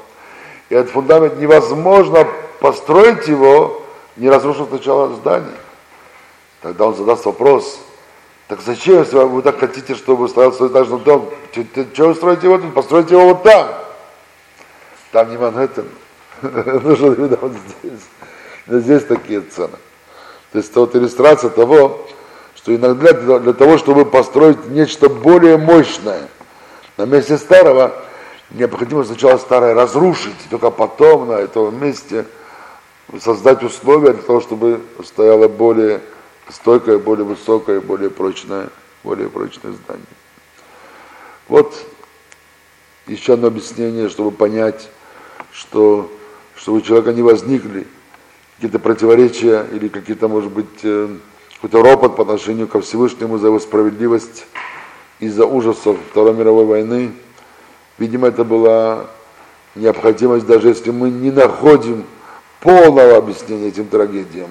И 0.71 0.75
этот 0.75 0.93
фундамент 0.93 1.37
невозможно 1.39 2.27
построить 2.61 3.29
его, 3.29 3.83
не 4.17 4.31
разрушив 4.31 4.69
сначала 4.69 5.15
здание. 5.15 5.57
Тогда 6.63 6.87
он 6.87 6.95
задаст 6.95 7.27
вопрос, 7.27 7.81
так 8.49 8.61
зачем, 8.61 9.01
если 9.01 9.17
вы 9.17 9.43
так 9.43 9.59
хотите, 9.59 9.95
чтобы 9.95 10.29
стоял 10.29 10.53
своеэтажный 10.53 11.01
дом, 11.01 11.31
что 11.93 12.09
вы 12.09 12.15
строите 12.15 12.47
его 12.47 12.59
тут? 12.59 12.75
Постройте 12.75 13.15
его 13.15 13.29
вот 13.29 13.43
там. 13.43 13.69
Там 15.13 15.31
не 15.31 15.37
Манхэттен. 15.37 15.89
Нужно 16.43 17.07
видно 17.11 17.39
вот 17.41 17.53
здесь. 17.53 18.01
Здесь 18.67 19.05
такие 19.05 19.41
цены. 19.41 19.77
То 20.53 20.59
есть 20.59 20.71
это 20.71 20.81
вот 20.81 20.95
иллюстрация 20.97 21.51
того, 21.51 22.07
что 22.55 22.75
иногда 22.75 23.13
для 23.13 23.53
того, 23.53 23.79
чтобы 23.79 24.05
построить 24.05 24.67
нечто 24.67 25.09
более 25.09 25.57
мощное, 25.57 26.29
на 26.97 27.07
месте 27.07 27.39
старого 27.39 27.93
необходимо 28.51 29.05
сначала 29.05 29.39
старое 29.39 29.75
разрушить, 29.75 30.37
только 30.51 30.71
потом 30.71 31.29
на 31.29 31.33
этом 31.35 31.81
месте 31.81 32.27
создать 33.19 33.63
условия 33.63 34.13
для 34.13 34.23
того, 34.23 34.41
чтобы 34.41 34.83
стояло 35.05 35.49
более 35.49 36.01
стойкое, 36.49 36.99
более 36.99 37.25
высокое, 37.25 37.81
более 37.81 38.11
прочное, 38.11 38.69
более 39.03 39.29
прочное 39.29 39.73
здание. 39.73 40.07
Вот 41.49 41.75
еще 43.07 43.35
одно 43.35 43.49
объяснение, 43.49 44.09
чтобы 44.09 44.31
понять, 44.31 44.89
что, 45.53 46.11
чтобы 46.55 46.79
у 46.79 46.81
человека 46.81 47.13
не 47.13 47.23
возникли 47.23 47.87
какие-то 48.57 48.79
противоречия 48.79 49.67
или 49.73 49.89
какие-то, 49.89 50.29
может 50.29 50.53
быть, 50.53 50.67
э, 50.83 51.09
какой-то 51.55 51.83
ропот 51.83 52.17
по 52.17 52.23
отношению 52.23 52.69
ко 52.69 52.81
Всевышнему 52.81 53.39
за 53.39 53.49
его 53.49 53.59
справедливость 53.59 54.47
из-за 55.19 55.45
ужасов 55.45 55.97
Второй 56.11 56.35
мировой 56.35 56.65
войны. 56.65 57.13
Видимо, 58.01 58.29
это 58.29 58.45
была 58.45 59.09
необходимость, 59.75 60.47
даже 60.47 60.69
если 60.69 60.91
мы 60.91 61.11
не 61.11 61.31
находим 61.31 62.07
полного 62.61 63.19
объяснения 63.19 63.69
этим 63.69 63.89
трагедиям. 63.89 64.49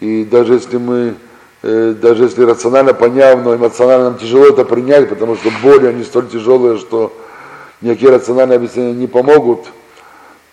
И 0.00 0.24
даже 0.24 0.54
если 0.54 0.76
мы, 0.76 1.14
э, 1.62 1.94
даже 2.02 2.24
если 2.24 2.42
рационально 2.42 2.92
поняв, 2.92 3.40
но 3.44 3.54
эмоционально 3.54 4.10
нам 4.10 4.18
тяжело 4.18 4.46
это 4.46 4.64
принять, 4.64 5.08
потому 5.08 5.36
что 5.36 5.52
боли, 5.62 5.86
они 5.86 6.02
столь 6.02 6.28
тяжелые, 6.28 6.78
что 6.78 7.16
никакие 7.80 8.10
рациональные 8.10 8.56
объяснения 8.56 8.94
не 8.94 9.06
помогут, 9.06 9.66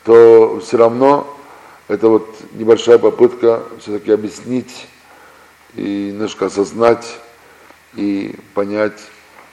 то 0.06 0.62
все 0.64 0.78
равно 0.78 1.26
это 1.88 2.10
вот 2.10 2.28
небольшая 2.54 3.00
попытка 3.00 3.64
все-таки 3.80 4.12
объяснить 4.12 4.86
и 5.74 6.12
немножко 6.12 6.46
осознать 6.46 7.18
и 7.96 8.36
понять, 8.54 9.00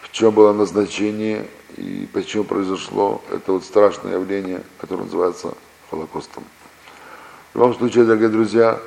в 0.02 0.12
чем 0.12 0.32
было 0.32 0.52
назначение 0.52 1.46
и 1.76 2.08
почему 2.12 2.44
произошло 2.44 3.22
это 3.30 3.52
вот 3.52 3.64
страшное 3.64 4.14
явление, 4.14 4.62
которое 4.78 5.04
называется 5.04 5.54
Холокостом. 5.90 6.44
В 7.52 7.58
любом 7.58 7.74
случае, 7.74 8.04
дорогие 8.04 8.28
друзья, 8.28 8.80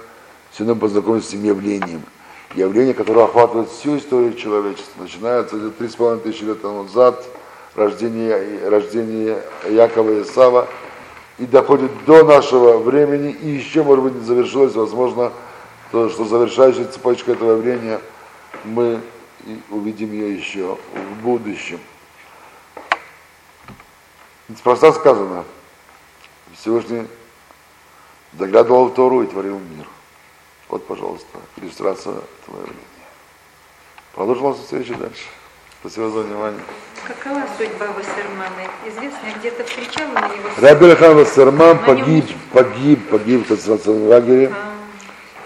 Сегодня 0.58 0.74
мы 0.74 0.82
познакомимся 0.82 1.28
с 1.28 1.34
этим 1.34 1.44
явлением. 1.44 2.02
Явление, 2.56 2.96
которое 2.96 3.26
охватывает 3.26 3.70
всю 3.70 3.98
историю 3.98 4.34
человечества. 4.34 5.04
Начинается 5.04 5.56
с 5.56 5.96
половиной 5.96 6.24
тысячи 6.24 6.44
лет 6.46 6.64
назад, 6.64 7.24
рождение, 7.76 8.68
рождение 8.68 9.44
Якова 9.70 10.10
и 10.12 10.24
Исава, 10.24 10.68
и 11.38 11.46
доходит 11.46 11.92
до 12.08 12.24
нашего 12.24 12.80
времени, 12.80 13.32
и 13.32 13.50
еще, 13.50 13.84
может 13.84 14.06
быть, 14.06 14.16
не 14.16 14.26
завершилось, 14.26 14.74
возможно, 14.74 15.32
то, 15.92 16.10
что 16.10 16.26
завершающая 16.26 16.86
цепочка 16.86 17.34
этого 17.34 17.58
явления, 17.58 18.00
мы 18.64 19.00
увидим 19.70 20.12
ее 20.12 20.36
еще 20.36 20.78
в 20.96 21.24
будущем. 21.24 21.80
Неспроста 24.50 24.94
сказано, 24.94 25.44
Всевышний 26.54 27.06
заглядывал 28.38 28.86
в 28.86 28.94
Тору 28.94 29.24
и 29.24 29.28
творил 29.28 29.60
мир. 29.60 29.86
Вот, 30.70 30.88
пожалуйста, 30.88 31.40
иллюстрация 31.58 32.14
этого 32.14 32.62
явления. 32.62 32.78
Продолжим 34.14 34.46
нашу 34.46 34.60
встречу 34.60 34.96
дальше. 34.96 35.26
Спасибо 35.82 36.10
за 36.10 36.20
внимание. 36.22 36.62
Какова 37.06 37.44
судьба 37.58 37.88
Вассермана? 37.92 38.72
Известно, 38.86 39.40
где-то 39.40 39.64
встречал 39.66 40.10
он 40.10 40.24
его? 40.32 40.50
Раби 40.58 40.86
Лехан 40.88 41.16
Вассерман 41.16 41.80
погиб, 41.86 42.26
погиб, 42.52 43.10
погиб 43.10 43.46
в 43.46 43.48
концентрационном 43.50 44.08
лагере. 44.08 44.52
А, 44.54 44.74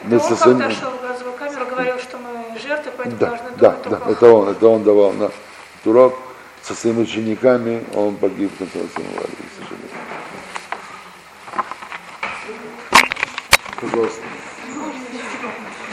Вместе 0.03 0.33
Он 0.33 0.37
с 0.37 0.43
как-то 0.43 0.71
шел 0.71 0.91
в 0.91 1.01
газовую 1.01 1.33
камеру, 1.37 1.65
говорил, 1.65 1.99
что 1.99 2.17
мы 2.17 2.59
жертвы, 2.59 2.91
поэтому 2.97 3.17
Да, 3.17 3.27
должны 3.29 3.49
да, 3.57 3.79
да, 3.89 4.11
это 4.11 4.31
он, 4.31 4.49
это 4.49 4.67
он 4.67 4.83
давал 4.83 5.11
на 5.13 5.31
турок. 5.83 6.13
Со 6.63 6.75
своими 6.75 7.01
учениками, 7.01 7.83
он 7.93 8.15
погиб 8.15 8.51
к 8.55 8.59
сожалению. 8.59 9.89
Пожалуйста. 13.79 14.21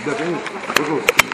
Да, 0.05 0.13
конечно, 0.13 0.41
пожалуйста. 0.77 1.28